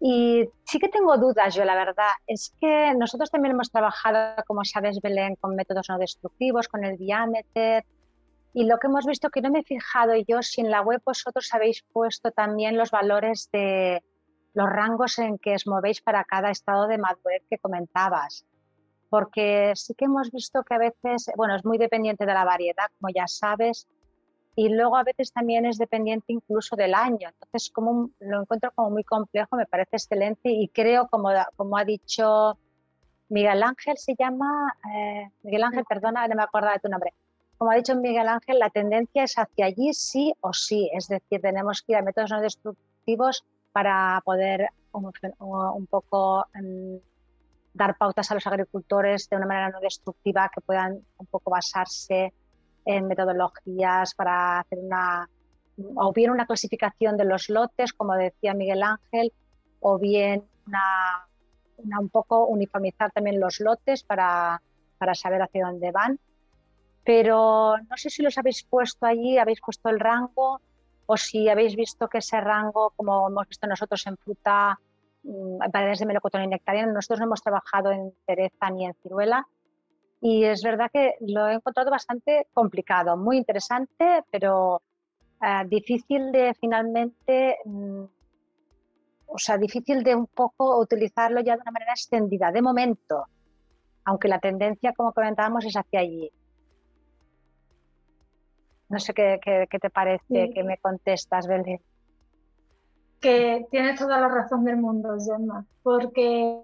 Y 0.00 0.48
sí 0.64 0.78
que 0.78 0.88
tengo 0.88 1.18
dudas 1.18 1.54
yo, 1.54 1.66
la 1.66 1.74
verdad. 1.74 2.12
Es 2.26 2.54
que 2.58 2.94
nosotros 2.94 3.30
también 3.30 3.52
hemos 3.52 3.70
trabajado, 3.70 4.42
como 4.46 4.64
sabes, 4.64 5.00
Belén, 5.02 5.36
con 5.36 5.54
métodos 5.54 5.86
no 5.90 5.98
destructivos, 5.98 6.66
con 6.66 6.82
el 6.82 6.96
diámetro, 6.96 7.86
y 8.52 8.64
lo 8.64 8.78
que 8.78 8.86
hemos 8.86 9.06
visto, 9.06 9.30
que 9.30 9.42
no 9.42 9.50
me 9.50 9.60
he 9.60 9.64
fijado 9.64 10.14
yo, 10.26 10.42
si 10.42 10.60
en 10.60 10.70
la 10.70 10.80
web 10.82 11.02
vosotros 11.04 11.48
habéis 11.52 11.82
puesto 11.92 12.30
también 12.30 12.76
los 12.76 12.90
valores 12.90 13.48
de 13.52 14.02
los 14.54 14.68
rangos 14.68 15.18
en 15.18 15.38
que 15.38 15.54
os 15.54 15.66
movéis 15.66 16.00
para 16.00 16.24
cada 16.24 16.50
estado 16.50 16.88
de 16.88 16.98
madurez 16.98 17.42
que 17.48 17.58
comentabas. 17.58 18.44
Porque 19.10 19.72
sí 19.74 19.94
que 19.94 20.06
hemos 20.06 20.30
visto 20.30 20.62
que 20.64 20.74
a 20.74 20.78
veces, 20.78 21.30
bueno, 21.36 21.54
es 21.56 21.64
muy 21.64 21.78
dependiente 21.78 22.26
de 22.26 22.34
la 22.34 22.44
variedad, 22.44 22.88
como 22.98 23.12
ya 23.14 23.26
sabes, 23.26 23.86
y 24.56 24.70
luego 24.70 24.96
a 24.96 25.04
veces 25.04 25.32
también 25.32 25.64
es 25.66 25.78
dependiente 25.78 26.32
incluso 26.32 26.74
del 26.74 26.94
año. 26.94 27.28
Entonces, 27.28 27.70
como 27.70 28.10
lo 28.18 28.40
encuentro 28.40 28.72
como 28.74 28.90
muy 28.90 29.04
complejo, 29.04 29.56
me 29.56 29.66
parece 29.66 29.96
excelente 29.96 30.50
y 30.50 30.68
creo, 30.68 31.06
como, 31.08 31.30
como 31.56 31.78
ha 31.78 31.84
dicho 31.84 32.58
Miguel 33.28 33.62
Ángel, 33.62 33.96
se 33.98 34.16
llama, 34.18 34.74
eh, 34.92 35.30
Miguel 35.42 35.62
Ángel, 35.62 35.84
perdona, 35.88 36.26
no 36.26 36.34
me 36.34 36.42
acuerdo 36.42 36.70
de 36.70 36.80
tu 36.80 36.88
nombre. 36.88 37.14
Como 37.58 37.72
ha 37.72 37.74
dicho 37.74 37.96
Miguel 37.96 38.28
Ángel, 38.28 38.58
la 38.58 38.70
tendencia 38.70 39.24
es 39.24 39.34
hacia 39.36 39.66
allí 39.66 39.92
sí 39.92 40.32
o 40.40 40.52
sí, 40.52 40.88
es 40.94 41.08
decir, 41.08 41.40
tenemos 41.40 41.82
que 41.82 41.92
ir 41.92 41.98
a 41.98 42.02
métodos 42.02 42.30
no 42.30 42.40
destructivos 42.40 43.44
para 43.72 44.22
poder 44.24 44.68
un, 44.92 45.10
un 45.40 45.86
poco 45.86 46.46
mm, 46.54 46.96
dar 47.74 47.96
pautas 47.98 48.30
a 48.30 48.34
los 48.34 48.46
agricultores 48.46 49.28
de 49.28 49.36
una 49.36 49.46
manera 49.46 49.70
no 49.70 49.80
destructiva 49.80 50.50
que 50.54 50.60
puedan 50.60 51.04
un 51.16 51.26
poco 51.26 51.50
basarse 51.50 52.32
en 52.84 53.06
metodologías 53.06 54.14
para 54.14 54.60
hacer 54.60 54.78
una, 54.78 55.28
o 55.96 56.12
bien 56.12 56.30
una 56.30 56.46
clasificación 56.46 57.16
de 57.16 57.24
los 57.24 57.50
lotes, 57.50 57.92
como 57.92 58.14
decía 58.14 58.54
Miguel 58.54 58.82
Ángel, 58.82 59.32
o 59.80 59.98
bien 59.98 60.44
un 61.76 62.08
poco 62.08 62.46
uniformizar 62.46 63.10
también 63.12 63.40
los 63.40 63.60
lotes 63.60 64.02
para, 64.02 64.62
para 64.96 65.14
saber 65.14 65.42
hacia 65.42 65.66
dónde 65.66 65.90
van. 65.92 66.18
Pero 67.08 67.78
no 67.88 67.96
sé 67.96 68.10
si 68.10 68.22
los 68.22 68.36
habéis 68.36 68.64
puesto 68.64 69.06
allí, 69.06 69.38
habéis 69.38 69.62
puesto 69.62 69.88
el 69.88 69.98
rango 69.98 70.60
o 71.06 71.16
si 71.16 71.48
habéis 71.48 71.74
visto 71.74 72.06
que 72.06 72.18
ese 72.18 72.38
rango, 72.38 72.92
como 72.96 73.26
hemos 73.28 73.48
visto 73.48 73.66
nosotros 73.66 74.06
en 74.06 74.18
fruta, 74.18 74.78
mm, 75.22 75.62
en 75.62 75.70
paredes 75.72 76.00
de 76.00 76.04
melocotón 76.04 76.42
y 76.42 76.48
nectarina, 76.48 76.84
nosotros 76.84 77.20
no 77.20 77.24
hemos 77.24 77.42
trabajado 77.42 77.92
en 77.92 78.12
cereza 78.26 78.68
ni 78.68 78.84
en 78.84 78.92
ciruela, 79.02 79.48
y 80.20 80.44
es 80.44 80.62
verdad 80.62 80.90
que 80.92 81.14
lo 81.20 81.48
he 81.48 81.54
encontrado 81.54 81.90
bastante 81.90 82.48
complicado, 82.52 83.16
muy 83.16 83.38
interesante, 83.38 84.24
pero 84.30 84.82
eh, 85.40 85.62
difícil 85.66 86.30
de 86.30 86.52
finalmente, 86.60 87.56
mm, 87.64 88.04
o 89.28 89.38
sea, 89.38 89.56
difícil 89.56 90.02
de 90.02 90.14
un 90.14 90.26
poco 90.26 90.78
utilizarlo 90.78 91.40
ya 91.40 91.56
de 91.56 91.62
una 91.62 91.70
manera 91.70 91.92
extendida, 91.92 92.52
de 92.52 92.60
momento, 92.60 93.24
aunque 94.04 94.28
la 94.28 94.40
tendencia, 94.40 94.92
como 94.92 95.14
comentábamos, 95.14 95.64
es 95.64 95.74
hacia 95.74 96.00
allí. 96.00 96.30
No 98.88 98.98
sé 98.98 99.12
qué, 99.12 99.38
te 99.68 99.90
parece, 99.90 100.50
que 100.52 100.64
me 100.64 100.78
contestas, 100.78 101.46
Belén. 101.46 101.80
Que 103.20 103.66
tienes 103.70 103.98
toda 103.98 104.20
la 104.20 104.28
razón 104.28 104.64
del 104.64 104.76
mundo, 104.76 105.16
Gemma, 105.18 105.66
porque 105.82 106.62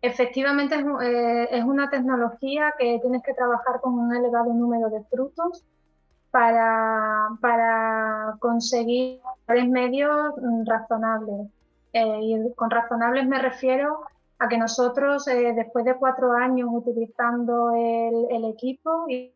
Efectivamente 0.00 0.76
eh, 0.76 1.48
es, 1.50 1.64
una 1.64 1.90
tecnología 1.90 2.72
que 2.78 3.00
tienes 3.00 3.22
que 3.22 3.34
trabajar 3.34 3.80
con 3.80 3.98
un 3.98 4.14
elevado 4.14 4.54
número 4.54 4.90
de 4.90 5.02
frutos 5.04 5.64
para, 6.30 7.30
para 7.40 8.36
conseguir 8.38 9.20
medios 9.68 10.34
razonables. 10.66 11.48
Eh, 11.92 12.18
y 12.22 12.54
con 12.54 12.70
razonables 12.70 13.26
me 13.26 13.40
refiero 13.40 14.02
a 14.38 14.48
que 14.48 14.56
nosotros, 14.56 15.26
eh, 15.26 15.52
después 15.54 15.84
de 15.84 15.96
cuatro 15.96 16.32
años 16.32 16.68
utilizando 16.70 17.72
el, 17.74 18.44
equipo 18.44 19.06
y, 19.08 19.32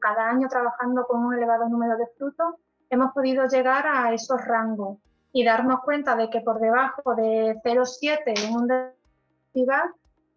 cada 0.00 0.30
año 0.30 0.48
trabajando 0.48 1.04
con 1.06 1.24
un 1.24 1.34
elevado 1.34 1.68
número 1.68 1.96
de 1.96 2.06
frutos, 2.16 2.54
hemos 2.90 3.12
podido 3.12 3.46
llegar 3.46 3.86
a 3.86 4.14
esos 4.14 4.40
rangos 4.44 4.98
y 5.32 5.44
darnos 5.44 5.80
cuenta 5.80 6.14
de 6.14 6.30
que 6.30 6.40
por 6.40 6.60
debajo 6.60 7.14
de 7.14 7.60
0,7 7.64 8.22
en 8.26 8.54
un 8.54 8.68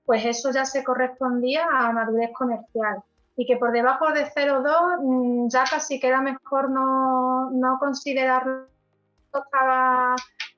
pues 0.06 0.26
eso 0.26 0.52
ya 0.52 0.66
se 0.66 0.84
correspondía 0.84 1.66
a 1.72 1.92
madurez 1.92 2.32
comercial. 2.34 3.04
Y 3.38 3.46
que 3.46 3.58
por 3.58 3.72
debajo 3.72 4.12
de 4.12 4.26
0,2 4.26 5.02
mm, 5.02 5.50
ya 5.50 5.66
casi 5.66 6.00
queda 6.00 6.22
mejor 6.22 6.70
no, 6.70 7.50
no 7.52 7.78
considerarlo 7.80 8.68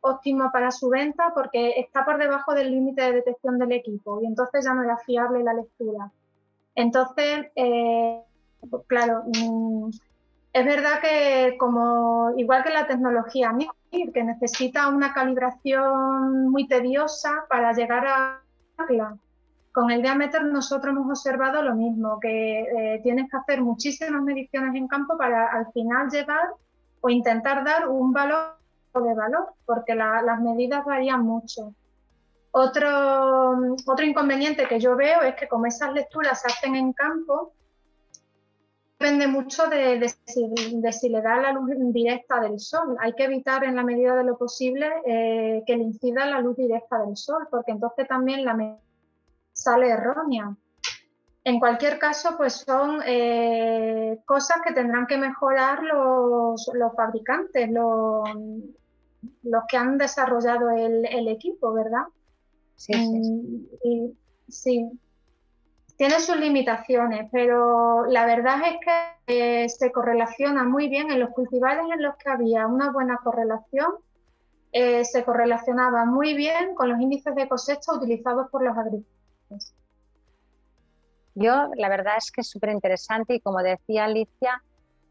óptimo 0.01 0.51
para 0.51 0.71
su 0.71 0.89
venta 0.89 1.31
porque 1.33 1.71
está 1.77 2.05
por 2.05 2.17
debajo 2.17 2.53
del 2.53 2.71
límite 2.71 3.01
de 3.01 3.13
detección 3.13 3.57
del 3.57 3.71
equipo 3.71 4.21
y 4.21 4.25
entonces 4.25 4.65
ya 4.65 4.73
no 4.73 4.83
era 4.83 4.97
fiable 4.97 5.43
la 5.43 5.53
lectura. 5.53 6.11
Entonces, 6.75 7.47
eh, 7.55 8.21
pues 8.69 8.83
claro, 8.87 9.23
mm, 9.25 9.89
es 10.53 10.65
verdad 10.65 11.01
que 11.01 11.55
como 11.59 12.31
igual 12.37 12.63
que 12.63 12.69
la 12.69 12.87
tecnología 12.87 13.51
que 13.91 14.23
necesita 14.23 14.87
una 14.89 15.13
calibración 15.13 16.49
muy 16.49 16.67
tediosa 16.67 17.45
para 17.49 17.73
llegar 17.73 18.05
a 18.07 18.41
con 19.71 19.91
el 19.91 20.01
diámetro 20.01 20.43
nosotros 20.43 20.95
hemos 20.95 21.07
observado 21.07 21.61
lo 21.61 21.75
mismo, 21.75 22.19
que 22.19 22.61
eh, 22.61 22.99
tienes 23.03 23.29
que 23.29 23.37
hacer 23.37 23.61
muchísimas 23.61 24.21
mediciones 24.23 24.73
en 24.75 24.87
campo 24.87 25.17
para 25.17 25.47
al 25.47 25.71
final 25.71 26.09
llevar 26.09 26.47
o 27.01 27.09
intentar 27.09 27.63
dar 27.63 27.87
un 27.87 28.11
valor 28.11 28.57
de 28.93 29.13
valor, 29.13 29.53
porque 29.65 29.95
las 29.95 30.39
medidas 30.41 30.85
varían 30.85 31.23
mucho. 31.23 31.73
Otro, 32.51 33.57
otro 33.85 34.05
inconveniente 34.05 34.67
que 34.67 34.79
yo 34.79 34.95
veo 34.95 35.21
es 35.21 35.35
que 35.35 35.47
como 35.47 35.67
esas 35.67 35.93
lecturas 35.93 36.41
se 36.41 36.47
hacen 36.47 36.75
en 36.75 36.93
campo, 36.93 37.53
depende 38.99 39.27
mucho 39.27 39.67
de, 39.67 40.09
si, 40.25 41.09
le 41.09 41.21
da 41.21 41.37
la 41.37 41.51
luz 41.51 41.69
directa 41.93 42.39
del 42.39 42.59
sol. 42.59 42.97
Hay 42.99 43.13
que 43.13 43.25
evitar 43.25 43.63
en 43.63 43.75
la 43.75 43.83
medida 43.83 44.15
de 44.15 44.23
lo 44.23 44.37
posible 44.37 44.89
eh, 45.05 45.63
que 45.67 45.77
le 45.77 45.83
incida 45.83 46.25
la 46.25 46.41
luz 46.41 46.57
directa 46.57 46.97
del 46.99 47.15
sol, 47.15 47.47
porque 47.51 47.71
entonces 47.71 48.07
también 48.07 48.43
la 48.43 48.79
sale 49.53 49.89
errónea. 49.89 50.55
En 51.47 51.61
cualquier 51.61 51.97
caso, 51.97 52.35
pues 52.35 52.55
son 52.55 53.01
eh, 53.05 54.19
cosas 54.25 54.57
que 54.65 54.73
tendrán 54.73 55.07
que 55.07 55.17
mejorar 55.17 55.81
los, 55.81 56.69
fabricantes, 56.93 57.69
los, 57.69 58.29
los, 59.43 59.63
que 59.69 59.77
han 59.77 59.97
desarrollado 59.97 60.71
el, 60.71 61.29
equipo, 61.29 61.71
¿verdad? 61.71 62.03
Sí, 62.75 62.91
sí. 63.81 64.17
Sí, 64.49 64.91
tiene 65.95 66.19
sus 66.19 66.35
limitaciones, 66.35 67.29
pero 67.31 68.05
la 68.07 68.25
verdad 68.25 68.57
es 68.65 68.77
que 68.83 69.63
eh, 69.63 69.69
se 69.69 69.89
correlaciona 69.93 70.65
muy 70.65 70.89
bien 70.89 71.11
en 71.11 71.21
los 71.21 71.29
cultivares 71.29 71.85
en 71.93 72.03
los 72.03 72.17
que 72.17 72.29
había 72.29 72.67
una 72.67 72.91
buena 72.91 73.19
correlación, 73.23 73.93
eh, 74.73 75.05
se 75.05 75.23
correlacionaba 75.23 76.03
muy 76.03 76.33
bien 76.33 76.75
con 76.75 76.89
los 76.89 76.99
índices 76.99 77.33
de 77.35 77.47
cosecha 77.47 77.93
utilizados 77.93 78.49
por 78.51 78.63
los 78.63 78.77
agricultores. 78.77 79.73
Yo, 81.39 81.69
la 81.75 81.87
verdad 81.87 82.15
es 82.17 82.31
que 82.31 82.41
es 82.41 82.49
súper 82.49 82.71
interesante 82.71 83.35
y 83.35 83.39
como 83.39 83.59
decía 83.59 84.05
Alicia, 84.05 84.63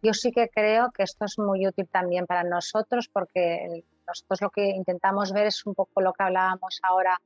yo 0.02 0.12
sí 0.12 0.32
que 0.32 0.48
creo 0.48 0.90
que 0.90 1.04
esto 1.04 1.24
es 1.24 1.38
muy 1.38 1.68
útil 1.68 1.86
también 1.88 2.26
para 2.26 2.42
nosotros 2.42 3.08
porque 3.12 3.84
nosotros 4.08 4.40
lo 4.42 4.50
que 4.50 4.70
intentamos 4.70 5.32
ver 5.32 5.46
es 5.46 5.64
un 5.64 5.76
poco 5.76 6.00
lo 6.00 6.12
que 6.12 6.24
hablábamos 6.24 6.80
ahora 6.82 7.16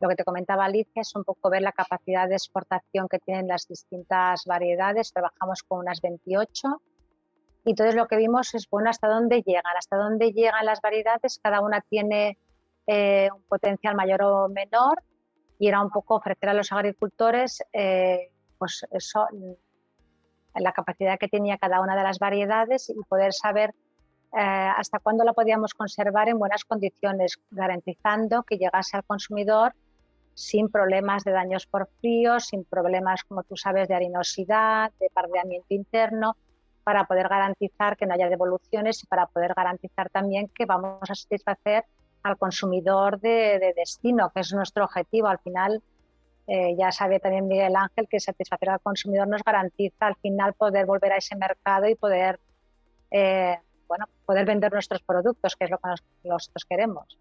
lo 0.00 0.08
que 0.08 0.16
te 0.16 0.24
comentaba 0.24 0.64
Alicia 0.64 1.02
es 1.02 1.14
un 1.14 1.22
poco 1.22 1.50
ver 1.50 1.62
la 1.62 1.70
capacidad 1.70 2.28
de 2.28 2.34
exportación 2.34 3.08
que 3.08 3.20
tienen 3.20 3.46
las 3.46 3.68
distintas 3.68 4.44
variedades. 4.44 5.12
Trabajamos 5.12 5.62
con 5.62 5.78
unas 5.78 6.00
28 6.00 6.82
y 7.64 7.70
entonces 7.70 7.94
lo 7.94 8.08
que 8.08 8.16
vimos 8.16 8.54
es, 8.54 8.68
bueno, 8.68 8.90
hasta 8.90 9.06
dónde 9.06 9.42
llegan, 9.42 9.76
hasta 9.76 9.96
dónde 9.96 10.32
llegan 10.32 10.66
las 10.66 10.80
variedades. 10.80 11.38
Cada 11.42 11.60
una 11.60 11.80
tiene 11.80 12.38
eh, 12.88 13.28
un 13.32 13.42
potencial 13.42 13.94
mayor 13.94 14.22
o 14.22 14.48
menor 14.48 15.02
y 15.60 15.68
era 15.68 15.80
un 15.80 15.90
poco 15.90 16.16
ofrecer 16.16 16.48
a 16.48 16.54
los 16.54 16.72
agricultores 16.72 17.62
eh, 17.72 18.30
pues 18.58 18.86
eso, 18.90 19.26
la 20.54 20.72
capacidad 20.72 21.18
que 21.18 21.28
tenía 21.28 21.58
cada 21.58 21.80
una 21.80 21.96
de 21.96 22.02
las 22.02 22.18
variedades 22.18 22.90
y 22.90 22.94
poder 23.08 23.32
saber 23.32 23.74
eh, 24.32 24.40
hasta 24.40 24.98
cuándo 24.98 25.24
la 25.24 25.32
podíamos 25.32 25.72
conservar 25.72 26.28
en 26.28 26.38
buenas 26.38 26.64
condiciones, 26.64 27.38
garantizando 27.50 28.42
que 28.42 28.58
llegase 28.58 28.96
al 28.96 29.04
consumidor 29.04 29.74
sin 30.34 30.68
problemas 30.68 31.24
de 31.24 31.32
daños 31.32 31.66
por 31.66 31.88
frío, 32.00 32.38
sin 32.38 32.64
problemas, 32.64 33.24
como 33.24 33.42
tú 33.42 33.56
sabes, 33.56 33.88
de 33.88 33.94
harinosidad, 33.94 34.92
de 35.00 35.10
pardeamiento 35.12 35.74
interno, 35.74 36.36
para 36.84 37.04
poder 37.04 37.28
garantizar 37.28 37.96
que 37.96 38.06
no 38.06 38.14
haya 38.14 38.28
devoluciones 38.28 39.02
y 39.02 39.06
para 39.06 39.26
poder 39.26 39.52
garantizar 39.54 40.10
también 40.10 40.48
que 40.48 40.64
vamos 40.64 41.10
a 41.10 41.14
satisfacer 41.14 41.84
al 42.22 42.38
consumidor 42.38 43.18
de, 43.20 43.74
destino, 43.76 44.30
que 44.32 44.40
es 44.40 44.52
nuestro 44.52 44.84
objetivo. 44.84 45.26
Al 45.28 45.38
final, 45.40 45.82
eh, 46.50 46.74
ya 46.78 46.90
sabe 46.90 47.20
también 47.20 47.46
Miguel 47.46 47.76
Ángel 47.76 48.08
que 48.08 48.18
satisfacer 48.18 48.70
al 48.70 48.80
consumidor 48.80 49.28
nos 49.28 49.44
garantiza 49.44 50.06
al 50.06 50.16
final 50.16 50.54
poder 50.54 50.86
volver 50.86 51.12
a 51.12 51.18
ese 51.18 51.36
mercado 51.36 51.86
y 51.86 51.94
poder, 51.94 52.40
eh, 53.10 53.58
bueno, 53.86 54.06
poder 54.24 54.46
vender 54.46 54.72
nuestros 54.72 55.02
productos, 55.02 55.54
que 55.56 55.66
es 55.66 55.70
lo 55.70 55.76
que 55.76 55.90
nosotros 56.24 56.64
queremos. 56.64 57.18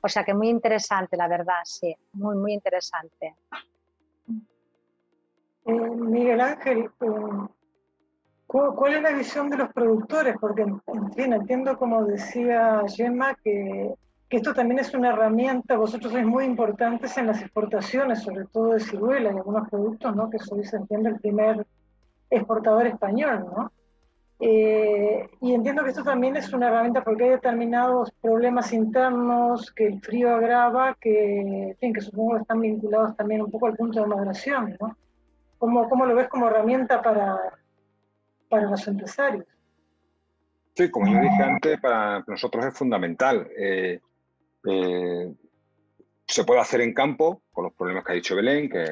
O 0.00 0.08
sea 0.08 0.24
que 0.24 0.34
muy 0.34 0.48
interesante, 0.48 1.16
la 1.16 1.28
verdad, 1.28 1.60
sí, 1.62 1.96
muy, 2.14 2.34
muy 2.36 2.52
interesante. 2.52 3.36
Eh, 5.66 5.72
Miguel 5.72 6.40
Ángel, 6.40 6.90
¿cuál, 8.48 8.94
es 8.94 9.02
la 9.02 9.12
visión 9.12 9.50
de 9.50 9.56
los 9.56 9.72
productores? 9.72 10.34
Porque, 10.40 10.62
en 10.62 11.12
fin, 11.12 11.32
entiendo, 11.32 11.78
como 11.78 12.04
decía 12.04 12.82
Gemma, 12.88 13.36
que, 13.36 13.94
esto 14.30 14.52
también 14.52 14.80
es 14.80 14.92
una 14.94 15.10
herramienta, 15.10 15.76
vosotros 15.76 16.12
sois 16.12 16.26
muy 16.26 16.44
importantes 16.44 17.16
en 17.18 17.26
las 17.28 17.40
exportaciones, 17.40 18.22
sobre 18.22 18.46
todo 18.46 18.72
de 18.72 18.80
ciruela 18.80 19.32
y 19.32 19.36
algunos 19.36 19.68
productos, 19.68 20.14
¿no? 20.16 20.28
Que 20.28 20.38
sois, 20.38 20.72
entiendo, 20.72 21.08
el 21.08 21.20
primer 21.20 21.66
exportador 22.30 22.86
español, 22.86 23.46
¿no? 23.54 23.72
Eh, 24.40 25.28
y 25.40 25.54
entiendo 25.54 25.84
que 25.84 25.90
esto 25.90 26.02
también 26.02 26.36
es 26.36 26.52
una 26.52 26.68
herramienta 26.68 27.04
porque 27.04 27.24
hay 27.24 27.30
determinados 27.30 28.10
problemas 28.20 28.72
internos 28.72 29.70
que 29.72 29.86
el 29.86 30.00
frío 30.00 30.34
agrava, 30.34 30.96
que, 31.00 31.76
que 31.80 32.00
supongo 32.00 32.34
que 32.34 32.40
están 32.42 32.60
vinculados 32.60 33.16
también 33.16 33.42
un 33.42 33.50
poco 33.50 33.66
al 33.66 33.76
punto 33.76 34.00
de 34.00 34.06
maduración, 34.06 34.76
¿no? 34.80 34.96
¿Cómo, 35.58 35.88
cómo 35.88 36.04
lo 36.04 36.14
ves 36.14 36.28
como 36.28 36.48
herramienta 36.48 37.00
para, 37.00 37.38
para 38.48 38.68
los 38.68 38.86
empresarios? 38.88 39.46
Sí, 40.74 40.90
como 40.90 41.06
yo 41.06 41.20
dije 41.20 41.42
antes, 41.42 41.80
para 41.80 42.24
nosotros 42.26 42.66
es 42.66 42.76
fundamental. 42.76 43.48
Eh, 43.56 44.00
eh, 44.66 45.32
se 46.26 46.44
puede 46.44 46.60
hacer 46.60 46.80
en 46.80 46.94
campo, 46.94 47.42
con 47.52 47.64
los 47.64 47.74
problemas 47.74 48.04
que 48.04 48.12
ha 48.12 48.14
dicho 48.16 48.36
Belén, 48.36 48.68
que 48.68 48.84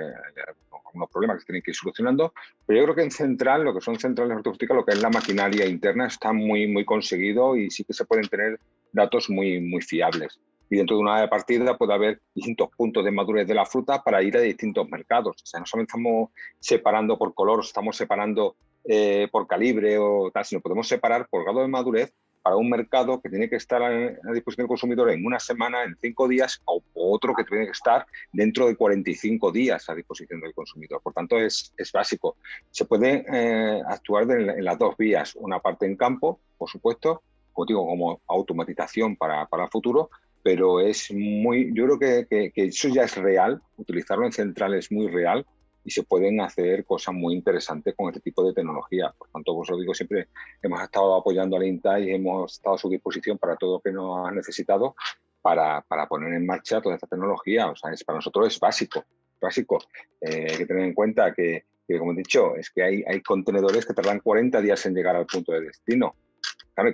unos 0.95 1.11
problemas 1.11 1.37
que 1.37 1.41
se 1.41 1.47
tienen 1.47 1.63
que 1.63 1.71
ir 1.71 1.77
solucionando, 1.77 2.33
pero 2.67 2.79
yo 2.79 2.85
creo 2.85 2.97
que 2.97 3.03
en 3.03 3.11
central, 3.11 3.65
lo 3.65 3.75
que 3.75 3.81
son 3.81 3.99
centrales 3.99 4.37
hortícolas, 4.45 4.81
lo 4.81 4.85
que 4.85 4.93
es 4.93 5.03
la 5.03 5.11
maquinaria 5.11 5.67
interna, 5.67 6.07
está 6.07 6.33
muy, 6.33 6.67
muy 6.67 6.85
conseguido 6.85 7.57
y 7.57 7.71
sí 7.71 7.85
que 7.85 7.93
se 7.93 8.05
pueden 8.05 8.29
tener 8.29 8.61
datos 8.93 9.31
muy, 9.31 9.61
muy 9.61 9.83
fiables. 9.83 10.39
Y 10.71 10.77
dentro 10.77 10.97
de 10.97 11.03
una 11.03 11.29
partida 11.29 11.77
puede 11.77 11.93
haber 11.93 12.21
distintos 12.35 12.71
puntos 12.77 13.05
de 13.05 13.11
madurez 13.11 13.47
de 13.47 13.55
la 13.55 13.67
fruta 13.67 14.03
para 14.03 14.23
ir 14.23 14.37
a 14.37 14.41
distintos 14.41 14.89
mercados. 14.89 15.37
O 15.43 15.47
sea, 15.47 15.61
no 15.61 15.67
solamente 15.67 15.91
estamos 15.91 16.31
separando 16.61 17.19
por 17.19 17.35
color, 17.35 17.61
estamos 17.61 17.97
separando 17.97 18.57
eh, 18.85 19.29
por 19.31 19.47
calibre 19.47 19.99
o 19.99 20.31
tal, 20.33 20.45
sino 20.45 20.63
podemos 20.63 20.89
separar 20.89 21.29
por 21.29 21.45
grado 21.45 21.61
de 21.61 21.69
madurez 21.69 22.15
para 22.43 22.57
un 22.57 22.69
mercado 22.69 23.21
que 23.21 23.29
tiene 23.29 23.49
que 23.49 23.57
estar 23.57 23.83
a, 23.83 23.91
disposición 24.33 24.65
del 24.65 24.69
consumidor 24.69 25.11
en 25.11 25.25
una 25.25 25.39
semana, 25.39 25.85
en 25.85 25.97
cinco 26.01 26.27
días, 26.27 26.61
o, 26.65 26.83
otro 26.95 27.35
que 27.35 27.45
tiene 27.45 27.67
que 27.67 27.73
estar 27.73 28.07
dentro 28.33 28.67
de 28.67 28.77
45 28.77 29.53
días 29.53 29.89
a 29.89 29.95
disposición 29.95 30.41
del 30.41 30.55
consumidor. 30.55 31.01
Por 31.03 31.13
tanto, 31.13 31.39
es, 31.39 31.73
es 31.77 31.93
básico. 31.93 32.37
Se 32.71 32.85
puede 32.85 33.25
eh, 33.33 33.83
actuar 33.87 34.31
en, 34.31 34.65
las 34.65 34.79
dos 34.79 34.97
vías, 34.97 35.35
una 35.37 35.61
parte 35.61 35.87
en 35.87 35.97
campo, 35.97 36.41
por 36.59 36.69
supuesto, 36.69 37.23
como 37.53 37.67
digo, 37.67 37.87
como 37.87 38.21
automatización 38.27 39.17
para, 39.17 39.47
para 39.47 39.65
el 39.65 39.71
futuro, 39.71 40.11
pero 40.43 40.81
es 40.81 41.13
muy, 41.13 41.73
yo 41.75 41.85
creo 41.85 42.27
que, 42.29 42.51
que, 42.53 42.65
eso 42.65 42.89
ya 42.89 43.05
es 43.05 43.17
real, 43.17 43.63
utilizarlo 43.77 44.27
en 44.27 44.33
central 44.33 44.75
es 44.75 44.91
muy 44.91 45.07
real 45.09 45.47
y 45.85 45.91
se 45.91 46.03
pueden 46.05 46.41
hacer 46.41 46.85
cosas 46.85 47.15
muy 47.15 47.35
interesantes 47.35 47.95
con 47.97 48.09
este 48.09 48.21
tipo 48.21 48.45
de 48.45 48.53
tecnología. 48.53 49.13
Por 49.17 49.29
tanto, 49.29 49.57
os 49.57 49.71
lo 49.71 49.79
digo 49.79 49.95
siempre, 49.95 50.29
hemos 50.63 50.81
estado 50.83 51.15
apoyando 51.15 51.57
al 51.57 51.65
INTA 51.65 52.01
y 52.01 52.11
hemos 52.11 52.55
estado 52.55 52.77
a 52.77 52.79
su 52.79 52.89
disposición 52.89 53.39
para 53.39 53.57
todo 53.57 53.75
lo 53.75 53.81
que 53.81 53.93
nos 53.93 54.27
ha 54.27 54.31
necesitado 54.31 54.95
para, 55.41 55.83
para, 55.83 56.07
poner 56.07 56.33
en 56.35 56.47
marcha 56.47 56.81
toda 56.81 56.95
esta 56.95 57.07
tecnología. 57.07 57.71
O 57.71 57.77
sea, 57.77 57.93
es, 57.93 58.05
para 58.05 58.19
nosotros 58.19 58.47
es 58.47 58.61
básico, 58.61 59.05
básico. 59.41 59.79
Eh, 60.21 60.47
hay 60.51 60.59
que 60.59 60.67
tener 60.67 60.85
en 60.85 60.95
cuenta 60.95 61.35
que, 61.35 61.65
que, 61.87 61.99
como 61.99 62.13
he 62.13 62.17
dicho, 62.17 62.55
es 62.55 62.71
que 62.71 62.83
hay, 62.83 63.05
hay 63.07 63.21
contenedores 63.23 63.85
que 63.85 63.95
tardan 63.95 64.21
40 64.21 64.61
días 64.61 64.87
en 64.87 64.95
llegar 64.95 65.17
al 65.17 65.27
punto 65.27 65.53
de 65.53 65.63
destino. 65.63 66.15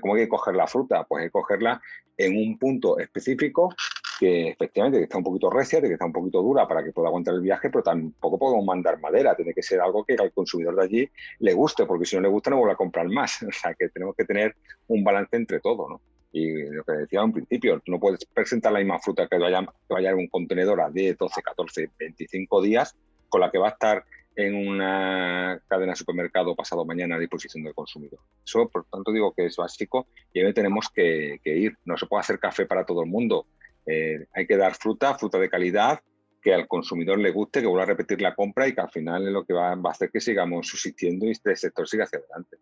¿Cómo 0.00 0.14
hay 0.14 0.22
que 0.22 0.28
coger 0.28 0.56
la 0.56 0.66
fruta? 0.66 1.04
Pues 1.04 1.22
hay 1.22 1.28
que 1.28 1.32
cogerla 1.32 1.80
en 2.16 2.36
un 2.36 2.58
punto 2.58 2.98
específico 2.98 3.74
que 4.18 4.48
efectivamente 4.48 5.02
está 5.02 5.18
un 5.18 5.24
poquito 5.24 5.48
recia, 5.48 5.80
que 5.80 5.92
está 5.92 6.04
un 6.04 6.12
poquito 6.12 6.42
dura 6.42 6.66
para 6.66 6.82
que 6.82 6.92
pueda 6.92 7.08
aguantar 7.08 7.34
el 7.34 7.40
viaje, 7.40 7.70
pero 7.70 7.84
tampoco 7.84 8.38
podemos 8.38 8.64
mandar 8.64 9.00
madera, 9.00 9.36
tiene 9.36 9.54
que 9.54 9.62
ser 9.62 9.80
algo 9.80 10.04
que 10.04 10.14
al 10.14 10.32
consumidor 10.32 10.74
de 10.76 10.84
allí 10.84 11.10
le 11.38 11.54
guste, 11.54 11.86
porque 11.86 12.04
si 12.04 12.16
no 12.16 12.22
le 12.22 12.28
gusta 12.28 12.50
no 12.50 12.56
vuelve 12.56 12.72
a 12.72 12.76
comprar 12.76 13.08
más. 13.08 13.42
O 13.48 13.52
sea, 13.52 13.74
que 13.74 13.88
tenemos 13.88 14.14
que 14.14 14.24
tener 14.24 14.56
un 14.88 15.02
balance 15.02 15.36
entre 15.36 15.60
todo, 15.60 15.88
¿no? 15.88 16.00
Y 16.32 16.64
lo 16.64 16.84
que 16.84 16.92
decía 16.92 17.22
en 17.22 17.32
principio, 17.32 17.80
no 17.86 17.98
puedes 17.98 18.24
presentar 18.26 18.72
la 18.72 18.80
misma 18.80 18.98
fruta 18.98 19.26
que 19.26 19.38
vaya, 19.38 19.60
que 19.62 19.94
vaya 19.94 20.10
en 20.10 20.18
un 20.18 20.28
contenedor 20.28 20.80
a 20.80 20.90
10, 20.90 21.16
12, 21.16 21.42
14, 21.42 21.90
25 21.98 22.62
días, 22.62 22.94
con 23.28 23.40
la 23.40 23.50
que 23.50 23.58
va 23.58 23.68
a 23.68 23.70
estar 23.70 24.04
en 24.36 24.54
una 24.54 25.60
cadena 25.66 25.92
de 25.92 25.96
supermercado 25.96 26.54
pasado 26.54 26.84
mañana 26.84 27.16
a 27.16 27.18
disposición 27.18 27.64
del 27.64 27.74
consumidor. 27.74 28.20
Eso, 28.44 28.68
por 28.68 28.84
tanto, 28.84 29.10
digo 29.10 29.32
que 29.32 29.46
es 29.46 29.56
básico 29.56 30.06
y 30.32 30.40
ahí 30.40 30.52
tenemos 30.52 30.88
que, 30.94 31.40
que 31.42 31.56
ir. 31.56 31.76
No 31.84 31.96
se 31.96 32.06
puede 32.06 32.20
hacer 32.20 32.38
café 32.38 32.66
para 32.66 32.84
todo 32.84 33.02
el 33.02 33.08
mundo. 33.08 33.46
Eh, 33.88 34.26
hay 34.34 34.46
que 34.46 34.56
dar 34.56 34.74
fruta, 34.74 35.14
fruta 35.14 35.38
de 35.38 35.48
calidad, 35.48 36.00
que 36.42 36.54
al 36.54 36.68
consumidor 36.68 37.18
le 37.18 37.30
guste, 37.30 37.60
que 37.60 37.66
vuelva 37.66 37.84
a 37.84 37.86
repetir 37.86 38.20
la 38.20 38.34
compra 38.34 38.68
y 38.68 38.74
que 38.74 38.80
al 38.80 38.90
final 38.90 39.26
es 39.26 39.32
lo 39.32 39.44
que 39.44 39.54
va, 39.54 39.72
a 39.72 39.90
hacer 39.90 40.10
que 40.10 40.20
sigamos 40.20 40.68
subsistiendo 40.68 41.26
y 41.26 41.30
este 41.30 41.56
sector 41.56 41.88
siga 41.88 42.04
hacia 42.04 42.18
adelante. 42.18 42.58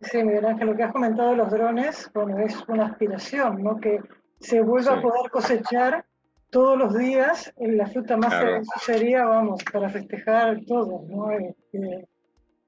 Sí, 0.00 0.22
Miguel 0.22 0.46
Ángel, 0.46 0.68
lo 0.68 0.76
que 0.76 0.82
has 0.84 0.92
comentado 0.92 1.30
de 1.30 1.36
los 1.36 1.50
drones, 1.50 2.10
bueno, 2.14 2.38
es 2.38 2.56
una 2.68 2.86
aspiración, 2.86 3.62
¿no? 3.62 3.78
Que 3.78 4.00
se 4.40 4.62
vuelva 4.62 4.94
a 4.94 5.02
poder 5.02 5.30
cosechar 5.30 6.06
todos 6.50 6.78
los 6.78 6.96
días 6.96 7.52
en 7.56 7.76
la 7.76 7.86
fruta 7.86 8.16
más 8.16 8.32
claro. 8.32 8.62
sería, 8.80 9.24
vamos, 9.24 9.62
para 9.70 9.88
festejar 9.90 10.60
todo, 10.66 11.04
¿no? 11.08 11.30
Este, 11.32 12.08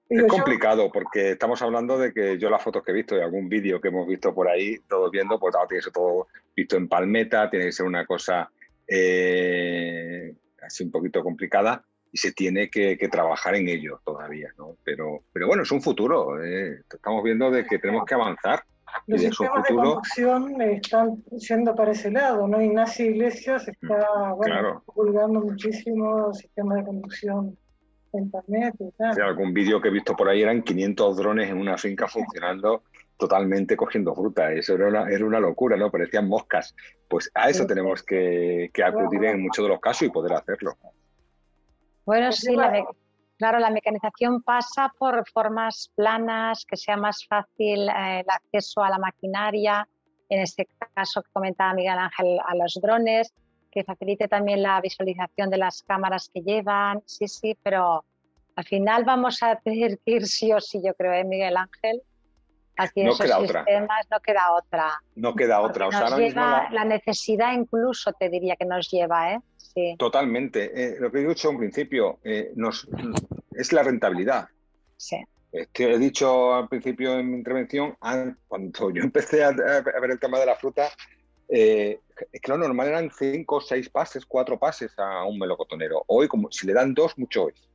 es 0.08 0.26
complicado 0.26 0.90
porque 0.90 1.32
estamos 1.32 1.60
hablando 1.60 1.98
de 1.98 2.12
que 2.12 2.38
yo 2.38 2.48
las 2.48 2.62
fotos 2.62 2.82
que 2.82 2.92
he 2.92 2.94
visto 2.94 3.16
y 3.16 3.20
algún 3.20 3.48
vídeo 3.48 3.80
que 3.80 3.88
hemos 3.88 4.06
visto 4.06 4.34
por 4.34 4.48
ahí, 4.48 4.78
todos 4.88 5.10
viendo, 5.10 5.38
pues 5.38 5.54
tiene 5.68 5.80
que 5.80 5.84
ser 5.84 5.92
todo 5.92 6.28
visto 6.56 6.76
en 6.76 6.88
palmeta, 6.88 7.50
tiene 7.50 7.66
que 7.66 7.72
ser 7.72 7.86
una 7.86 8.06
cosa 8.06 8.50
eh, 8.86 10.34
así 10.62 10.84
un 10.84 10.90
poquito 10.90 11.22
complicada 11.22 11.84
y 12.10 12.16
se 12.16 12.32
tiene 12.32 12.70
que, 12.70 12.96
trabajar 13.10 13.54
en 13.54 13.68
ello 13.68 14.00
todavía, 14.04 14.48
¿no? 14.56 14.76
Pero, 14.82 15.24
pero 15.32 15.46
bueno, 15.46 15.62
es 15.62 15.70
un 15.70 15.82
futuro. 15.82 16.42
Eh. 16.42 16.80
Estamos 16.90 17.22
viendo 17.22 17.50
de 17.50 17.66
que 17.66 17.78
tenemos 17.78 18.04
que 18.06 18.14
avanzar. 18.14 18.62
Los 19.06 19.20
sistemas 19.20 19.64
de 19.68 19.74
conducción 19.74 20.62
están 20.62 21.22
yendo 21.30 21.74
para 21.74 21.92
ese 21.92 22.10
lado, 22.10 22.48
¿no? 22.48 22.62
Ignacio 22.62 23.04
Iglesias 23.04 23.68
está 23.68 24.32
bueno, 24.32 24.82
divulgando 24.88 25.40
muchísimo 25.40 26.32
sistemas 26.32 26.78
de 26.78 26.84
conducción 26.84 27.58
internet 28.18 28.74
algún 29.22 29.52
vídeo 29.52 29.80
que 29.80 29.88
he 29.88 29.92
visto 29.92 30.14
por 30.14 30.28
ahí 30.28 30.42
eran 30.42 30.62
500 30.62 31.16
drones 31.16 31.50
en 31.50 31.58
una 31.58 31.76
finca 31.76 32.08
funcionando 32.08 32.82
totalmente 33.18 33.76
cogiendo 33.76 34.14
fruta. 34.14 34.52
Eso 34.52 34.74
era 34.74 34.88
una, 34.88 35.10
era 35.10 35.26
una 35.26 35.40
locura, 35.40 35.76
¿no? 35.76 35.90
Parecían 35.90 36.28
moscas. 36.28 36.74
Pues 37.08 37.30
a 37.34 37.50
eso 37.50 37.66
tenemos 37.66 38.02
que, 38.02 38.70
acudir 38.82 39.24
en 39.24 39.42
muchos 39.42 39.64
de 39.64 39.68
los 39.70 39.80
casos 39.80 40.02
y 40.02 40.10
poder 40.10 40.32
hacerlo. 40.34 40.76
Bueno, 42.06 42.28
pues 42.28 42.38
sí, 42.38 42.56
claro, 43.36 43.58
la 43.58 43.70
mecanización 43.70 44.40
pasa 44.42 44.92
por 44.98 45.28
formas 45.28 45.90
planas, 45.94 46.64
que 46.64 46.76
sea 46.76 46.96
más 46.96 47.26
fácil 47.26 47.88
eh, 47.88 48.20
el 48.20 48.30
acceso 48.30 48.82
a 48.82 48.90
la 48.90 48.98
maquinaria, 48.98 49.86
en 50.28 50.40
este 50.40 50.68
caso 50.94 51.22
que 51.22 51.30
comentaba 51.32 51.74
Miguel 51.74 51.98
Ángel, 51.98 52.38
a 52.46 52.54
los 52.54 52.78
drones, 52.80 53.32
que 53.78 53.84
facilite 53.84 54.26
también 54.26 54.60
la 54.60 54.80
visualización 54.80 55.50
de 55.50 55.58
las 55.58 55.84
cámaras 55.84 56.30
que 56.34 56.40
llevan, 56.40 57.00
sí, 57.06 57.28
sí, 57.28 57.56
pero 57.62 58.04
al 58.56 58.64
final 58.64 59.04
vamos 59.04 59.40
a 59.42 59.54
tener 59.64 59.98
que 60.04 60.12
ir 60.16 60.26
sí 60.26 60.52
o 60.52 60.60
sí, 60.60 60.80
yo 60.84 60.94
creo, 60.94 61.12
¿eh, 61.12 61.24
Miguel 61.24 61.56
Ángel? 61.56 62.02
Aquí 62.76 63.02
no 63.02 63.16
queda 63.16 63.38
otra. 63.38 63.64
no 64.04 64.20
queda 64.20 64.50
otra. 64.52 65.00
No 65.16 65.34
queda 65.34 65.60
otra. 65.60 66.70
la... 66.70 66.84
necesidad 66.84 67.52
incluso 67.52 68.12
te 68.12 68.28
diría 68.28 68.54
que 68.54 68.64
nos 68.64 68.88
lleva, 68.88 69.32
¿eh? 69.32 69.40
Sí. 69.56 69.96
Totalmente. 69.98 70.70
Eh, 70.74 70.96
lo 71.00 71.10
que 71.10 71.18
he 71.18 71.26
dicho 71.26 71.50
en 71.50 71.58
principio 71.58 72.20
eh, 72.22 72.52
nos, 72.54 72.88
es 73.52 73.72
la 73.72 73.82
rentabilidad. 73.82 74.48
Sí. 74.96 75.16
he 75.52 75.98
dicho 75.98 76.54
al 76.54 76.68
principio 76.68 77.18
en 77.18 77.30
mi 77.30 77.38
intervención, 77.38 77.96
cuando 78.46 78.90
yo 78.92 79.02
empecé 79.02 79.42
a, 79.42 79.50
ver 79.50 80.10
el 80.10 80.20
tema 80.20 80.38
de 80.38 80.46
la 80.46 80.54
fruta, 80.54 80.88
eh, 81.48 82.00
es 82.32 82.40
que 82.40 82.50
lo 82.50 82.58
normal 82.58 82.88
eran 82.88 83.10
cinco, 83.10 83.60
seis 83.60 83.88
pases, 83.88 84.26
cuatro 84.26 84.58
pases 84.58 84.92
a 84.98 85.24
un 85.24 85.38
melocotonero. 85.38 86.04
Hoy, 86.06 86.28
como 86.28 86.50
si 86.50 86.66
le 86.66 86.74
dan 86.74 86.94
dos, 86.94 87.16
mucho 87.18 87.48
es. 87.48 87.68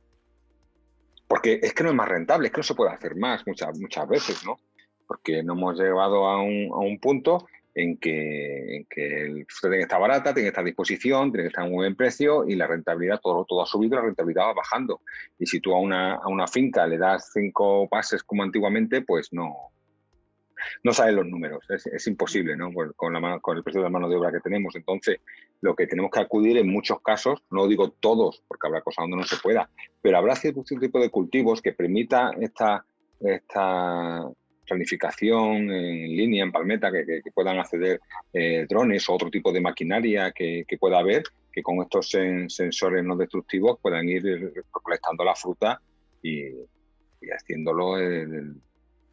Porque 1.26 1.58
es 1.62 1.74
que 1.74 1.82
no 1.82 1.90
es 1.90 1.94
más 1.94 2.08
rentable, 2.08 2.46
es 2.46 2.52
que 2.52 2.58
no 2.58 2.64
se 2.64 2.74
puede 2.74 2.92
hacer 2.92 3.16
más 3.16 3.46
muchas, 3.46 3.78
muchas 3.78 4.08
veces, 4.08 4.44
¿no? 4.44 4.58
Porque 5.06 5.42
no 5.42 5.54
hemos 5.54 5.78
llegado 5.78 6.26
a 6.26 6.40
un, 6.40 6.98
punto 7.00 7.46
en 7.74 7.96
que, 7.96 8.76
en 8.76 8.84
que 8.84 9.22
el 9.22 9.46
tiene 9.60 9.76
que 9.76 9.82
estar 9.82 10.00
barata, 10.00 10.32
tiene 10.32 10.46
que 10.46 10.48
estar 10.48 10.62
a 10.62 10.66
disposición, 10.66 11.32
tiene 11.32 11.44
que 11.44 11.48
estar 11.48 11.64
a 11.64 11.66
un 11.66 11.74
buen 11.74 11.96
precio 11.96 12.46
y 12.46 12.54
la 12.54 12.66
rentabilidad, 12.66 13.20
todo, 13.20 13.44
todo 13.46 13.62
ha 13.62 13.66
subido, 13.66 13.96
la 13.96 14.02
rentabilidad 14.02 14.48
va 14.48 14.54
bajando. 14.54 15.00
Y 15.38 15.46
si 15.46 15.60
tú 15.60 15.74
a 15.74 15.80
una, 15.80 16.14
a 16.14 16.28
una 16.28 16.46
finca 16.46 16.86
le 16.86 16.98
das 16.98 17.30
cinco 17.32 17.88
pases 17.88 18.22
como 18.22 18.42
antiguamente, 18.42 19.02
pues 19.02 19.32
no, 19.32 19.72
no 20.82 20.92
saben 20.92 21.16
los 21.16 21.26
números, 21.26 21.64
es, 21.68 22.06
imposible 22.06 22.56
¿no? 22.56 22.70
con, 22.96 23.12
la, 23.12 23.38
con 23.40 23.56
el 23.56 23.62
precio 23.62 23.80
de 23.80 23.86
la 23.86 23.90
mano 23.90 24.08
de 24.08 24.16
obra 24.16 24.32
que 24.32 24.40
tenemos. 24.40 24.74
Entonces, 24.76 25.20
lo 25.60 25.74
que 25.74 25.86
tenemos 25.86 26.10
que 26.10 26.20
acudir 26.20 26.58
en 26.58 26.68
muchos 26.68 27.00
casos, 27.00 27.42
no 27.50 27.66
digo 27.66 27.90
todos, 27.90 28.42
porque 28.46 28.66
habrá 28.66 28.82
cosas 28.82 29.04
donde 29.04 29.16
no 29.18 29.24
se 29.24 29.36
pueda, 29.36 29.70
pero 30.02 30.18
habrá 30.18 30.36
cierto 30.36 30.62
tipo 30.62 31.00
de 31.00 31.10
cultivos 31.10 31.62
que 31.62 31.72
permita 31.72 32.32
esta, 32.40 32.84
esta 33.20 34.28
planificación 34.66 35.70
en 35.70 36.16
línea, 36.16 36.44
en 36.44 36.52
palmeta, 36.52 36.90
que, 36.90 37.22
puedan 37.32 37.58
acceder 37.58 38.00
eh, 38.32 38.66
drones 38.68 39.08
o 39.08 39.14
otro 39.14 39.30
tipo 39.30 39.52
de 39.52 39.60
maquinaria 39.60 40.32
que, 40.32 40.64
pueda 40.78 40.98
haber, 40.98 41.22
que 41.52 41.62
con 41.62 41.80
estos 41.82 42.08
sensores 42.08 43.04
no 43.04 43.16
destructivos 43.16 43.78
puedan 43.80 44.08
ir 44.08 44.22
recolectando 44.54 45.24
la 45.24 45.34
fruta 45.34 45.80
y, 46.22 46.50
haciéndolo 47.32 47.98
en, 47.98 48.60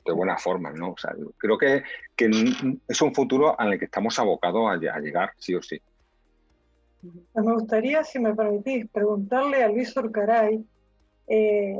de 0.05 0.13
buena 0.13 0.37
forma, 0.37 0.71
¿no? 0.71 0.91
O 0.91 0.97
sea, 0.97 1.13
creo 1.37 1.57
que, 1.57 1.83
que, 2.15 2.29
es 2.87 3.01
un 3.01 3.13
futuro 3.13 3.59
al 3.59 3.77
que 3.77 3.85
estamos 3.85 4.17
abocados 4.19 4.69
a, 4.69 4.99
llegar, 4.99 5.31
sí 5.37 5.55
o 5.55 5.61
sí. 5.61 5.79
Pues 7.01 7.45
me 7.45 7.53
gustaría, 7.53 8.03
si 8.03 8.19
me 8.19 8.35
permitís, 8.35 8.87
preguntarle 8.89 9.63
a 9.63 9.69
Luis 9.69 9.95
Orcaray, 9.97 10.63
eh, 11.27 11.79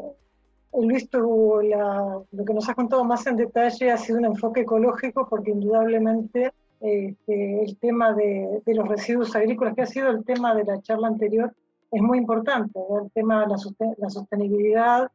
Luis, 0.74 1.10
lo 1.12 2.46
que 2.46 2.54
nos 2.54 2.70
has 2.70 2.76
contado 2.76 3.04
más 3.04 3.28
en 3.28 3.36
detalle 3.36 3.92
ha 3.92 3.98
sido 3.98 4.20
un 4.20 4.26
enfoque 4.26 4.62
ecológico 4.62 5.28
porque 5.28 5.52
indudablemente 5.52 6.54
este, 6.80 7.64
el 7.64 7.78
tema 7.78 8.14
de, 8.14 8.62
los 8.66 8.88
residuos 8.88 9.36
agrícolas, 9.36 9.76
que 9.76 9.84
ha 9.84 9.88
sido 9.88 10.10
el 10.10 10.24
tema 10.24 10.56
de 10.56 10.64
la 10.64 10.82
charla 10.82 11.08
anterior, 11.08 11.54
es 11.92 12.02
muy 12.02 12.18
importante, 12.18 12.80
el 13.04 13.12
tema 13.12 13.42
de 13.42 13.48
la, 13.98 14.10
sostenibilidad 14.10 15.12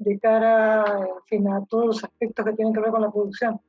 de 0.00 0.18
cara 0.18 0.82
a 0.82 1.64
todos 1.68 1.86
los 1.86 2.04
aspectos 2.04 2.44
que 2.44 2.52
tienen 2.54 2.74
que 2.74 2.80
ver 2.80 2.90
con 2.90 3.02
la 3.02 3.10
producción. 3.10 3.60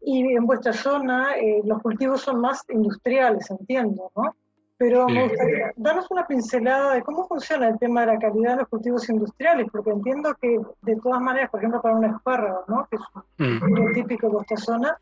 Y 0.00 0.34
en 0.34 0.46
vuestra 0.46 0.72
zona 0.72 1.34
eh, 1.36 1.60
los 1.64 1.82
cultivos 1.82 2.22
son 2.22 2.40
más 2.40 2.64
industriales, 2.70 3.50
entiendo, 3.50 4.10
¿no? 4.16 4.34
Pero 4.78 5.08
me 5.08 5.28
gustaría, 5.28 5.72
danos 5.76 6.06
una 6.10 6.26
pincelada 6.26 6.94
de 6.94 7.02
cómo 7.02 7.26
funciona 7.26 7.68
el 7.68 7.78
tema 7.80 8.02
de 8.02 8.06
la 8.14 8.18
calidad 8.18 8.52
de 8.52 8.56
los 8.58 8.68
cultivos 8.68 9.08
industriales, 9.08 9.66
porque 9.72 9.90
entiendo 9.90 10.34
que 10.40 10.60
de 10.82 10.96
todas 10.96 11.20
maneras, 11.20 11.50
por 11.50 11.60
ejemplo, 11.60 11.82
para 11.82 11.96
un 11.96 12.04
espárrago, 12.04 12.64
¿no? 12.68 12.86
que 12.88 12.96
es 12.96 13.02
un 13.60 13.72
mm. 13.72 13.92
típico 13.92 14.28
de 14.28 14.32
vuestra 14.34 14.56
zona, 14.56 14.96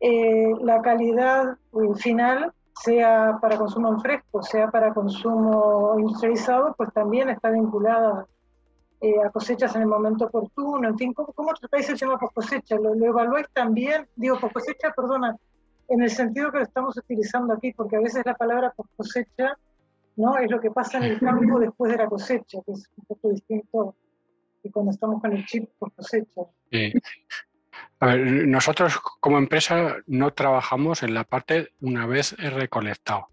eh, 0.00 0.50
la 0.62 0.80
calidad 0.80 1.58
eh, 1.74 1.94
final, 1.96 2.52
sea 2.82 3.38
para 3.40 3.58
consumo 3.58 3.90
en 3.90 4.00
fresco, 4.00 4.42
sea 4.42 4.68
para 4.70 4.94
consumo 4.94 5.94
industrializado, 5.98 6.74
pues 6.76 6.90
también 6.94 7.28
está 7.28 7.50
vinculada 7.50 8.26
eh, 9.02 9.14
a 9.20 9.30
cosechas 9.30 9.74
en 9.74 9.82
el 9.82 9.88
momento 9.88 10.26
oportuno, 10.26 10.88
en 10.88 10.96
fin, 10.96 11.12
¿cómo, 11.12 11.32
cómo 11.32 11.52
tratáis 11.54 11.88
el 11.88 11.98
tema 11.98 12.16
post 12.18 12.34
cosecha? 12.34 12.76
¿Lo, 12.76 12.94
¿Lo, 12.94 13.06
evaluáis 13.06 13.48
también? 13.52 14.06
Digo, 14.14 14.38
post 14.38 14.54
cosecha, 14.54 14.92
perdona, 14.94 15.36
en 15.88 16.02
el 16.02 16.10
sentido 16.10 16.52
que 16.52 16.58
lo 16.58 16.64
estamos 16.64 16.96
utilizando 16.96 17.52
aquí, 17.52 17.72
porque 17.72 17.96
a 17.96 18.00
veces 18.00 18.22
la 18.24 18.34
palabra 18.34 18.72
post 18.76 18.90
cosecha 18.96 19.58
¿no? 20.14 20.38
es 20.38 20.48
lo 20.48 20.60
que 20.60 20.70
pasa 20.70 20.98
en 20.98 21.04
el 21.04 21.20
campo 21.20 21.58
después 21.58 21.90
de 21.90 21.98
la 21.98 22.06
cosecha, 22.06 22.58
que 22.64 22.72
es 22.72 22.88
un 22.96 23.04
poco 23.04 23.30
distinto 23.30 23.96
que 24.62 24.70
cuando 24.70 24.92
estamos 24.92 25.20
con 25.20 25.32
el 25.32 25.44
chip 25.46 25.68
post 25.80 25.96
cosecha. 25.96 26.42
A 27.98 28.06
ver, 28.06 28.46
nosotros 28.46 29.00
como 29.18 29.38
empresa 29.38 29.96
no 30.06 30.32
trabajamos 30.32 31.02
en 31.02 31.14
la 31.14 31.24
parte 31.24 31.72
una 31.80 32.06
vez 32.06 32.36
recolectado. 32.38 33.28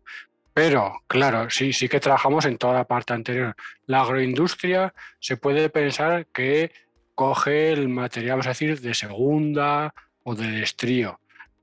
Pero, 0.61 1.03
claro, 1.07 1.49
sí, 1.49 1.71
sí 1.71 1.87
que 1.87 2.01
trabajamos 2.01 2.43
en 2.43 2.57
toda 2.57 2.73
la 2.73 2.83
parte 2.83 3.13
anterior. 3.13 3.55
La 3.85 4.01
agroindustria 4.01 4.93
se 5.17 5.37
puede 5.37 5.69
pensar 5.69 6.25
que 6.33 6.73
coge 7.15 7.71
el 7.71 7.87
material, 7.87 8.31
vamos 8.31 8.47
a 8.47 8.49
decir, 8.49 8.81
de 8.81 8.93
segunda 8.93 9.93
o 10.23 10.35
de 10.35 10.51
destrío. 10.51 11.21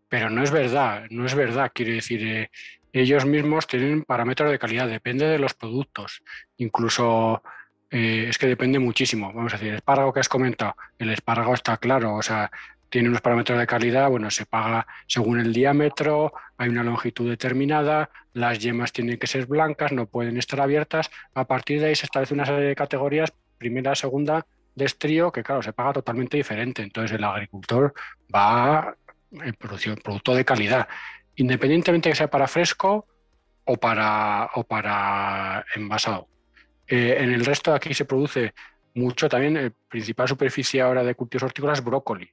Pero 0.09 0.31
no 0.31 0.43
es 0.43 0.51
verdad, 0.51 1.05
no 1.11 1.27
es 1.27 1.35
verdad. 1.35 1.73
Quiere 1.75 1.93
decir, 1.93 2.27
eh, 2.27 2.51
ellos 2.91 3.27
mismos 3.27 3.67
tienen 3.67 4.03
parámetros 4.03 4.51
de 4.51 4.59
calidad, 4.59 4.89
depende 4.89 5.27
de 5.27 5.41
los 5.41 5.53
productos. 5.53 6.23
Incluso 6.57 7.43
eh, 7.91 8.29
es 8.31 8.39
que 8.39 8.47
depende 8.47 8.79
muchísimo. 8.79 9.31
Vamos 9.31 9.53
a 9.53 9.57
decir, 9.59 9.73
el 9.73 9.77
espárrago 9.77 10.11
que 10.15 10.21
has 10.21 10.29
comentado, 10.31 10.75
el 10.99 11.11
espárrago 11.11 11.53
está 11.53 11.77
claro, 11.77 12.15
o 12.15 12.23
sea, 12.23 12.51
tiene 12.89 13.09
unos 13.09 13.21
parámetros 13.21 13.59
de 13.59 13.67
calidad, 13.67 14.09
bueno, 14.09 14.31
se 14.31 14.47
paga 14.47 14.87
según 15.07 15.41
el 15.41 15.53
diámetro, 15.53 16.33
hay 16.57 16.69
una 16.69 16.83
longitud 16.83 17.29
determinada, 17.29 18.11
las 18.33 18.59
yemas 18.59 18.93
tienen 18.93 19.19
que 19.19 19.27
ser 19.27 19.47
blancas, 19.47 19.93
no 19.93 20.07
pueden 20.07 20.37
estar 20.37 20.61
abiertas. 20.61 21.11
A 21.35 21.47
partir 21.47 21.81
de 21.81 21.89
ahí 21.89 21.97
se 21.97 22.07
establece 22.07 22.35
una 22.35 22.47
serie 22.47 22.61
de 22.61 22.75
categorías, 22.75 23.33
primera, 23.59 23.95
segunda, 23.95 24.47
de 24.75 24.85
estrío, 24.85 25.33
que 25.33 25.43
claro, 25.43 25.63
se 25.63 25.73
paga 25.73 25.95
totalmente 25.95 26.37
diferente. 26.37 26.83
Entonces 26.83 27.17
el 27.17 27.25
agricultor 27.25 27.95
va 28.35 28.97
producción, 29.59 29.97
producto 29.97 30.35
de 30.35 30.45
calidad, 30.45 30.89
independientemente 31.37 32.11
que 32.11 32.17
sea 32.17 32.31
para 32.31 32.47
fresco 32.47 33.07
o 33.65 33.77
para, 33.77 34.51
o 34.55 34.65
para 34.65 35.65
envasado. 35.75 36.29
Eh, 36.87 37.17
en 37.19 37.33
el 37.33 37.45
resto 37.45 37.73
de 37.73 37.79
aquí 37.79 37.93
se 37.95 38.05
produce 38.05 38.55
mucho 38.95 39.29
también, 39.29 39.55
la 39.55 39.73
principal 39.89 40.29
superficie 40.29 40.81
ahora 40.81 41.03
de 41.03 41.15
cultivos 41.15 41.43
hortícolas 41.43 41.81
es 41.81 41.85
brócoli 41.85 42.31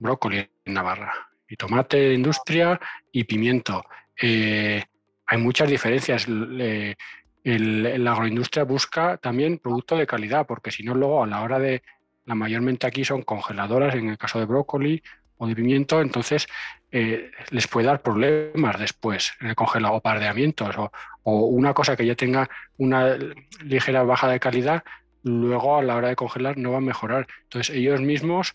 brócoli 0.00 0.48
en 0.64 0.74
Navarra, 0.74 1.12
y 1.48 1.56
tomate 1.56 1.96
de 1.96 2.14
industria 2.14 2.80
y 3.12 3.22
pimiento. 3.24 3.84
Eh, 4.20 4.82
hay 5.26 5.38
muchas 5.38 5.70
diferencias. 5.70 6.26
la 6.28 8.12
agroindustria 8.12 8.64
busca 8.64 9.16
también 9.18 9.58
producto 9.58 9.96
de 9.96 10.06
calidad, 10.06 10.46
porque 10.46 10.72
si 10.72 10.82
no, 10.82 10.94
luego 10.94 11.22
a 11.22 11.26
la 11.26 11.42
hora 11.42 11.58
de, 11.58 11.82
la 12.26 12.34
mayormente 12.34 12.86
aquí 12.86 13.04
son 13.04 13.22
congeladoras, 13.22 13.94
en 13.94 14.08
el 14.08 14.18
caso 14.18 14.38
de 14.38 14.44
brócoli 14.46 15.02
o 15.38 15.46
de 15.46 15.54
pimiento, 15.54 16.00
entonces 16.00 16.46
eh, 16.92 17.30
les 17.50 17.66
puede 17.66 17.86
dar 17.86 18.02
problemas 18.02 18.78
después 18.78 19.32
en 19.40 19.48
el 19.48 19.54
congelado 19.54 19.94
o 19.94 20.00
pardeamientos 20.00 20.76
o, 20.76 20.92
o, 21.22 21.46
una 21.46 21.72
cosa 21.72 21.96
que 21.96 22.06
ya 22.06 22.14
tenga 22.14 22.48
una 22.76 23.16
ligera 23.64 24.02
baja 24.02 24.28
de 24.28 24.38
calidad, 24.38 24.84
luego 25.22 25.78
a 25.78 25.82
la 25.82 25.96
hora 25.96 26.08
de 26.08 26.16
congelar 26.16 26.56
no 26.58 26.72
va 26.72 26.78
a 26.78 26.82
mejorar. 26.82 27.26
Entonces 27.44 27.74
ellos 27.74 28.00
mismos 28.00 28.54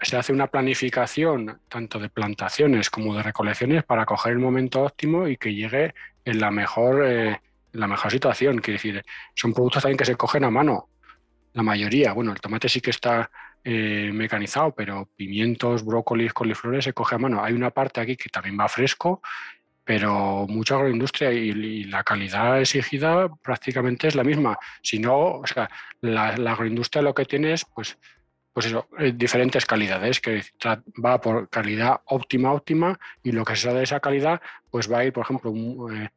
se 0.00 0.16
hace 0.16 0.32
una 0.32 0.46
planificación 0.46 1.60
tanto 1.68 1.98
de 1.98 2.08
plantaciones 2.08 2.90
como 2.90 3.16
de 3.16 3.22
recolecciones 3.22 3.82
para 3.84 4.06
coger 4.06 4.32
el 4.32 4.38
momento 4.38 4.82
óptimo 4.82 5.26
y 5.26 5.36
que 5.36 5.54
llegue 5.54 5.94
en 6.24 6.40
la 6.40 6.50
mejor, 6.50 7.04
eh, 7.04 7.40
la 7.72 7.88
mejor 7.88 8.10
situación. 8.10 8.58
Quiere 8.58 8.78
decir, 8.78 9.04
son 9.34 9.52
productos 9.52 9.82
también 9.82 9.98
que 9.98 10.04
se 10.04 10.14
cogen 10.14 10.44
a 10.44 10.50
mano, 10.50 10.88
la 11.52 11.62
mayoría. 11.62 12.12
Bueno, 12.12 12.32
el 12.32 12.40
tomate 12.40 12.68
sí 12.68 12.80
que 12.80 12.90
está 12.90 13.30
eh, 13.64 14.10
mecanizado, 14.12 14.72
pero 14.72 15.08
pimientos, 15.16 15.84
brócolis, 15.84 16.32
coliflores 16.32 16.84
se 16.84 16.92
coge 16.92 17.16
a 17.16 17.18
mano. 17.18 17.42
Hay 17.42 17.52
una 17.52 17.70
parte 17.70 18.00
aquí 18.00 18.16
que 18.16 18.28
también 18.28 18.58
va 18.58 18.68
fresco, 18.68 19.20
pero 19.84 20.46
mucha 20.48 20.76
agroindustria 20.76 21.32
y, 21.32 21.84
la 21.84 22.04
calidad 22.04 22.60
exigida 22.60 23.28
prácticamente 23.42 24.06
es 24.06 24.14
la 24.14 24.22
misma. 24.22 24.56
Si 24.80 25.00
no, 25.00 25.38
o 25.38 25.46
sea, 25.46 25.68
la, 26.00 26.36
la 26.36 26.52
agroindustria 26.52 27.02
lo 27.02 27.14
que 27.14 27.24
tiene 27.24 27.52
es, 27.52 27.64
pues, 27.64 27.98
pues 28.52 28.66
eso, 28.66 28.88
eh, 28.98 29.12
diferentes 29.14 29.64
calidades, 29.64 30.20
que 30.20 30.42
va 31.02 31.20
por 31.20 31.48
calidad 31.48 32.00
óptima, 32.06 32.52
óptima, 32.52 32.98
y 33.22 33.32
lo 33.32 33.44
que 33.44 33.56
sea 33.56 33.72
de 33.72 33.84
esa 33.84 34.00
calidad, 34.00 34.40
pues 34.70 34.90
va 34.92 34.98
a 34.98 35.04
ir, 35.04 35.12
por 35.12 35.24
ejemplo, 35.24 35.52
eh, 35.90 36.08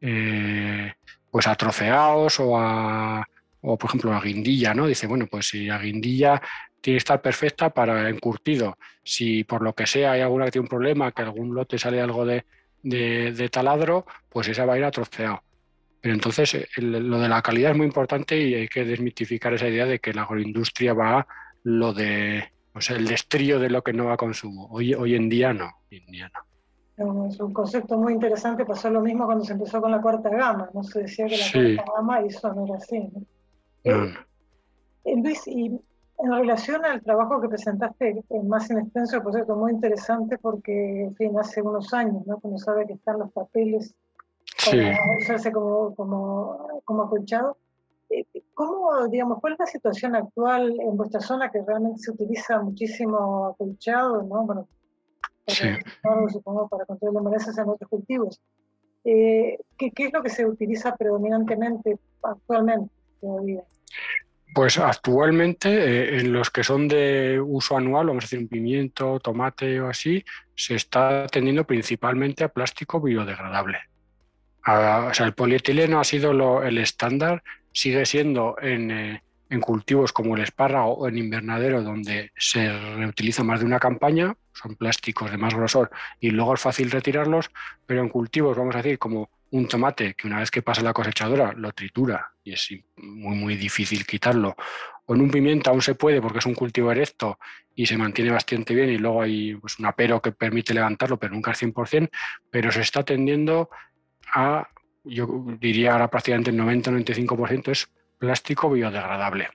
eh, 0.00 0.92
pues 1.30 1.46
a 1.46 1.54
troceados 1.54 2.40
o 2.40 2.58
a, 2.58 3.26
o 3.62 3.78
por 3.78 3.88
ejemplo, 3.88 4.12
a 4.12 4.20
guindilla, 4.20 4.74
¿no? 4.74 4.86
Dice, 4.86 5.06
bueno, 5.06 5.26
pues 5.30 5.48
si 5.48 5.70
a 5.70 5.78
guindilla 5.78 6.40
tiene 6.80 6.96
que 6.96 6.98
estar 6.98 7.22
perfecta 7.22 7.70
para 7.70 8.08
encurtido. 8.08 8.78
Si 9.02 9.44
por 9.44 9.62
lo 9.62 9.74
que 9.74 9.86
sea 9.86 10.12
hay 10.12 10.20
alguna 10.20 10.44
que 10.44 10.52
tiene 10.52 10.64
un 10.64 10.68
problema, 10.68 11.12
que 11.12 11.22
algún 11.22 11.54
lote 11.54 11.78
sale 11.78 12.00
algo 12.00 12.24
de, 12.26 12.44
de, 12.82 13.48
taladro, 13.48 14.06
pues 14.28 14.48
esa 14.48 14.64
va 14.66 14.74
a 14.74 14.78
ir 14.78 14.84
a 14.84 14.90
troceado. 14.90 15.42
Pero 16.00 16.14
entonces 16.14 16.68
lo 16.76 17.18
de 17.18 17.28
la 17.28 17.42
calidad 17.42 17.72
es 17.72 17.76
muy 17.76 17.86
importante 17.86 18.38
y 18.40 18.54
hay 18.54 18.68
que 18.68 18.84
desmitificar 18.84 19.54
esa 19.54 19.68
idea 19.68 19.86
de 19.86 19.98
que 19.98 20.12
la 20.12 20.22
agroindustria 20.22 20.94
va 20.94 21.18
a 21.18 21.26
lo 21.64 21.92
de, 21.92 22.44
o 22.74 22.80
sea, 22.80 22.96
el 22.96 23.06
destrío 23.06 23.58
de 23.58 23.70
lo 23.70 23.82
que 23.82 23.92
no 23.92 24.06
va 24.06 24.14
a 24.14 24.16
consumo. 24.16 24.68
Hoy, 24.70 24.94
hoy 24.94 25.14
en 25.14 25.28
día 25.28 25.52
no, 25.52 25.70
en 25.90 26.06
día 26.06 26.30
no. 26.34 26.48
Es 27.26 27.38
un 27.38 27.52
concepto 27.52 27.96
muy 27.96 28.12
interesante, 28.12 28.64
pasó 28.64 28.90
lo 28.90 29.00
mismo 29.00 29.24
cuando 29.24 29.44
se 29.44 29.52
empezó 29.52 29.80
con 29.80 29.92
la 29.92 30.00
cuarta 30.00 30.30
gama, 30.30 30.68
no 30.74 30.82
se 30.82 31.02
decía 31.02 31.26
que 31.26 31.36
la 31.36 31.76
cuarta 31.76 31.92
gama 31.96 32.22
y 32.22 32.26
eso 32.26 32.52
no 32.52 32.66
era 32.66 32.76
así. 32.76 32.98
¿no? 32.98 33.22
Eh, 33.84 34.14
eh, 35.04 35.16
Luis, 35.16 35.46
y 35.46 35.66
en 36.18 36.32
relación 36.32 36.84
al 36.84 37.00
trabajo 37.02 37.40
que 37.40 37.48
presentaste 37.48 38.24
más 38.44 38.68
en 38.70 38.78
extenso, 38.78 39.22
por 39.22 39.32
cierto, 39.32 39.54
muy 39.54 39.72
interesante 39.72 40.38
porque, 40.38 41.04
en 41.04 41.14
fin, 41.14 41.38
hace 41.38 41.62
unos 41.62 41.94
años, 41.94 42.26
¿no? 42.26 42.38
Cuando 42.40 42.58
sabe 42.58 42.86
que 42.86 42.94
están 42.94 43.20
los 43.20 43.30
papeles 43.30 43.94
para 44.66 44.98
usarse 45.20 45.52
como, 45.52 45.94
como, 45.94 46.82
como 46.84 47.02
acolchado, 47.04 47.56
¿Cómo, 48.54 49.06
digamos, 49.08 49.38
cuál 49.40 49.54
es 49.54 49.58
la 49.60 49.66
situación 49.66 50.16
actual 50.16 50.78
en 50.80 50.96
vuestra 50.96 51.20
zona 51.20 51.50
que 51.50 51.62
realmente 51.62 52.00
se 52.00 52.10
utiliza 52.10 52.60
muchísimo 52.60 53.46
acolchado, 53.46 54.22
¿no? 54.22 54.44
Bueno, 54.44 54.68
para, 56.02 56.28
supongo, 56.28 56.68
para 56.68 56.84
control 56.86 57.14
de 57.14 57.20
malezas 57.20 57.56
en 57.58 57.68
otros 57.68 57.88
cultivos. 57.88 58.40
Eh, 59.04 59.58
¿qué, 59.76 59.90
¿qué, 59.92 60.06
es 60.06 60.12
lo 60.12 60.22
que 60.22 60.30
se 60.30 60.44
utiliza 60.44 60.96
predominantemente 60.96 61.98
actualmente 62.22 62.92
todavía? 63.20 63.62
Pues 64.54 64.78
actualmente 64.78 65.68
eh, 65.68 66.20
en 66.20 66.32
los 66.32 66.50
que 66.50 66.64
son 66.64 66.88
de 66.88 67.40
uso 67.40 67.76
anual, 67.76 68.06
vamos 68.06 68.24
a 68.24 68.26
decir 68.26 68.38
un 68.38 68.48
pimiento, 68.48 69.20
tomate 69.20 69.80
o 69.80 69.88
así, 69.88 70.24
se 70.54 70.74
está 70.74 71.24
atendiendo 71.24 71.64
principalmente 71.64 72.44
a 72.44 72.48
plástico 72.48 73.00
biodegradable. 73.00 73.78
o 74.66 75.14
sea, 75.14 75.26
el 75.26 75.34
polietileno 75.34 76.00
ha 76.00 76.04
sido 76.04 76.32
lo, 76.32 76.62
el 76.62 76.78
estándar 76.78 77.42
sigue 77.78 78.04
siendo 78.06 78.56
eh, 78.60 79.20
en, 79.50 79.60
cultivos 79.60 80.12
como 80.12 80.34
el 80.34 80.42
espárrago 80.42 80.94
o 80.94 81.08
en 81.08 81.16
invernadero 81.16 81.82
donde 81.82 82.32
se 82.36 82.68
reutiliza 82.96 83.44
más 83.44 83.60
de 83.60 83.66
una 83.66 83.78
campaña, 83.78 84.34
son 84.52 84.74
plásticos 84.74 85.30
de 85.30 85.38
más 85.38 85.54
grosor 85.54 85.90
y 86.18 86.30
luego 86.30 86.54
es 86.54 86.60
fácil 86.60 86.90
retirarlos, 86.90 87.50
pero 87.86 88.02
en 88.02 88.08
cultivos, 88.08 88.56
vamos 88.56 88.74
a 88.74 88.78
decir, 88.78 88.98
como 88.98 89.30
un 89.50 89.68
tomate 89.68 90.14
que 90.14 90.26
una 90.26 90.40
vez 90.40 90.50
que 90.50 90.60
pasa 90.60 90.82
la 90.82 90.92
cosechadora 90.92 91.52
lo 91.52 91.72
tritura 91.72 92.32
y 92.42 92.52
es 92.52 92.68
muy, 92.96 93.36
muy 93.36 93.56
difícil 93.56 94.04
quitarlo, 94.04 94.56
o 95.06 95.14
en 95.14 95.20
un 95.22 95.30
pimiento 95.30 95.70
aún 95.70 95.80
se 95.80 95.94
puede 95.94 96.20
porque 96.20 96.40
es 96.40 96.46
un 96.46 96.54
cultivo 96.54 96.90
erecto 96.90 97.38
y 97.76 97.86
se 97.86 97.96
mantiene 97.96 98.32
bastante 98.32 98.74
bien 98.74 98.90
y 98.90 98.98
luego 98.98 99.22
hay 99.22 99.54
pues, 99.54 99.78
un 99.78 99.86
apero 99.86 100.20
que 100.20 100.32
permite 100.32 100.74
levantarlo, 100.74 101.16
pero 101.16 101.32
nunca 101.32 101.52
al 101.52 101.56
100%, 101.56 102.10
pero 102.50 102.72
se 102.72 102.80
está 102.80 103.04
tendiendo 103.04 103.70
a 104.34 104.68
yo 105.08 105.44
diría 105.60 105.92
ahora 105.92 106.08
prácticamente 106.08 106.50
el 106.50 106.58
90-95% 106.58 107.70
es 107.70 107.88
plástico 108.18 108.70
biodegradable. 108.70 109.48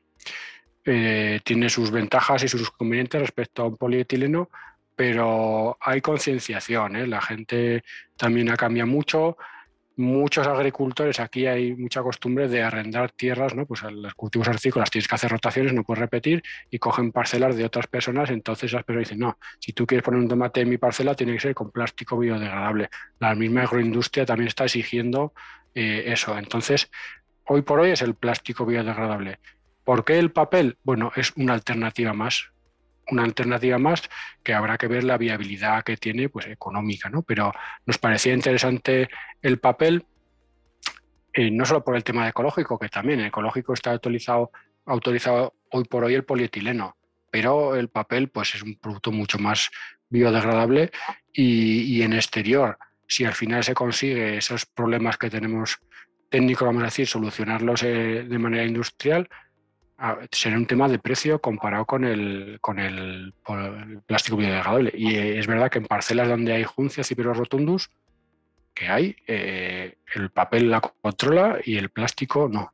eh, 0.85 1.39
tiene 1.43 1.69
sus 1.69 1.91
ventajas 1.91 2.43
y 2.43 2.47
sus 2.47 2.61
inconvenientes 2.61 3.21
respecto 3.21 3.63
a 3.63 3.67
un 3.67 3.77
polietileno, 3.77 4.49
pero 4.95 5.77
hay 5.79 6.01
concienciación, 6.01 6.95
¿eh? 6.95 7.07
la 7.07 7.21
gente 7.21 7.83
también 8.17 8.49
ha 8.49 8.57
cambiado 8.57 8.87
mucho. 8.89 9.37
Muchos 9.95 10.47
agricultores, 10.47 11.19
aquí 11.19 11.45
hay 11.45 11.75
mucha 11.75 12.01
costumbre 12.01 12.47
de 12.47 12.63
arrendar 12.63 13.11
tierras, 13.11 13.53
¿no? 13.53 13.67
Pues 13.67 13.83
los 13.83 14.15
cultivos 14.15 14.47
hortícolas 14.47 14.89
tienes 14.89 15.07
que 15.07 15.13
hacer 15.13 15.29
rotaciones, 15.29 15.71
no 15.73 15.83
puedes 15.83 15.99
repetir, 15.99 16.41
y 16.71 16.79
cogen 16.79 17.11
parcelas 17.11 17.55
de 17.55 17.63
otras 17.63 17.85
personas, 17.85 18.31
entonces 18.31 18.71
esas 18.71 18.83
personas 18.83 19.09
dicen, 19.09 19.19
no, 19.19 19.37
si 19.59 19.73
tú 19.73 19.85
quieres 19.85 20.03
poner 20.03 20.19
un 20.19 20.27
tomate 20.27 20.61
en 20.61 20.69
mi 20.69 20.77
parcela, 20.79 21.13
tiene 21.13 21.33
que 21.33 21.39
ser 21.39 21.53
con 21.53 21.69
plástico 21.69 22.17
biodegradable. 22.17 22.89
La 23.19 23.35
misma 23.35 23.63
agroindustria 23.63 24.25
también 24.25 24.47
está 24.47 24.63
exigiendo 24.63 25.33
eh, 25.75 26.05
eso. 26.07 26.35
Entonces, 26.37 26.89
hoy 27.45 27.61
por 27.61 27.79
hoy 27.79 27.91
es 27.91 28.01
el 28.01 28.15
plástico 28.15 28.65
biodegradable. 28.65 29.39
¿Por 29.83 30.05
qué 30.05 30.17
el 30.17 30.31
papel? 30.31 30.77
Bueno, 30.83 31.11
es 31.15 31.33
una 31.35 31.53
alternativa 31.53 32.13
más, 32.13 32.52
una 33.11 33.23
alternativa 33.23 33.77
más 33.77 34.03
que 34.43 34.53
habrá 34.53 34.77
que 34.77 34.87
ver 34.87 35.03
la 35.03 35.17
viabilidad 35.17 35.83
que 35.83 35.97
tiene 35.97 36.29
pues 36.29 36.47
económica, 36.47 37.09
¿no? 37.09 37.21
Pero 37.21 37.51
nos 37.85 37.97
parecía 37.97 38.33
interesante 38.33 39.09
el 39.41 39.59
papel, 39.59 40.05
eh, 41.33 41.51
no 41.51 41.65
solo 41.65 41.83
por 41.83 41.95
el 41.95 42.03
tema 42.03 42.27
ecológico, 42.27 42.79
que 42.79 42.89
también 42.89 43.19
ecológico 43.21 43.73
está 43.73 43.91
autorizado, 43.91 44.51
autorizado 44.85 45.53
hoy 45.71 45.83
por 45.85 46.03
hoy 46.03 46.13
el 46.13 46.23
polietileno, 46.23 46.95
pero 47.29 47.75
el 47.75 47.89
papel 47.89 48.29
pues 48.29 48.55
es 48.55 48.63
un 48.63 48.75
producto 48.75 49.11
mucho 49.11 49.39
más 49.39 49.69
biodegradable 50.09 50.91
y, 51.33 52.01
en 52.03 52.13
exterior, 52.13 52.77
si 53.07 53.25
al 53.25 53.33
final 53.33 53.63
se 53.63 53.73
consigue 53.73 54.37
esos 54.37 54.67
problemas 54.67 55.17
que 55.17 55.31
tenemos 55.31 55.79
técnicos, 56.29 56.67
vamos 56.67 56.83
a 56.83 56.85
decir, 56.85 57.07
solucionarlos 57.07 57.81
eh, 57.83 58.25
de 58.27 58.39
manera 58.39 58.63
industrial, 58.63 59.27
será 60.31 60.57
un 60.57 60.65
tema 60.65 60.87
de 60.87 60.99
precio 60.99 61.39
comparado 61.39 61.85
con 61.85 62.03
el, 62.03 62.57
con 62.61 62.79
el, 62.79 63.33
plástico 64.05 64.37
biodegradable. 64.37 64.91
Y 64.95 65.15
es 65.15 65.47
verdad 65.47 65.69
que 65.71 65.79
en 65.79 65.85
parcelas 65.85 66.27
donde 66.27 66.53
hay 66.53 66.63
juncias 66.63 67.11
y 67.11 67.15
rotundus, 67.15 67.89
que 68.73 68.87
hay, 68.87 69.15
eh, 69.27 69.97
el 70.15 70.31
papel 70.31 70.69
la 70.69 70.81
controla 70.81 71.59
y 71.63 71.77
el 71.77 71.89
plástico 71.89 72.49
no. 72.51 72.73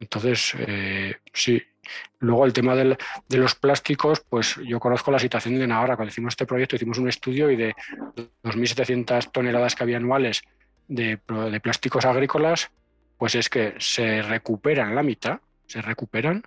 Entonces, 0.00 0.54
eh, 0.58 1.16
sí. 1.32 1.62
Luego 2.20 2.46
el 2.46 2.52
tema 2.52 2.76
de 2.76 2.96
los 3.30 3.56
plásticos, 3.56 4.20
pues 4.28 4.56
yo 4.64 4.78
conozco 4.78 5.10
la 5.10 5.18
situación 5.18 5.58
de 5.58 5.66
Navarra. 5.66 5.96
Cuando 5.96 6.12
hicimos 6.12 6.32
este 6.32 6.46
proyecto 6.46 6.76
hicimos 6.76 6.98
un 6.98 7.08
estudio 7.08 7.50
y 7.50 7.56
de 7.56 7.74
2.700 8.44 9.32
toneladas 9.32 9.74
que 9.74 9.82
había 9.82 9.96
anuales 9.96 10.42
de, 10.86 11.18
de 11.50 11.60
plásticos 11.60 12.04
agrícolas, 12.04 12.70
pues 13.18 13.34
es 13.34 13.48
que 13.48 13.74
se 13.78 14.22
recuperan 14.22 14.94
la 14.94 15.02
mitad, 15.02 15.40
se 15.66 15.82
recuperan 15.82 16.44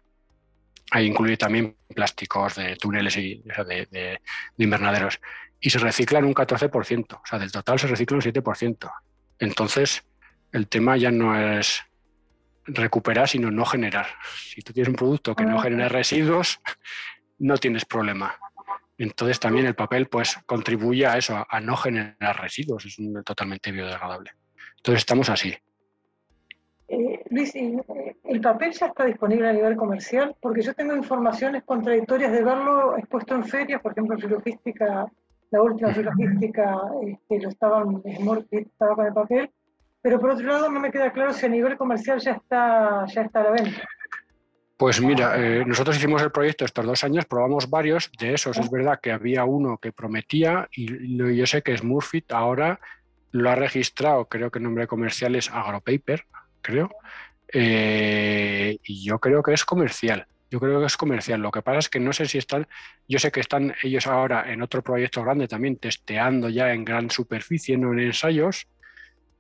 Ahí 0.92 1.08
incluye 1.08 1.38
también 1.38 1.76
plásticos 1.94 2.56
de 2.56 2.76
túneles 2.76 3.18
y 3.18 3.44
de, 3.44 4.22
invernaderos. 4.58 5.20
Y 5.60 5.70
se 5.70 5.80
reciclan 5.80 6.26
un 6.26 6.36
14%, 6.36 7.14
o 7.16 7.22
sea, 7.26 7.40
del 7.40 7.52
total 7.52 7.80
se 7.80 7.88
recicla 7.88 8.18
un 8.18 8.22
7%. 8.22 8.92
Entonces, 9.40 10.04
el 10.52 10.68
tema 10.68 10.96
ya 10.98 11.12
no 11.12 11.38
es 11.38 11.82
recuperar, 12.66 13.28
sino 13.28 13.52
no 13.52 13.66
generar. 13.66 14.08
Si 14.38 14.62
tú 14.62 14.74
tienes 14.74 14.90
un 14.90 14.96
producto 14.96 15.36
que 15.36 15.46
no 15.46 15.60
ah, 15.60 15.64
genera 15.64 15.90
residuos, 15.90 16.60
no 17.40 17.58
tienes 17.58 17.86
problema. 17.86 18.38
Entonces 18.98 19.40
también 19.40 19.66
el 19.66 19.76
papel 19.76 20.08
pues 20.08 20.38
contribuye 20.46 21.06
a 21.06 21.18
eso, 21.18 21.46
a, 21.50 21.60
no 21.60 21.76
generar 21.76 22.42
residuos, 22.42 22.86
es 22.86 22.98
totalmente 23.26 23.72
biodegradable. 23.72 24.32
Entonces 24.78 25.00
estamos 25.00 25.30
así. 25.30 25.56
Eh, 26.88 27.24
Luis, 27.30 27.54
¿el 27.56 28.42
papel 28.42 28.72
ya 28.72 28.88
está 28.88 29.06
disponible 29.06 29.50
a 29.50 29.54
nivel 29.54 29.76
comercial? 29.76 30.36
Porque 30.40 30.62
yo 30.62 30.74
tengo 30.74 30.96
informaciones 30.96 31.64
contradictorias 31.64 32.32
de 32.32 32.44
verlo 32.44 32.98
expuesto 32.98 33.36
en 33.36 33.44
ferias, 33.44 33.82
por 33.82 33.94
ejemplo, 33.94 34.18
Filogística, 34.18 35.06
la 35.52 35.62
última 35.62 35.94
Filogística 35.94 36.80
este, 37.04 37.42
lo 37.42 37.50
estaban, 37.50 38.02
estaba 38.52 38.96
con 38.96 39.06
el 39.08 39.14
papel, 39.14 39.50
pero 40.02 40.20
por 40.20 40.32
otro 40.32 40.46
lado 40.46 40.70
no 40.70 40.80
me 40.80 40.92
queda 40.92 41.12
claro 41.12 41.34
si 41.34 41.46
a 41.46 41.50
nivel 41.50 41.78
comercial 41.78 42.20
ya 42.20 42.34
está, 42.34 43.06
ya 43.08 43.22
está 43.22 43.42
a 43.42 43.44
la 43.44 43.52
venta. 43.52 43.82
Pues 44.78 45.02
mira, 45.02 45.36
eh, 45.38 45.64
nosotros 45.66 45.96
hicimos 45.96 46.22
el 46.22 46.32
proyecto 46.32 46.66
estos 46.66 46.86
dos 46.86 47.04
años, 47.04 47.26
probamos 47.26 47.70
varios 47.70 48.12
de 48.20 48.34
esos. 48.34 48.58
Es 48.58 48.70
verdad 48.70 49.00
que 49.02 49.12
había 49.12 49.46
uno 49.46 49.78
que 49.78 49.94
prometía 49.94 50.68
y 50.74 51.18
yo 51.36 51.48
sé 51.48 51.62
que 51.62 51.74
es 51.74 51.80
Smurfit 51.80 52.32
ahora 52.34 52.80
lo 53.32 53.50
ha 53.50 53.56
registrado, 53.56 54.26
creo 54.26 54.50
que 54.50 54.60
el 54.60 54.64
nombre 54.64 54.88
comercial 54.88 55.36
es 55.36 55.50
Agropaper, 55.50 56.26
creo. 56.66 56.90
Eh, 57.54 58.78
y 58.84 59.06
yo 59.06 59.20
creo 59.20 59.44
que 59.44 59.54
es 59.54 59.64
comercial. 59.66 60.26
Yo 60.50 60.60
creo 60.60 60.80
que 60.80 60.86
es 60.88 60.98
comercial. 60.98 61.42
Lo 61.42 61.52
que 61.52 61.62
pasa 61.62 61.80
es 61.80 61.90
que 61.90 62.00
no 62.00 62.14
sé 62.14 62.26
si 62.26 62.38
están, 62.38 62.68
yo 63.08 63.20
sé 63.20 63.32
que 63.32 63.40
están 63.40 63.76
ellos 63.84 64.08
ahora 64.08 64.52
en 64.52 64.62
otro 64.62 64.82
proyecto 64.82 65.24
grande 65.24 65.48
también 65.48 65.78
testeando 65.78 66.50
ya 66.50 66.74
en 66.74 66.86
gran 66.86 67.10
superficie, 67.10 67.78
no 67.78 67.94
en 67.94 68.00
ensayos. 68.00 68.68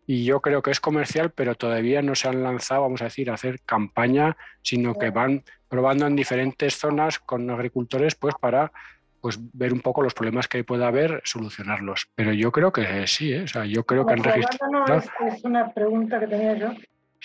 Y 0.08 0.24
yo 0.24 0.40
creo 0.40 0.62
que 0.62 0.72
es 0.72 0.80
comercial, 0.80 1.32
pero 1.32 1.56
todavía 1.56 2.02
no 2.02 2.14
se 2.14 2.28
han 2.28 2.44
lanzado, 2.44 2.84
vamos 2.84 3.02
a 3.02 3.06
decir, 3.06 3.32
a 3.32 3.34
hacer 3.34 3.62
campaña, 3.62 4.38
sino 4.62 4.94
que 4.94 5.10
van 5.10 5.44
probando 5.68 6.06
en 6.06 6.16
diferentes 6.16 6.78
zonas 6.78 7.18
con 7.20 7.50
agricultores, 7.50 8.14
pues 8.16 8.36
para 8.40 8.72
pues 9.20 9.40
ver 9.54 9.74
un 9.74 9.82
poco 9.82 10.04
los 10.04 10.14
problemas 10.14 10.48
que 10.48 10.64
pueda 10.64 10.88
haber, 10.88 11.20
solucionarlos. 11.24 12.08
Pero 12.14 12.32
yo 12.32 12.52
creo 12.52 12.72
que 12.72 13.08
sí, 13.08 13.34
¿eh? 13.34 13.42
o 13.42 13.48
sea, 13.48 13.66
yo 13.66 13.84
creo 13.84 14.06
que 14.06 14.14
han 14.14 14.24
registrado. 14.24 14.86
es, 14.98 15.44
una 15.44 15.74
pregunta 15.74 16.20
que 16.20 16.28
tenía 16.28 16.54
yo. 16.54 16.68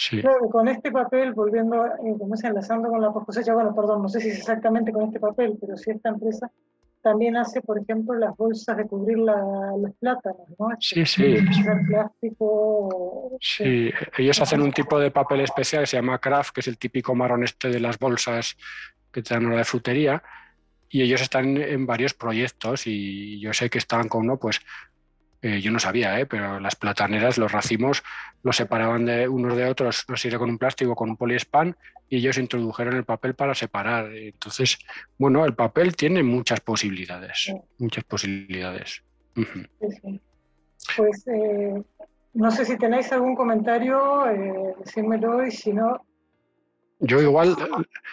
Claro, 0.09 0.49
con 0.49 0.69
este 0.69 0.91
papel, 0.91 1.33
volviendo, 1.35 1.85
eh, 1.85 2.17
como 2.19 2.37
se 2.37 2.47
enlazando 2.47 2.89
con 2.89 3.03
la 3.03 3.13
cosecha, 3.13 3.53
bueno, 3.53 3.75
perdón, 3.75 4.03
no 4.03 4.09
sé 4.09 4.21
si 4.21 4.31
es 4.31 4.39
exactamente 4.39 4.93
con 4.93 5.05
este 5.05 5.21
papel, 5.21 5.59
pero 5.61 5.77
sí 5.77 5.91
esta 5.91 6.09
empresa 6.09 6.51
también 7.03 7.37
hace, 7.37 7.61
por 7.61 7.79
ejemplo, 7.79 8.15
las 8.15 8.37
bolsas 8.37 8.77
de 8.77 8.87
cubrir 8.87 9.19
los 9.19 9.95
plátanos, 9.99 10.49
¿no? 10.59 10.69
Sí, 10.79 11.05
sí. 11.07 11.37
plástico. 11.89 13.39
Sí, 13.41 13.91
ellos 14.19 14.41
hacen 14.41 14.61
un 14.61 14.73
tipo 14.73 14.99
de 14.99 15.11
papel 15.11 15.41
especial 15.41 15.83
que 15.83 15.87
se 15.87 15.97
llama 15.97 16.19
craft, 16.19 16.55
que 16.55 16.61
es 16.61 16.69
el 16.69 16.79
típico 16.79 17.15
marrón 17.15 17.45
este 17.45 17.69
de 17.69 17.81
las 17.81 17.99
bolsas 17.99 18.57
que 19.11 19.23
te 19.23 19.35
dan 19.35 19.47
hora 19.47 19.59
de 19.59 19.65
frutería. 19.65 20.23
Y 20.91 21.03
ellos 21.03 21.23
están 21.23 21.57
en 21.57 21.87
varios 21.87 22.15
proyectos 22.15 22.87
y 22.87 23.39
yo 23.41 23.53
sé 23.53 23.71
que 23.71 23.79
estaban 23.79 24.09
con 24.09 24.23
uno, 24.23 24.39
pues 24.39 24.61
eh, 25.43 25.61
yo 25.61 25.71
no 25.71 25.79
sabía, 25.79 26.21
¿eh? 26.21 26.27
pero 26.27 26.61
las 26.61 26.77
plataneras, 26.77 27.39
los 27.39 27.51
racimos, 27.51 28.03
los 28.43 28.57
separaban 28.57 29.07
de 29.07 29.29
unos 29.29 29.57
de 29.57 29.65
otros, 29.65 30.05
los 30.09 30.21
sirve 30.21 30.39
con 30.39 30.51
un 30.51 30.59
plástico, 30.59 30.95
con 30.95 31.11
un 31.11 31.17
poliespan, 31.17 31.77
y 32.09 32.19
ellos 32.19 32.39
introdujeron 32.39 32.97
el 32.97 33.05
papel 33.05 33.35
para 33.35 33.55
separar. 33.55 34.13
Entonces, 34.15 34.79
bueno, 35.17 35.45
el 35.45 35.55
papel 35.55 35.97
tiene 35.97 36.23
muchas 36.23 36.61
posibilidades, 36.61 37.55
muchas 37.79 38.05
posibilidades. 38.05 39.03
Pues 40.97 41.27
eh, 41.29 41.83
no 42.35 42.51
sé 42.51 42.65
si 42.65 42.77
tenéis 42.77 43.13
algún 43.13 43.35
comentario, 43.35 44.29
eh, 44.29 44.75
decídmelo, 44.85 45.47
y 45.47 45.51
si 45.51 45.73
no, 45.73 46.05
yo 47.03 47.21
igual, 47.23 47.57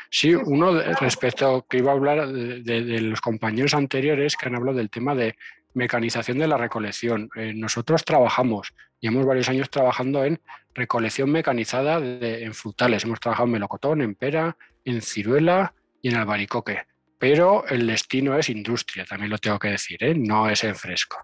sí, 0.09 0.33
uno 0.33 0.81
respecto 1.01 1.65
que 1.69 1.79
iba 1.79 1.91
a 1.91 1.95
hablar 1.95 2.25
de, 2.31 3.01
los 3.01 3.19
compañeros 3.19 3.73
anteriores 3.73 4.37
que 4.37 4.47
han 4.47 4.55
hablado 4.55 4.77
del 4.77 4.89
tema 4.89 5.13
de 5.13 5.35
mecanización 5.73 6.39
de 6.39 6.47
la 6.47 6.57
recolección. 6.57 7.29
Eh, 7.35 7.53
nosotros 7.55 8.03
trabajamos, 8.05 8.73
llevamos 8.99 9.25
varios 9.25 9.49
años 9.49 9.69
trabajando 9.69 10.23
en 10.23 10.39
recolección 10.73 11.31
mecanizada 11.31 11.97
en 11.97 12.53
frutales. 12.53 13.03
Hemos 13.03 13.19
trabajado 13.19 13.47
en 13.47 13.53
melocotón, 13.53 14.01
en 14.01 14.15
pera, 14.15 14.57
en 14.85 15.01
ciruela 15.01 15.73
y 16.01 16.09
en 16.09 16.15
albaricoque. 16.15 16.85
Pero 17.19 17.65
el 17.67 17.87
destino 17.87 18.37
es 18.37 18.49
industria, 18.49 19.05
también 19.05 19.31
lo 19.31 19.37
tengo 19.37 19.57
que 19.57 19.69
decir, 19.69 20.03
¿eh? 20.03 20.13
no 20.15 20.49
es 20.49 20.63
en 20.63 20.75
fresco. 20.75 21.17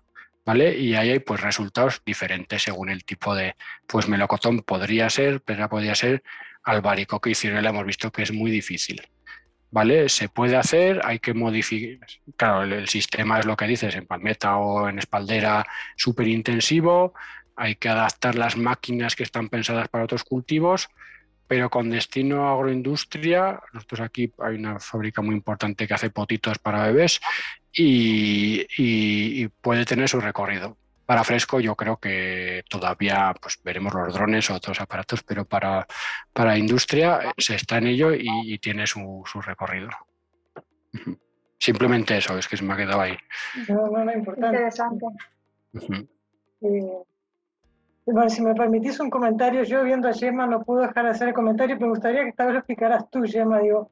¿Vale? 0.46 0.78
Y 0.78 0.96
ahí 0.96 1.12
hay 1.12 1.20
pues 1.20 1.39
resultados 1.39 2.02
diferentes 2.06 2.64
según 2.64 2.89
el 2.89 3.06
tipo 3.06 3.34
de, 3.34 3.56
pues 3.88 4.10
melocotón 4.10 4.62
podría 4.64 5.10
ser, 5.10 5.41
pera 5.41 5.70
podría 5.70 5.96
ser, 5.96 6.22
albaricoque 6.64 7.30
y 7.30 7.36
ciruela 7.36 7.70
hemos 7.70 7.86
visto 7.86 8.12
que 8.12 8.24
es 8.24 8.32
muy 8.34 8.52
difícil. 8.52 9.02
¿Vale? 9.74 10.07
Se 10.07 10.30
puede 10.30 10.55
hacer, 10.55 11.01
hay 11.03 11.17
que 11.17 11.34
modificar, 11.34 12.07
claro, 12.38 12.61
el, 12.61 12.88
sistema 12.88 13.39
es 13.39 13.45
lo 13.45 13.57
que 13.57 13.65
dices, 13.65 13.95
en 13.95 14.05
palmeta 14.05 14.57
o 14.57 14.88
en 14.88 14.99
espaldera 14.99 15.65
súper 15.97 16.28
intensivo, 16.28 17.15
hay 17.55 17.76
que 17.76 17.89
adaptar 17.89 18.36
las 18.36 18.55
máquinas 18.55 19.15
que 19.15 19.24
están 19.24 19.49
pensadas 19.49 19.88
para 19.89 20.03
otros 20.03 20.24
cultivos, 20.24 20.89
pero 21.47 21.71
con 21.71 21.89
destino 21.89 22.47
a 22.47 22.53
agroindustria, 22.53 23.61
nosotros 23.74 24.01
aquí 24.01 24.32
hay 24.38 24.55
una 24.57 24.80
fábrica 24.80 25.24
muy 25.24 25.34
importante 25.34 25.88
que 25.88 25.93
hace 25.95 26.11
potitos 26.11 26.59
para 26.59 26.86
bebés 26.86 27.19
y 27.71 29.47
puede 29.61 29.86
tener 29.86 30.07
su 30.07 30.21
recorrido. 30.21 30.78
Para 31.06 31.24
fresco 31.24 31.60
yo 31.60 31.76
creo 31.76 31.97
que 31.97 32.64
todavía 32.70 33.34
pues, 33.41 33.60
veremos 33.64 33.93
los 33.93 34.14
drones 34.14 34.49
o 34.49 34.56
otros 34.56 34.80
aparatos, 34.80 35.22
pero 35.24 35.45
para, 35.45 35.86
para 36.32 36.58
industria 36.58 37.20
eh, 37.22 37.32
se 37.38 37.56
está 37.56 37.78
en 37.78 37.88
ello 37.88 38.14
y, 38.14 38.58
tiene 38.60 38.88
su, 38.88 39.24
recorrido. 39.45 39.89
Simplemente 41.60 42.18
eso, 42.18 42.38
es 42.38 42.47
que 42.47 42.58
se 42.58 42.64
me 42.64 42.74
ha 42.74 42.78
quedado 42.78 43.01
ahí. 43.01 43.18
No, 43.68 43.88
no, 43.88 44.06
no, 44.06 44.14
importante. 44.14 44.58
Interesante. 44.58 45.06
bueno, 48.06 48.30
si 48.30 48.41
me 48.41 48.54
permitís 48.54 48.99
un 48.99 49.10
comentario, 49.10 49.64
yo 49.64 49.84
viendo 49.84 50.08
a 50.08 50.14
Gemma 50.14 50.47
no 50.47 50.64
puedo 50.64 50.82
dejar 50.82 51.06
de 51.06 51.12
hacer 51.12 51.30
el 51.30 51.34
comentario, 51.34 51.76
pero 51.76 51.88
me 51.88 51.93
gustaría 51.93 52.24
que 52.24 52.30
esta 52.30 52.45
vez 52.45 52.54
lo 52.54 52.60
explicaras 52.60 53.10
tú, 53.10 53.24
Gemma. 53.24 53.60
Digo, 53.60 53.91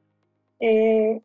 Eh, 0.60 1.20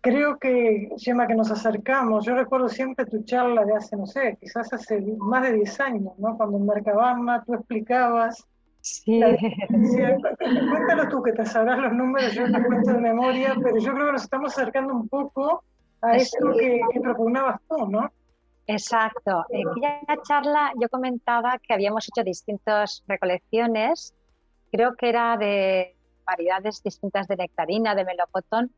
creo 0.00 0.38
que, 0.38 0.90
Gemma, 0.98 1.26
que 1.26 1.34
nos 1.34 1.50
acercamos. 1.50 2.24
Yo 2.24 2.34
recuerdo 2.34 2.68
siempre 2.68 3.06
tu 3.06 3.22
charla 3.24 3.64
de 3.64 3.74
hace, 3.74 3.96
no 3.96 4.06
sé, 4.06 4.36
quizás 4.40 4.72
hace 4.72 5.00
más 5.18 5.42
de 5.42 5.54
10 5.54 5.80
años, 5.80 6.12
¿no? 6.18 6.36
Cuando 6.36 6.58
en 6.58 7.44
tú 7.44 7.54
explicabas. 7.54 8.46
Sí. 8.80 9.20
cuéntalo 10.70 11.08
tú, 11.08 11.22
que 11.22 11.32
te 11.32 11.44
sabrás 11.44 11.78
los 11.78 11.92
números, 11.92 12.32
yo 12.32 12.50
te 12.50 12.64
cuento 12.64 12.92
de 12.92 13.00
memoria, 13.00 13.54
pero 13.62 13.76
yo 13.78 13.92
creo 13.92 14.06
que 14.06 14.12
nos 14.12 14.22
estamos 14.22 14.52
acercando 14.52 14.94
un 14.94 15.08
poco 15.08 15.64
a 16.00 16.16
esto 16.16 16.52
que, 16.58 16.80
que 16.92 17.00
propugnabas 17.00 17.60
tú, 17.68 17.86
¿no? 17.88 18.10
Exacto. 18.68 19.44
En 19.50 19.66
aquella 19.68 20.22
charla 20.22 20.72
yo 20.80 20.88
comentaba 20.88 21.58
que 21.58 21.74
habíamos 21.74 22.06
hecho 22.08 22.22
distintas 22.22 23.02
recolecciones, 23.08 24.14
creo 24.70 24.94
que 24.94 25.08
era 25.08 25.36
de 25.36 25.96
variedades 26.24 26.82
distintas 26.82 27.26
de 27.26 27.36
nectarina, 27.36 27.94
de 27.94 28.04
melocotón, 28.04 28.70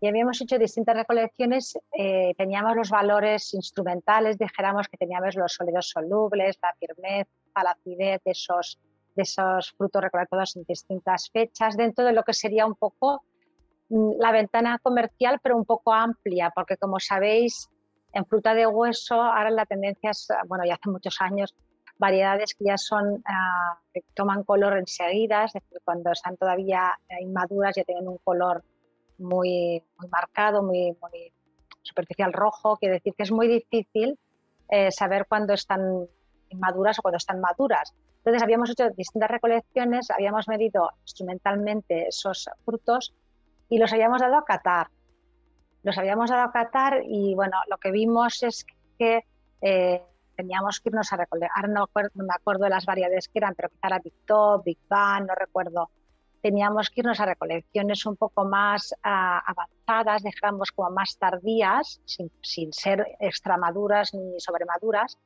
y 0.00 0.06
habíamos 0.06 0.40
hecho 0.40 0.58
distintas 0.58 0.96
recolecciones, 0.96 1.76
eh, 1.92 2.32
teníamos 2.36 2.76
los 2.76 2.90
valores 2.90 3.52
instrumentales, 3.54 4.38
dijéramos 4.38 4.86
que 4.88 4.96
teníamos 4.96 5.34
los 5.34 5.52
sólidos 5.52 5.88
solubles, 5.88 6.58
la 6.62 6.72
firmeza, 6.78 7.30
la 7.64 7.72
acidez 7.72 8.20
de 8.24 8.30
esos, 8.30 8.78
de 9.16 9.22
esos 9.22 9.72
frutos 9.72 10.02
recolectados 10.02 10.56
en 10.56 10.62
distintas 10.64 11.30
fechas, 11.32 11.76
dentro 11.76 12.04
de 12.04 12.12
lo 12.12 12.22
que 12.22 12.32
sería 12.32 12.64
un 12.64 12.76
poco 12.76 13.24
mm, 13.88 14.20
la 14.20 14.30
ventana 14.30 14.78
comercial, 14.80 15.40
pero 15.42 15.56
un 15.56 15.64
poco 15.64 15.92
amplia, 15.92 16.52
porque 16.54 16.76
como 16.76 17.00
sabéis, 17.00 17.68
en 18.12 18.24
fruta 18.24 18.54
de 18.54 18.68
hueso, 18.68 19.20
ahora 19.20 19.50
la 19.50 19.66
tendencia 19.66 20.10
es, 20.10 20.28
bueno, 20.46 20.64
ya 20.64 20.74
hace 20.74 20.90
muchos 20.90 21.20
años, 21.20 21.56
variedades 21.98 22.54
que 22.54 22.66
ya 22.66 22.78
son, 22.78 23.20
ah, 23.26 23.80
que 23.92 24.02
toman 24.14 24.44
color 24.44 24.78
enseguida, 24.78 25.44
es 25.44 25.54
decir, 25.54 25.78
cuando 25.84 26.12
están 26.12 26.36
todavía 26.36 26.92
inmaduras 27.20 27.74
ya 27.74 27.82
tienen 27.82 28.06
un 28.06 28.18
color 28.18 28.62
muy, 29.18 29.82
muy 29.98 30.08
marcado, 30.08 30.62
muy, 30.62 30.96
muy, 31.00 31.32
superficial 31.82 32.32
rojo, 32.32 32.76
quiere 32.76 32.96
decir 32.96 33.14
que 33.14 33.22
es 33.22 33.32
muy 33.32 33.48
difícil 33.48 34.18
eh, 34.68 34.90
saber 34.90 35.26
cuándo 35.26 35.54
están 35.54 36.06
inmaduras 36.50 36.98
o 36.98 37.02
cuando 37.02 37.16
están 37.16 37.40
maduras. 37.40 37.94
Entonces 38.18 38.42
habíamos 38.42 38.68
hecho 38.70 38.90
distintas 38.90 39.30
recolecciones, 39.30 40.10
habíamos 40.10 40.48
medido 40.48 40.90
instrumentalmente 41.02 42.08
esos 42.08 42.50
frutos 42.64 43.14
y 43.70 43.78
los 43.78 43.92
habíamos 43.92 44.20
dado 44.20 44.36
a 44.36 44.44
catar 44.44 44.88
los 45.82 45.96
habíamos 45.98 46.30
dado 46.30 46.42
a 46.42 46.52
catar 46.52 47.02
y 47.04 47.34
bueno, 47.34 47.56
lo 47.68 47.78
que 47.78 47.90
vimos 47.90 48.42
es 48.42 48.66
que 48.98 49.24
eh, 49.60 50.02
teníamos 50.36 50.80
que 50.80 50.90
irnos 50.90 51.12
a 51.12 51.16
recolectar, 51.16 51.68
no, 51.68 51.88
me 52.14 52.34
acuerdo 52.34 52.64
de 52.64 52.70
las 52.70 52.84
variedades 52.84 53.28
que 53.28 53.38
eran, 53.38 53.54
pero 53.54 53.68
quizá 53.68 53.86
era 53.86 53.98
Big 53.98 54.14
Top, 54.26 54.64
Big 54.64 54.78
Bang, 54.88 55.26
no 55.26 55.34
recuerdo. 55.34 55.90
Teníamos 56.40 56.90
que 56.90 57.00
irnos 57.00 57.20
a 57.20 57.26
recolecciones 57.26 58.06
un 58.06 58.16
poco 58.16 58.44
más 58.44 58.94
ah, 59.02 59.42
avanzadas, 59.46 60.22
dejamos 60.22 60.70
como 60.72 60.90
más 60.90 61.16
tardías, 61.18 62.00
sin, 62.04 62.30
sin 62.42 62.72
ser 62.72 63.16
extramaduras 63.20 64.14
ni 64.14 64.38
sobremaduras, 64.38 65.18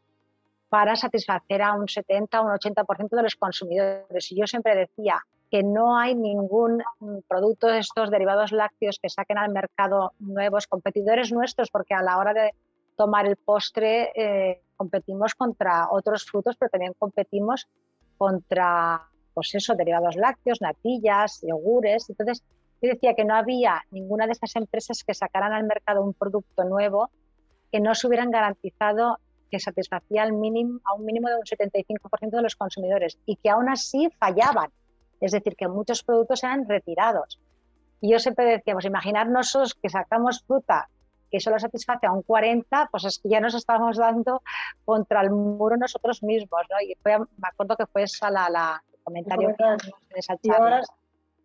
para 0.68 0.96
satisfacer 0.96 1.62
a 1.62 1.74
un 1.74 1.88
70 1.88 2.40
o 2.40 2.44
un 2.44 2.52
80% 2.52 3.10
de 3.10 3.22
los 3.22 3.36
consumidores. 3.36 4.32
Y 4.32 4.36
yo 4.36 4.46
siempre 4.46 4.74
decía, 4.74 5.22
que 5.52 5.62
no 5.62 5.98
hay 5.98 6.14
ningún 6.14 6.82
mm, 6.98 7.18
producto 7.28 7.66
de 7.66 7.80
estos 7.80 8.10
derivados 8.10 8.52
lácteos 8.52 8.98
que 8.98 9.10
saquen 9.10 9.36
al 9.36 9.52
mercado 9.52 10.14
nuevos 10.18 10.66
competidores 10.66 11.30
nuestros, 11.30 11.70
porque 11.70 11.92
a 11.92 12.02
la 12.02 12.16
hora 12.16 12.32
de 12.32 12.54
tomar 12.96 13.26
el 13.26 13.36
postre 13.36 14.12
eh, 14.14 14.62
competimos 14.78 15.34
contra 15.34 15.88
otros 15.90 16.24
frutos, 16.24 16.56
pero 16.56 16.70
también 16.70 16.94
competimos 16.98 17.68
contra, 18.16 19.10
pues 19.34 19.54
eso, 19.54 19.74
derivados 19.74 20.16
lácteos, 20.16 20.60
natillas, 20.60 21.40
yogures. 21.42 22.08
Entonces, 22.10 22.42
yo 22.80 22.90
decía 22.90 23.14
que 23.14 23.24
no 23.24 23.34
había 23.34 23.82
ninguna 23.90 24.26
de 24.26 24.32
estas 24.32 24.56
empresas 24.56 25.04
que 25.04 25.14
sacaran 25.14 25.52
al 25.52 25.64
mercado 25.64 26.02
un 26.02 26.14
producto 26.14 26.64
nuevo 26.64 27.10
que 27.70 27.80
no 27.80 27.94
se 27.94 28.06
hubieran 28.06 28.30
garantizado 28.30 29.18
que 29.50 29.60
satisfacía 29.60 30.22
al 30.22 30.32
mínimo, 30.32 30.80
a 30.84 30.94
un 30.94 31.04
mínimo 31.04 31.28
de 31.28 31.36
un 31.36 31.42
75% 31.42 32.30
de 32.30 32.42
los 32.42 32.56
consumidores 32.56 33.18
y 33.26 33.36
que 33.36 33.50
aún 33.50 33.68
así 33.68 34.08
fallaban 34.18 34.70
es 35.22 35.30
decir, 35.30 35.54
que 35.56 35.68
muchos 35.68 36.02
productos 36.02 36.42
eran 36.42 36.68
retirados. 36.68 37.38
Y 38.00 38.10
yo 38.10 38.18
siempre 38.18 38.44
decía, 38.44 38.74
pues 38.74 38.84
imaginarnos 38.84 39.56
que 39.80 39.88
sacamos 39.88 40.42
fruta 40.44 40.88
que 41.30 41.40
solo 41.40 41.58
satisface 41.58 42.06
a 42.06 42.12
un 42.12 42.22
40, 42.22 42.88
pues 42.90 43.04
es 43.04 43.18
que 43.18 43.30
ya 43.30 43.40
nos 43.40 43.54
estamos 43.54 43.96
dando 43.96 44.42
contra 44.84 45.22
el 45.22 45.30
muro 45.30 45.76
nosotros 45.76 46.22
mismos, 46.22 46.62
¿no? 46.68 46.76
Y 46.82 46.94
me 47.04 47.48
acuerdo 47.48 47.76
que 47.76 47.86
fue 47.86 48.02
esa 48.02 48.30
la, 48.30 48.50
la 48.50 48.82
comentario 49.02 49.48
de 49.48 49.54
esa 50.14 50.36
charla. 50.36 50.40
Y 50.42 50.50
ahora, 50.50 50.82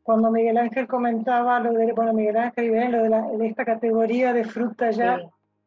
cuando 0.03 0.31
Miguel 0.31 0.57
Ángel 0.57 0.87
comentaba 0.87 1.59
lo 1.59 1.73
de, 1.73 1.91
bueno, 1.93 2.13
Miguel 2.13 2.37
Ángel 2.37 2.91
lo 2.91 3.03
de, 3.03 3.09
la, 3.09 3.21
de 3.23 3.47
esta 3.47 3.65
categoría 3.65 4.33
de 4.33 4.45
fruta 4.45 4.91
ya 4.91 5.19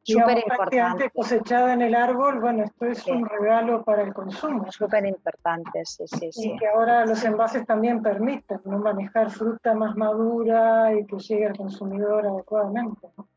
súper 0.03 0.39
importante. 0.39 1.11
cosechada 1.11 1.73
en 1.75 1.83
el 1.83 1.95
árbol, 1.95 2.41
bueno, 2.41 2.65
esto 2.65 2.87
es 2.87 3.07
un 3.07 3.27
regalo 3.27 3.85
para 3.85 4.03
el 4.03 4.15
consumo. 4.15 4.71
Súper 4.71 5.07
importante, 5.07 5.85
sí, 5.85 6.05
sí, 6.07 6.33
sí. 6.33 6.51
Y 6.53 6.57
que 6.57 6.67
ahora 6.69 7.05
los 7.07 7.23
envases 7.25 7.67
también 7.67 8.03
permiten 8.03 8.61
¿no? 8.65 8.79
manejar 8.79 9.31
fruta 9.31 9.75
más 9.75 9.97
madura 9.97 10.93
y 10.95 11.05
que 11.07 11.19
llegue 11.19 11.47
al 11.47 11.57
consumidor 11.57 12.27
adecuadamente. 12.27 13.09
¿no? 13.17 13.29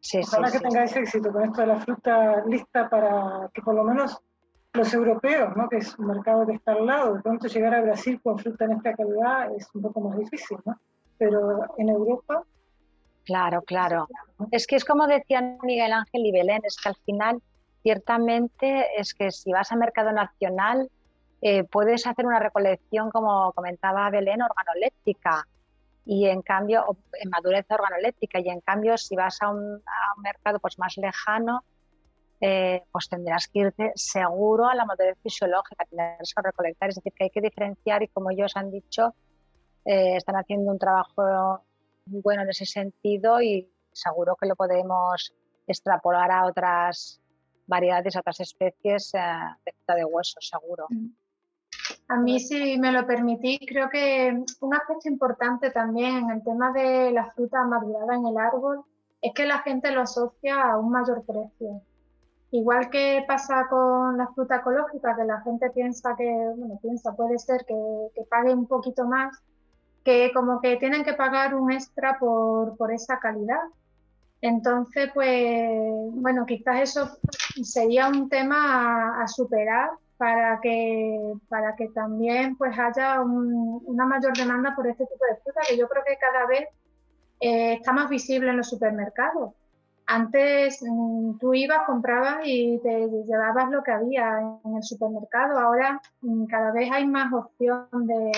Sí, 0.00 0.20
Ojalá 0.22 0.50
que 0.50 0.60
tengáis 0.60 0.96
éxito 0.96 1.32
con 1.32 1.44
esto 1.44 1.60
de 1.60 1.66
la 1.66 1.80
fruta 1.80 2.44
lista 2.46 2.88
para 2.88 3.50
que 3.52 3.60
por 3.62 3.74
lo 3.74 3.84
menos 3.84 4.20
los 4.76 4.92
europeos, 4.94 5.56
¿no? 5.56 5.68
que 5.68 5.78
es 5.78 5.98
un 5.98 6.06
mercado 6.06 6.46
que 6.46 6.54
está 6.54 6.72
al 6.72 6.86
lado, 6.86 7.14
de 7.14 7.22
pronto 7.22 7.48
llegar 7.48 7.74
a 7.74 7.82
Brasil 7.82 8.20
con 8.22 8.38
fruta 8.38 8.64
en 8.66 8.72
esta 8.72 8.94
calidad 8.94 9.54
es 9.54 9.68
un 9.74 9.82
poco 9.82 10.00
más 10.00 10.18
difícil, 10.18 10.58
¿no? 10.64 10.78
pero 11.18 11.64
en 11.78 11.88
Europa 11.88 12.44
Claro, 13.26 13.62
claro. 13.62 14.06
Es 14.52 14.68
que 14.68 14.76
es 14.76 14.84
como 14.84 15.08
decían 15.08 15.58
Miguel 15.64 15.92
Ángel 15.92 16.24
y 16.24 16.32
Belén, 16.32 16.62
es 16.64 16.76
que 16.76 16.88
al 16.88 16.96
final, 17.04 17.42
ciertamente, 17.82 18.86
es 18.96 19.14
que 19.14 19.32
si 19.32 19.50
vas 19.50 19.72
a 19.72 19.76
mercado 19.76 20.12
nacional, 20.12 20.88
eh, 21.42 21.64
puedes 21.64 22.06
hacer 22.06 22.24
una 22.24 22.38
recolección, 22.38 23.10
como 23.10 23.52
comentaba 23.52 24.08
Belén, 24.10 24.42
organoléptica, 24.42 25.44
y 26.04 26.26
en 26.26 26.40
cambio, 26.40 26.96
en 27.20 27.30
madurez 27.30 27.66
organoléptica, 27.68 28.38
y 28.38 28.48
en 28.48 28.60
cambio, 28.60 28.96
si 28.96 29.16
vas 29.16 29.42
a 29.42 29.50
un, 29.50 29.82
mercado 30.22 30.60
pues, 30.60 30.78
más 30.78 30.96
lejano, 30.96 31.64
eh, 32.40 32.84
pues 32.92 33.08
tendrás 33.08 33.48
que 33.48 33.60
irte 33.60 33.92
seguro 33.94 34.68
a 34.68 34.74
la 34.74 34.84
madurez 34.84 35.16
fisiológica, 35.22 35.84
tendrás 35.84 36.34
que 36.34 36.42
recolectar, 36.42 36.88
es 36.90 36.96
decir, 36.96 37.12
que 37.12 37.24
hay 37.24 37.30
que 37.30 37.40
diferenciar 37.40 38.02
y 38.02 38.08
como 38.08 38.30
ellos 38.30 38.52
han 38.56 38.70
dicho, 38.70 39.14
eh, 39.84 40.16
están 40.16 40.36
haciendo 40.36 40.70
un 40.70 40.78
trabajo 40.78 41.62
bueno 42.06 42.42
en 42.42 42.50
ese 42.50 42.66
sentido 42.66 43.40
y 43.40 43.70
seguro 43.92 44.36
que 44.36 44.46
lo 44.46 44.56
podemos 44.56 45.32
extrapolar 45.66 46.30
a 46.30 46.46
otras 46.46 47.20
variedades, 47.66 48.16
a 48.16 48.20
otras 48.20 48.40
especies 48.40 49.14
eh, 49.14 49.18
de 49.64 49.94
de 49.94 50.04
hueso, 50.04 50.38
seguro. 50.40 50.86
Mm. 50.90 51.08
A 52.08 52.16
mí, 52.16 52.38
si 52.38 52.78
me 52.78 52.92
lo 52.92 53.06
permitís, 53.06 53.60
creo 53.66 53.88
que 53.88 54.44
un 54.60 54.74
aspecto 54.74 55.08
importante 55.08 55.70
también 55.70 56.18
en 56.18 56.30
el 56.30 56.44
tema 56.44 56.72
de 56.72 57.10
la 57.12 57.30
fruta 57.32 57.64
madurada 57.64 58.14
en 58.14 58.26
el 58.26 58.36
árbol 58.36 58.84
es 59.20 59.32
que 59.34 59.46
la 59.46 59.58
gente 59.58 59.90
lo 59.90 60.02
asocia 60.02 60.62
a 60.62 60.78
un 60.78 60.90
mayor 60.90 61.24
precio. 61.24 61.82
Igual 62.52 62.90
que 62.90 63.24
pasa 63.26 63.66
con 63.68 64.16
la 64.16 64.28
fruta 64.28 64.56
ecológica, 64.56 65.16
que 65.16 65.24
la 65.24 65.40
gente 65.42 65.70
piensa 65.70 66.14
que, 66.16 66.52
bueno, 66.56 66.78
piensa, 66.80 67.14
puede 67.14 67.38
ser 67.38 67.64
que, 67.66 67.74
que 68.14 68.22
pague 68.24 68.54
un 68.54 68.66
poquito 68.66 69.04
más, 69.04 69.36
que 70.04 70.30
como 70.32 70.60
que 70.60 70.76
tienen 70.76 71.04
que 71.04 71.14
pagar 71.14 71.54
un 71.56 71.72
extra 71.72 72.16
por, 72.18 72.76
por 72.76 72.92
esa 72.92 73.18
calidad. 73.18 73.60
Entonces, 74.40 75.10
pues, 75.12 75.68
bueno, 76.12 76.46
quizás 76.46 76.80
eso 76.80 77.18
sería 77.64 78.08
un 78.08 78.28
tema 78.28 79.20
a, 79.20 79.26
superar 79.26 79.90
para 80.16 80.60
que, 80.60 81.34
para 81.48 81.74
que 81.74 81.88
también 81.88 82.56
pues 82.56 82.78
haya 82.78 83.20
una 83.20 84.06
mayor 84.06 84.36
demanda 84.36 84.74
por 84.76 84.86
este 84.86 85.04
tipo 85.06 85.24
de 85.28 85.36
fruta, 85.42 85.60
que 85.68 85.76
yo 85.76 85.88
creo 85.88 86.04
que 86.04 86.16
cada 86.18 86.46
vez 86.46 86.68
eh, 87.40 87.74
está 87.74 87.92
más 87.92 88.08
visible 88.08 88.50
en 88.50 88.58
los 88.58 88.68
supermercados. 88.68 89.52
Antes 90.08 90.82
mm, 90.82 91.38
tú 91.38 91.52
ibas, 91.54 91.84
comprabas 91.84 92.38
y 92.44 92.78
te 92.78 93.08
llevabas 93.26 93.70
lo 93.70 93.82
que 93.82 93.90
había 93.90 94.38
en 94.64 94.76
el 94.76 94.82
supermercado. 94.82 95.58
Ahora 95.58 96.00
mm, 96.20 96.46
cada 96.46 96.72
vez 96.72 96.90
hay 96.92 97.06
más 97.06 97.32
opción 97.32 97.88
de, 97.92 98.30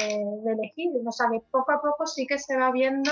elegir. 0.47 0.93
O 1.05 1.13
sea 1.13 1.29
que 1.31 1.43
poco 1.51 1.73
a 1.73 1.83
poco 1.83 2.07
sí 2.07 2.27
que 2.27 2.39
se 2.39 2.57
va 2.57 2.73
viendo 2.73 3.11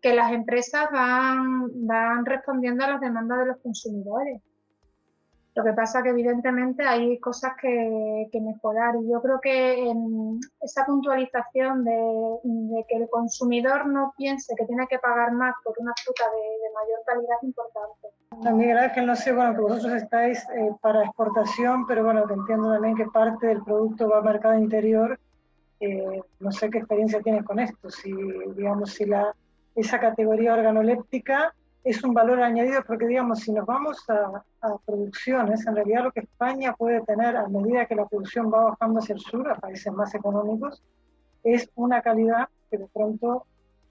que 0.00 0.14
las 0.14 0.32
empresas 0.32 0.88
van, 0.92 1.86
van 1.86 2.24
respondiendo 2.24 2.84
a 2.84 2.90
las 2.90 3.00
demandas 3.00 3.40
de 3.40 3.46
los 3.46 3.56
consumidores. 3.58 4.40
Lo 5.56 5.64
que 5.64 5.72
pasa 5.72 6.02
que 6.02 6.10
evidentemente 6.10 6.86
hay 6.86 7.18
cosas 7.18 7.54
que, 7.58 8.28
mejorar 8.34 8.94
y 8.96 9.10
yo 9.10 9.22
creo 9.22 9.40
que 9.40 9.88
en 9.88 10.38
esa 10.60 10.84
puntualización 10.84 11.82
de, 11.82 12.84
que 12.86 12.96
el 12.96 13.08
consumidor 13.08 13.86
no 13.86 14.12
piense 14.18 14.54
que 14.54 14.66
tiene 14.66 14.86
que 14.86 14.98
pagar 14.98 15.32
más 15.32 15.54
por 15.64 15.74
una 15.78 15.94
fruta 16.04 16.24
de, 16.30 16.74
mayor 16.74 17.00
calidad 17.06 17.36
importante. 17.40 18.54
Miguel 18.54 18.76
Ángel, 18.76 19.06
no 19.06 19.16
sé, 19.16 19.32
bueno, 19.32 19.54
que 19.54 19.60
vosotros 19.62 19.94
estáis 19.94 20.46
eh, 20.54 20.72
para 20.82 21.04
exportación, 21.04 21.86
pero 21.86 22.04
bueno, 22.04 22.26
que 22.26 22.34
entiendo 22.34 22.70
también 22.70 22.94
que 22.94 23.06
parte 23.06 23.46
del 23.46 23.62
producto 23.62 24.10
va 24.10 24.18
a 24.18 24.22
mercado 24.22 24.58
interior. 24.58 25.18
Eh, 25.80 26.20
no 26.38 26.52
sé 26.52 26.68
qué 26.68 26.78
experiencia 26.78 27.22
tienes 27.22 27.44
con 27.44 27.58
esto, 27.60 27.90
si 27.90 28.12
digamos 28.54 28.92
si 28.92 29.06
la 29.06 29.34
esa 29.74 30.00
categoría 30.00 30.54
organoléptica 30.54 31.54
es 31.86 32.02
un 32.02 32.12
valor 32.12 32.42
añadido 32.42 32.82
porque, 32.84 33.06
digamos, 33.06 33.40
si 33.40 33.52
nos 33.52 33.64
vamos 33.64 34.04
a, 34.10 34.42
producciones, 34.84 35.64
en 35.68 35.76
realidad 35.76 36.02
lo 36.02 36.10
que 36.10 36.20
España 36.20 36.74
puede 36.74 37.00
tener 37.02 37.36
a 37.36 37.46
medida 37.46 37.86
que 37.86 37.94
la 37.94 38.06
producción 38.06 38.52
va 38.52 38.70
bajando 38.70 38.98
hacia 38.98 39.14
el 39.14 39.20
sur, 39.20 39.48
a 39.48 39.54
países 39.54 39.92
más 39.92 40.12
económicos, 40.12 40.82
es 41.44 41.70
una 41.76 42.02
calidad 42.02 42.48
que 42.68 42.78
de 42.78 42.88
pronto, 42.88 43.46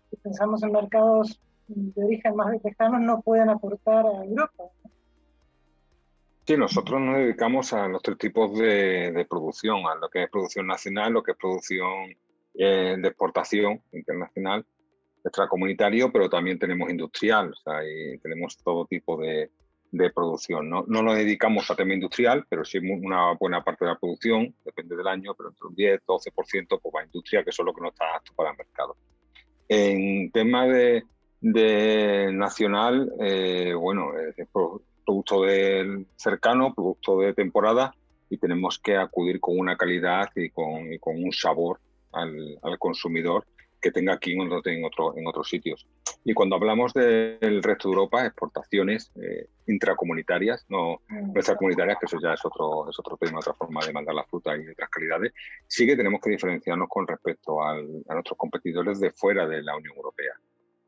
si 0.09 0.17
pensamos 0.17 0.61
en 0.63 0.73
mercados 0.73 1.39
de 1.67 2.03
origen 2.03 2.35
más 2.35 2.61
lejanos, 2.61 2.99
no 2.99 3.21
pueden 3.21 3.47
aportar 3.47 4.05
a 4.05 4.25
Europa. 4.25 4.65
Sí, 6.45 6.57
nosotros 6.57 6.99
nos 6.99 7.15
dedicamos 7.15 7.71
a 7.71 7.87
los 7.87 8.01
tres 8.03 8.17
tipos 8.17 8.57
de, 8.57 9.25
producción, 9.29 9.87
a 9.87 9.95
lo 9.95 10.09
que 10.09 10.23
es 10.23 10.29
producción 10.29 10.67
nacional, 10.67 11.13
lo 11.13 11.23
que 11.23 11.31
es 11.31 11.37
producción 11.37 12.13
eh, 12.55 12.97
de 12.99 13.07
exportación 13.07 13.81
internacional 13.93 14.65
extracomunitario, 15.25 16.11
pero 16.11 16.29
también 16.29 16.59
tenemos 16.59 16.89
industrial, 16.89 17.51
o 17.51 17.55
sea, 17.55 17.83
y 17.83 18.17
tenemos 18.19 18.57
todo 18.57 18.85
tipo 18.85 19.17
de, 19.17 19.49
producción. 20.13 20.69
¿no? 20.69 20.83
no 20.89 21.01
nos 21.01 21.15
dedicamos 21.15 21.71
a 21.71 21.75
tema 21.75 21.93
industrial, 21.93 22.45
pero 22.49 22.65
sí 22.65 22.79
una 22.79 23.31
buena 23.39 23.63
parte 23.63 23.85
de 23.85 23.91
la 23.91 23.97
producción, 23.97 24.53
depende 24.65 24.93
del 24.93 25.07
año, 25.07 25.33
pero 25.35 25.49
entre 25.49 25.67
un 25.67 25.73
10, 25.75 26.01
12% 26.05 26.79
pues 26.81 26.93
va 26.93 26.99
a 26.99 27.05
industria, 27.05 27.43
que 27.45 27.51
es 27.51 27.59
lo 27.59 27.73
que 27.73 27.81
no 27.81 27.89
está 27.89 28.03
apto 28.13 28.33
para 28.35 28.51
el 28.51 28.57
mercado. 28.57 28.97
En 29.69 30.31
tema 30.31 30.67
de, 30.67 31.03
nacional, 32.33 33.13
eh, 33.21 33.73
bueno, 33.73 34.11
es 34.17 34.47
producto 34.51 35.43
del 35.43 36.07
cercano, 36.17 36.73
producto 36.73 37.21
de 37.21 37.33
temporada, 37.33 37.95
y 38.29 38.37
tenemos 38.37 38.79
que 38.79 38.97
acudir 38.97 39.39
con 39.39 39.57
una 39.57 39.77
calidad 39.77 40.29
y 40.35 40.49
con, 40.49 40.91
y 40.91 40.99
con 40.99 41.23
un 41.23 41.31
sabor 41.31 41.79
al 42.11 42.77
consumidor 42.79 43.45
que 43.85 43.91
tenga 43.91 44.13
aquí 44.13 44.31
en, 44.31 44.51
otro, 44.83 45.15
en 45.15 45.27
otros 45.27 45.47
sitios. 45.47 45.87
Y 46.23 46.33
cuando 46.33 46.55
hablamos 46.55 46.91
del 46.91 47.61
resto 47.61 47.87
de 47.87 47.93
Europa, 47.93 48.25
exportaciones 48.25 49.11
eh, 49.21 49.45
intracomunitarias, 49.67 50.65
no 50.69 51.01
mm. 51.07 51.37
extracomunitarias, 51.37 51.99
que 51.99 52.07
eso 52.07 52.17
ya 52.19 52.33
es 52.33 52.43
otro, 52.43 52.89
es 52.89 52.97
otro 52.97 53.15
tema, 53.15 53.37
otra 53.37 53.53
forma 53.53 53.85
de 53.85 53.93
mandar 53.93 54.15
la 54.15 54.23
fruta 54.23 54.57
y 54.57 54.67
otras 54.67 54.89
calidades, 54.89 55.33
sí 55.67 55.85
que 55.85 55.95
tenemos 55.95 56.19
que 56.19 56.31
diferenciarnos 56.31 56.89
con 56.89 57.05
respecto 57.05 57.61
a 57.63 57.75
nuestros 57.79 58.35
competidores 58.39 58.99
de 58.99 59.11
fuera 59.11 59.47
de 59.47 59.61
la 59.61 59.77
Unión 59.77 59.95
Europea. 59.95 60.33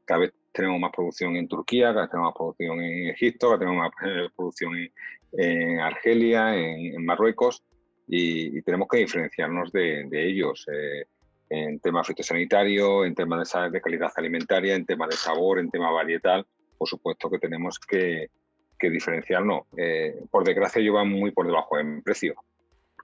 Cada 0.04 0.22
vez 0.22 0.34
tenemos 0.52 0.80
más 0.80 0.92
producción 0.92 1.36
en 1.36 1.48
Turquía, 1.48 1.90
cada 1.90 2.02
vez 2.02 2.10
tenemos 2.10 2.30
más 2.32 2.36
producción 2.36 2.82
en 2.82 3.10
Egipto, 3.10 3.46
cada 3.46 3.58
vez 3.58 3.68
tenemos 3.68 3.92
más 3.92 4.10
eh, 4.10 4.30
producción 4.36 4.90
en, 5.34 5.80
Argelia, 5.82 6.56
en, 6.56 7.06
Marruecos, 7.06 7.64
y, 8.08 8.60
tenemos 8.64 8.88
que 8.88 8.98
diferenciarnos 8.98 9.72
de, 9.72 10.10
ellos. 10.12 10.66
Eh, 10.74 11.06
en 11.50 11.80
temas 11.80 12.08
fitosanitario, 12.08 13.06
en 13.06 13.16
temas 13.16 13.54
de, 13.72 13.82
calidad 13.82 14.12
alimentaria, 14.16 14.76
en 14.76 14.86
temas 14.86 15.10
de 15.10 15.16
sabor, 15.16 15.60
en 15.60 15.70
tema 15.70 15.92
varietal, 15.92 16.46
por 16.78 16.88
supuesto 16.88 17.30
que 17.30 17.40
tenemos 17.40 17.80
que, 17.80 18.30
que 18.78 18.90
diferenciarnos. 18.90 19.64
Eh, 19.78 20.16
por 20.30 20.44
desgracia, 20.44 20.82
yo 20.82 20.94
van 20.94 21.10
muy 21.10 21.32
por 21.32 21.46
debajo 21.46 21.80
en 21.80 22.02
precio, 22.02 22.36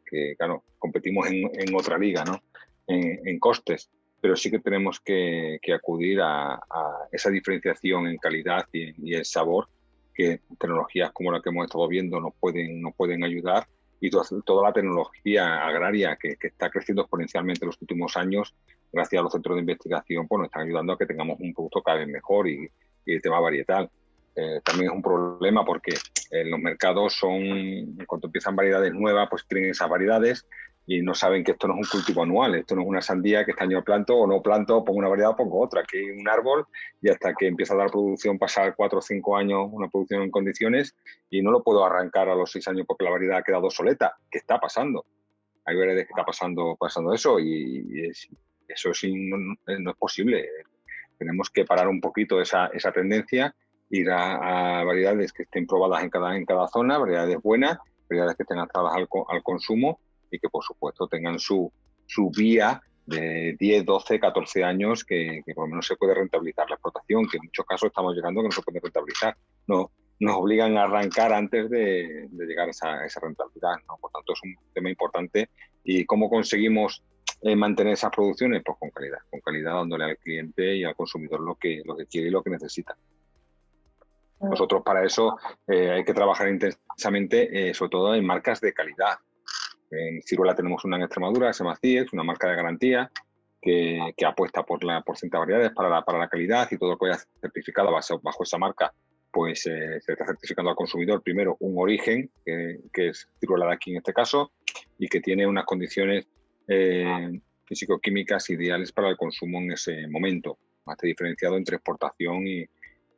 que 0.06 0.36
claro, 0.38 0.64
competimos 0.78 1.28
en, 1.28 1.76
otra 1.76 1.98
liga, 1.98 2.24
¿no? 2.24 2.41
En, 2.86 3.39
costes, 3.39 3.89
pero 4.20 4.36
sí 4.36 4.52
que 4.52 4.60
tenemos 4.60 5.00
que, 5.00 5.60
acudir 5.74 6.22
a, 6.22 6.56
a, 6.56 7.08
esa 7.12 7.30
diferenciación 7.30 8.08
en 8.08 8.18
calidad 8.18 8.68
y, 8.74 8.94
y, 9.10 9.16
en 9.16 9.26
sabor 9.26 9.70
que 10.14 10.41
tecnologías 10.60 11.12
como 11.12 11.32
la 11.32 11.41
que 11.41 11.50
hemos 11.50 11.66
estado 11.66 11.88
viendo 11.88 12.20
nos 12.20 12.36
pueden, 12.36 12.82
nos 12.82 12.94
pueden 12.94 13.24
ayudar 13.24 13.66
y 14.06 14.10
toda, 14.10 14.64
la 14.64 14.74
tecnología 14.74 15.66
agraria 15.66 16.18
que, 16.18 16.36
está 16.41 16.70
creciendo 16.70 17.04
exponencialmente 17.04 17.64
en 17.64 17.68
los 17.68 17.82
últimos 17.82 18.18
años, 18.18 18.54
gracias 18.91 19.18
a 19.18 19.24
los 19.24 19.32
centros 19.32 19.56
de 19.56 19.62
investigación, 19.62 20.28
pues 20.28 20.39
nos 20.39 20.47
están 20.47 20.64
ayudando 20.64 20.91
a 20.91 20.97
que 20.97 21.06
tengamos 21.06 21.39
un 21.39 21.54
producto 21.54 21.82
cada 21.82 21.99
vez 21.99 22.10
mejor 22.10 22.49
y, 22.49 22.70
el 23.06 23.22
tema 23.22 23.39
varietal. 23.39 23.89
Eh, 24.36 24.60
también 24.64 24.89
es 24.89 24.95
un 24.95 25.01
problema 25.01 25.64
porque 25.64 25.93
en 26.32 26.51
los 26.51 26.60
mercados 26.60 27.14
son, 27.14 27.95
cuando 28.06 28.28
empiezan 28.28 28.58
variedades 28.58 28.93
nuevas, 28.93 29.28
pues 29.30 29.45
tienen 29.47 29.72
esas 29.72 29.88
variedades 29.88 30.45
y 30.86 31.01
no 31.01 31.13
saben 31.15 31.43
que 31.43 31.51
esto 31.51 31.67
no 31.67 31.75
es 31.75 31.79
un 31.79 31.99
cultivo 31.99 32.23
anual, 32.23 32.55
esto 32.55 32.75
no 32.75 32.81
es 32.81 32.88
una 32.88 33.01
sandía 33.01 33.45
que 33.45 33.51
este 33.51 33.63
año 33.63 33.84
planto 33.84 34.17
o 34.17 34.27
no 34.27 34.41
planto, 34.41 34.84
pongo 34.84 34.99
una 34.99 35.07
variedad 35.07 35.36
pongo 35.36 35.61
otra, 35.61 35.84
que 35.84 36.11
un 36.11 36.27
árbol 36.27 36.67
y 37.01 37.09
hasta 37.09 37.34
que 37.34 37.47
empieza 37.47 37.73
a 37.73 37.77
dar 37.77 37.89
producción 37.89 38.38
pasar 38.38 38.75
cuatro 38.75 38.99
o 38.99 39.01
cinco 39.01 39.38
años 39.38 39.69
una 39.71 39.88
producción 39.88 40.23
en 40.23 40.31
condiciones 40.31 40.95
y 41.29 41.41
no 41.41 41.51
lo 41.51 41.63
puedo 41.63 41.86
arrancar 41.86 42.27
a 42.29 42.36
los 42.36 42.51
seis 42.51 42.67
años 42.67 42.86
porque 42.86 43.05
la 43.05 43.11
variedad 43.11 43.38
ha 43.38 43.43
quedado 43.43 43.69
soleta, 43.69 44.17
¿qué 44.29 44.39
está 44.39 44.59
pasando? 44.59 45.05
Hay 45.65 45.77
variedades 45.77 46.07
que 46.07 46.11
está 46.11 46.25
pasando, 46.25 46.75
pasando 46.77 47.13
eso 47.13 47.39
y, 47.39 48.11
eso 48.67 48.91
no, 49.07 49.91
es 49.91 49.97
posible. 49.97 50.49
Tenemos 51.17 51.49
que 51.49 51.63
parar 51.63 51.88
un 51.88 52.01
poquito 52.01 52.41
esa, 52.41 52.67
esa 52.67 52.91
tendencia, 52.91 53.55
ir 53.89 54.09
a, 54.09 54.84
variedades 54.84 55.31
que 55.31 55.43
estén 55.43 55.67
probadas 55.67 56.03
en 56.03 56.09
cada, 56.09 56.36
en 56.36 56.45
cada 56.45 56.67
zona, 56.67 56.97
variedades 56.97 57.41
buenas, 57.41 57.77
variedades 58.09 58.36
que 58.36 58.43
estén 58.43 58.57
adaptadas 58.57 58.95
al, 58.95 59.07
al 59.29 59.43
consumo 59.43 59.99
y 60.34 60.39
que 60.39 60.49
por 60.49 60.63
supuesto 60.63 61.07
tengan 61.07 61.38
su, 61.38 61.71
su 62.07 62.31
vía 62.31 62.81
de 63.05 63.55
10, 63.59 63.86
12, 63.86 64.19
14 64.19 64.63
años 64.63 65.03
que, 65.03 65.41
por 65.53 65.65
lo 65.65 65.69
menos 65.69 65.86
se 65.86 65.95
puede 65.95 66.15
rentabilizar 66.15 66.67
la 66.69 66.75
explotación, 66.75 67.27
que 67.27 67.38
en 67.38 67.45
muchos 67.45 67.65
casos 67.65 67.88
estamos 67.88 68.15
llegando 68.15 68.41
que 68.41 68.47
no 68.47 68.51
se 68.51 68.61
puede 68.61 68.79
rentabilizar. 68.79 69.38
No, 69.67 69.91
nos 70.19 70.36
obligan 70.38 70.77
a 70.77 70.84
arrancar 70.84 71.34
antes 71.34 71.69
de, 71.69 72.29
llegar 72.31 72.67
a 72.67 72.71
esa, 72.71 73.05
esa, 73.05 73.19
rentabilidad. 73.19 73.75
¿no? 73.88 73.97
Por 74.01 74.11
tanto, 74.11 74.34
es 74.34 74.39
un 74.43 74.55
tema 74.73 74.89
importante. 74.89 75.49
¿Y 75.84 76.05
cómo 76.05 76.29
conseguimos 76.29 77.03
eh, 77.41 77.55
mantener 77.55 77.93
esas 77.93 78.11
producciones? 78.11 78.63
Pues 78.65 78.77
con 78.79 78.89
calidad, 78.89 79.19
con 79.29 79.41
calidad 79.41 79.75
dándole 79.75 80.05
al 80.05 80.17
cliente 80.17 80.75
y 80.75 80.84
al 80.84 80.95
consumidor 80.95 81.41
lo 81.41 81.55
que, 81.55 81.84
lo 81.86 81.95
que 81.95 82.07
quiere 82.07 82.29
y 82.29 82.31
lo 82.31 82.41
que 82.41 82.49
necesita. 82.49 82.97
Nosotros 84.39 84.81
para 84.84 85.05
eso 85.05 85.38
eh, 85.67 85.91
hay 85.91 86.03
que 86.03 86.13
trabajar 86.13 86.49
intensamente, 86.49 87.69
eh, 87.69 87.73
sobre 87.73 87.91
todo 87.91 88.15
en 88.15 88.25
marcas 88.25 88.59
de 88.59 88.73
calidad. 88.73 89.17
En 89.98 90.22
Ciruela 90.22 90.56
tenemos 90.56 90.84
una 90.86 90.98
en 90.98 91.04
Extremadura, 91.04 91.48
que 91.48 91.54
se 91.54 91.64
una 92.14 92.24
marca 92.24 92.50
de 92.50 92.56
garantía 92.56 93.12
que, 93.62 94.14
apuesta 94.26 94.64
por, 94.64 94.84
la, 94.84 95.02
por 95.02 95.18
variedades 95.30 95.72
para 95.72 95.89
la, 95.89 96.28
calidad 96.28 96.68
y 96.72 96.78
todo 96.78 96.91
lo 96.91 96.98
que 96.98 97.08
haya 97.08 97.20
certificado 97.39 97.91
bajo, 97.91 98.20
bajo 98.22 98.44
esa 98.44 98.58
marca, 98.58 98.94
pues 99.32 99.66
eh, 99.66 100.00
se 100.02 100.12
está 100.12 100.26
certificando 100.26 100.70
al 100.70 100.76
consumidor 100.76 101.24
primero 101.24 101.56
un 101.60 101.76
origen, 101.78 102.30
que 102.46 103.08
es 103.08 103.28
Ciruela 103.39 103.68
de 103.68 103.74
aquí 103.74 103.91
en 103.91 103.98
este 103.98 104.14
caso, 104.14 104.52
y 104.98 105.08
que 105.08 105.22
tiene 105.22 105.48
unas 105.48 105.66
condiciones 105.66 106.28
eh, 106.68 107.39
físico-químicas 107.66 108.50
ideales 108.50 108.91
para 108.91 109.10
el 109.10 109.18
consumo 109.18 109.60
en 109.60 109.72
ese 109.72 110.08
momento, 110.08 110.58
más 110.86 110.98
diferenciado 110.98 111.58
entre 111.58 111.78
exportación 111.78 112.46
y, 112.46 112.66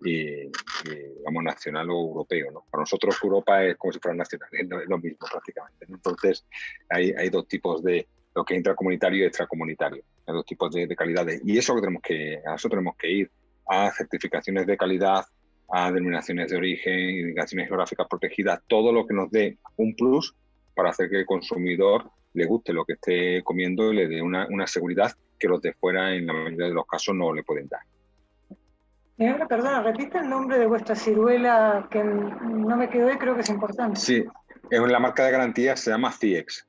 y, 0.03 0.51
digamos, 0.83 1.43
nacional 1.43 1.89
o 1.89 2.07
europeo. 2.07 2.51
¿no? 2.51 2.65
Para 2.69 2.81
nosotros 2.81 3.17
Europa 3.23 3.63
es 3.63 3.77
como 3.77 3.93
si 3.93 3.99
fuera 3.99 4.15
nacional, 4.15 4.49
es 4.51 4.89
lo 4.89 4.97
mismo 4.97 5.27
prácticamente. 5.31 5.85
Entonces, 5.87 6.45
hay, 6.89 7.11
hay, 7.11 7.29
dos 7.29 7.47
tipos 7.47 7.83
de 7.83 8.07
lo 8.33 8.43
que 8.43 8.53
es 8.53 8.57
intracomunitario 8.57 9.23
y 9.23 9.27
extracomunitario, 9.27 10.03
hay 10.27 10.33
dos 10.33 10.45
tipos 10.45 10.71
de, 10.73 10.93
calidades. 10.95 11.41
Y 11.45 11.57
eso 11.57 11.73
que 11.75 11.81
tenemos 11.81 12.01
que, 12.01 12.41
a 12.45 12.55
eso 12.55 12.69
tenemos 12.69 12.95
que 12.97 13.11
ir, 13.11 13.31
a 13.67 13.91
certificaciones 13.91 14.67
de 14.67 14.77
calidad, 14.77 15.25
a 15.69 15.91
denominaciones 15.91 16.51
de 16.51 16.57
origen, 16.57 17.09
indicaciones 17.09 17.67
geográficas 17.67 18.07
protegidas, 18.07 18.61
todo 18.67 18.91
lo 18.91 19.07
que 19.07 19.13
nos 19.13 19.31
dé 19.31 19.57
un 19.77 19.95
plus 19.95 20.35
para 20.75 20.89
hacer 20.89 21.09
que 21.09 21.19
el 21.19 21.25
consumidor 21.25 22.11
le 22.33 22.45
guste 22.45 22.73
lo 22.73 22.85
que 22.85 22.93
esté 22.93 23.41
comiendo 23.43 23.91
y 23.91 23.95
le 23.95 24.07
dé 24.07 24.21
una, 24.21 24.45
una 24.49 24.67
seguridad 24.67 25.13
que 25.39 25.47
los 25.47 25.61
de 25.61 25.73
fuera 25.73 26.13
en 26.13 26.27
la 26.27 26.33
mayoría 26.33 26.67
de 26.67 26.73
los 26.73 26.85
casos 26.85 27.15
no 27.15 27.33
le 27.33 27.43
pueden 27.43 27.67
dar. 27.67 27.81
Perdona, 29.17 29.81
repite 29.81 30.17
el 30.17 30.29
nombre 30.29 30.59
de 30.59 30.65
vuestra 30.65 30.95
ciruela 30.95 31.87
que 31.89 32.03
no 32.03 32.75
me 32.75 32.89
quedó 32.89 33.11
y 33.11 33.17
creo 33.17 33.35
que 33.35 33.41
es 33.41 33.49
importante. 33.49 33.99
Sí, 33.99 34.25
es 34.69 34.81
la 34.81 34.99
marca 34.99 35.25
de 35.25 35.31
garantía, 35.31 35.77
se 35.77 35.91
llama 35.91 36.11
CIEX. 36.11 36.67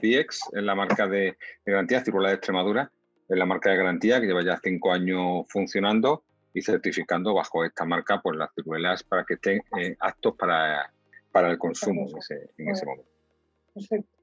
CIEX 0.00 0.40
es 0.52 0.62
la 0.62 0.74
marca 0.74 1.06
de, 1.06 1.36
garantía, 1.64 2.02
ciruela 2.02 2.30
de 2.30 2.36
Extremadura, 2.36 2.90
es 3.28 3.36
la 3.36 3.44
marca 3.44 3.70
de 3.70 3.76
garantía 3.76 4.20
que 4.20 4.26
lleva 4.26 4.42
ya 4.42 4.58
cinco 4.62 4.92
años 4.92 5.44
funcionando 5.48 6.22
y 6.54 6.62
certificando 6.62 7.34
bajo 7.34 7.64
esta 7.64 7.84
marca 7.84 8.20
pues, 8.22 8.36
las 8.36 8.50
ciruelas 8.54 9.02
para 9.02 9.24
que 9.24 9.34
estén 9.34 9.62
eh, 9.78 9.96
aptos 10.00 10.34
para, 10.36 10.90
para 11.30 11.50
el 11.50 11.58
consumo 11.58 12.08
en 12.08 12.16
ese, 12.16 12.50
en 12.56 12.70
ese 12.70 12.86
momento. 12.86 13.10
Perfecto. 13.74 14.16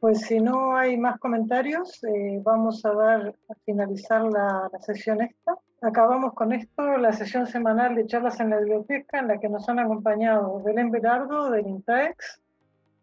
Pues 0.00 0.22
si 0.22 0.38
no 0.38 0.76
hay 0.76 0.96
más 0.96 1.18
comentarios, 1.18 2.02
eh, 2.04 2.40
vamos 2.42 2.84
a 2.86 2.92
dar 2.94 3.34
a 3.48 3.54
finalizar 3.66 4.22
la, 4.22 4.70
la, 4.72 4.80
sesión 4.80 5.20
esta. 5.20 5.57
Acabamos 5.80 6.34
con 6.34 6.52
esto, 6.52 6.96
la 6.96 7.12
sesión 7.12 7.46
semanal 7.46 7.94
de 7.94 8.06
charlas 8.06 8.40
en 8.40 8.50
la 8.50 8.58
biblioteca, 8.58 9.20
en 9.20 9.28
la 9.28 9.38
que 9.38 9.48
nos 9.48 9.68
han 9.68 9.78
acompañado 9.78 10.60
Belén 10.62 10.90
Belardo 10.90 11.50
del 11.50 11.66
INTAEX. 11.66 12.40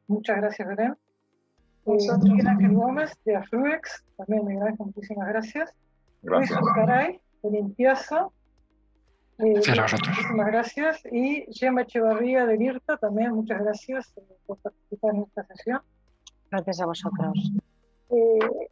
Muchas 0.07 0.37
gracias, 0.37 0.67
Belén. 0.67 0.97
Nosotros. 1.85 2.39
Eh, 2.39 2.47
Ángel 2.47 2.73
Gómez 2.73 3.13
de 3.23 3.35
Afluex, 3.35 4.03
también 4.17 4.45
me 4.45 4.53
agradezco, 4.53 4.85
muchísimas 4.85 5.27
gracias. 5.29 5.73
Gracias. 6.21 6.59
Luis 6.59 6.73
Caray 6.75 7.21
de 7.43 7.51
Limpieza. 7.51 8.27
Eh, 9.37 9.53
Muchísimas 9.55 10.47
gracias. 10.47 11.01
Y 11.11 11.45
Gemma 11.53 11.81
Echevarría 11.81 12.45
de 12.45 12.61
IRTA, 12.61 12.97
también 12.97 13.31
muchas 13.31 13.61
gracias 13.61 14.13
eh, 14.17 14.21
por 14.45 14.57
participar 14.59 15.15
en 15.15 15.23
esta 15.23 15.45
sesión. 15.45 15.81
Gracias 16.51 16.81
a 16.81 16.85
vosotros. 16.85 17.51
Eh, 18.09 18.69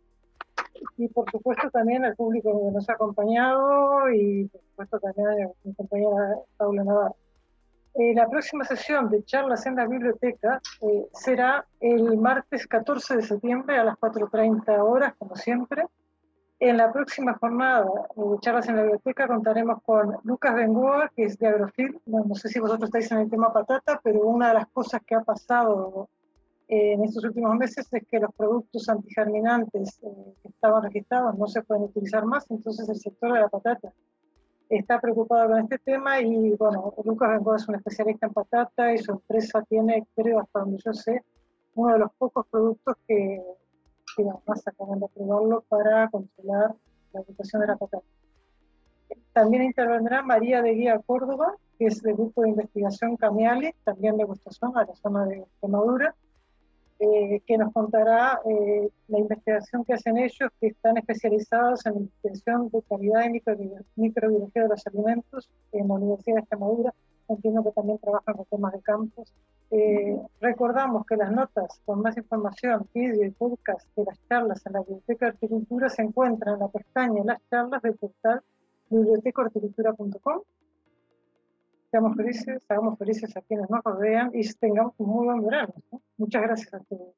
y 0.97 1.07
por 1.07 1.29
supuesto 1.31 1.69
también 1.71 2.05
al 2.05 2.15
público 2.15 2.51
que 2.51 2.71
nos 2.71 2.89
ha 2.89 2.93
acompañado 2.93 4.09
y 4.11 4.45
por 4.47 4.61
supuesto 4.61 4.99
también 4.99 5.27
a 5.27 5.51
mi 5.63 5.73
compañera 5.73 6.35
Paula 6.57 6.83
Navarro. 6.83 7.15
Eh, 7.95 8.13
la 8.15 8.27
próxima 8.27 8.63
sesión 8.65 9.09
de 9.09 9.23
charlas 9.23 9.67
en 9.67 9.75
la 9.75 9.85
biblioteca 9.85 10.59
eh, 10.81 11.05
será 11.13 11.65
el 11.79 12.17
martes 12.17 12.65
14 12.65 13.17
de 13.17 13.21
septiembre 13.21 13.77
a 13.77 13.83
las 13.83 13.97
4.30 13.97 14.79
horas, 14.79 15.13
como 15.19 15.35
siempre. 15.35 15.85
En 16.59 16.77
la 16.77 16.91
próxima 16.91 17.35
jornada 17.35 17.85
de 18.15 18.39
charlas 18.39 18.67
en 18.67 18.77
la 18.77 18.83
biblioteca 18.83 19.27
contaremos 19.27 19.81
con 19.83 20.15
Lucas 20.23 20.55
Bengoa, 20.55 21.11
que 21.15 21.25
es 21.25 21.37
de 21.37 21.47
Agrofil. 21.47 21.99
no 22.05 22.33
sé 22.35 22.49
si 22.49 22.59
vosotros 22.59 22.87
estáis 22.87 23.11
en 23.11 23.19
el 23.19 23.29
tema 23.29 23.53
patata, 23.53 23.99
pero 24.03 24.21
una 24.21 24.47
de 24.47 24.53
las 24.55 24.67
cosas 24.69 25.01
que 25.05 25.13
ha 25.13 25.21
pasado 25.21 26.09
en 26.75 27.03
estos 27.03 27.23
últimos 27.23 27.55
meses 27.55 27.87
es 27.91 28.03
que 28.07 28.19
los 28.19 28.33
productos 28.33 28.89
antigerminantes 28.89 29.99
eh, 30.01 30.33
que 30.41 30.49
estaban 30.49 30.81
registrados 30.81 31.37
no 31.37 31.45
se 31.47 31.61
pueden 31.61 31.83
utilizar 31.83 32.25
más, 32.25 32.49
entonces 32.49 32.89
el 32.89 32.95
sector 32.95 33.33
de 33.33 33.41
la 33.41 33.47
patata 33.47 33.93
está 34.69 34.99
preocupado 34.99 35.49
con 35.49 35.59
este 35.59 35.77
tema 35.77 36.19
y 36.19 36.55
bueno, 36.55 36.93
Lucas 37.03 37.29
Bengoa 37.29 37.57
es 37.57 37.67
un 37.67 37.75
especialista 37.75 38.25
en 38.25 38.33
patata 38.33 38.91
y 38.91 38.97
su 38.97 39.11
empresa 39.11 39.61
tiene, 39.69 40.07
creo 40.15 40.39
hasta 40.39 40.61
donde 40.61 40.79
yo 40.83 40.93
sé, 40.93 41.23
uno 41.75 41.93
de 41.93 41.99
los 41.99 42.11
pocos 42.17 42.47
productos 42.47 42.95
que, 43.07 43.39
además 44.17 44.63
acaban 44.65 44.99
de 44.99 45.07
probarlo 45.09 45.63
para 45.67 46.09
controlar 46.09 46.75
la 47.13 47.21
ocupación 47.21 47.61
de 47.61 47.67
la 47.67 47.75
patata. 47.75 48.05
También 49.31 49.63
intervendrá 49.63 50.23
María 50.23 50.61
de 50.63 50.73
Guía 50.73 50.99
Córdoba, 51.05 51.55
que 51.77 51.85
es 51.85 52.01
del 52.01 52.15
grupo 52.15 52.41
de 52.41 52.49
investigación 52.49 53.15
Camiali, 53.15 53.73
también 53.83 54.17
de 54.17 54.25
vuestra 54.25 54.51
zona, 54.51 54.85
la 54.85 54.95
zona 54.95 55.25
de 55.25 55.39
Extremadura, 55.39 56.15
eh, 57.03 57.41
que 57.45 57.57
nos 57.57 57.73
contará 57.73 58.39
eh, 58.45 58.89
la 59.09 59.19
investigación 59.19 59.83
que 59.83 59.93
hacen 59.93 60.17
ellos, 60.17 60.49
que 60.61 60.67
están 60.67 60.97
especializados 60.97 61.85
en 61.85 61.95
la 61.95 61.99
investigación 61.99 62.69
de 62.69 62.81
calidad 62.83 63.25
y 63.25 64.01
microbiología 64.01 64.63
de 64.63 64.69
los 64.69 64.87
alimentos 64.87 65.49
en 65.73 65.89
la 65.89 65.95
Universidad 65.95 66.35
de 66.35 66.41
Extremadura. 66.41 66.93
Entiendo 67.27 67.61
que 67.63 67.71
también 67.71 67.97
trabajan 67.99 68.35
con 68.35 68.45
temas 68.45 68.71
de 68.71 68.81
campos. 68.81 69.33
Eh, 69.71 70.17
recordamos 70.39 71.05
que 71.05 71.17
las 71.17 71.29
notas 71.29 71.81
con 71.83 72.01
más 72.01 72.15
información, 72.15 72.87
vídeo 72.93 73.25
y 73.25 73.31
podcast 73.31 73.85
de 73.97 74.05
las 74.05 74.17
charlas 74.29 74.65
en 74.65 74.73
la 74.73 74.79
Biblioteca 74.79 75.25
de 75.25 75.31
Horticultura 75.31 75.89
se 75.89 76.03
encuentran 76.03 76.53
en 76.53 76.59
la 76.61 76.67
pestaña 76.69 77.21
Las 77.25 77.41
charlas 77.49 77.81
del 77.81 77.97
portal 77.97 78.41
bibliotecahorticultura.com 78.89 80.41
seamos 81.93 82.17
felices, 82.17 82.65
hagamos 82.69 82.97
felices 82.97 83.37
a 83.37 83.41
quienes 83.41 83.69
nos 83.69 83.83
rodean 83.83 84.31
y 84.33 84.41
tengamos 84.53 84.95
un 84.97 85.09
muy 85.09 85.25
buen 85.25 85.45
verano. 85.45 85.75
Muchas 86.17 86.41
gracias 86.41 86.73
a 86.73 86.79
todos. 86.79 87.13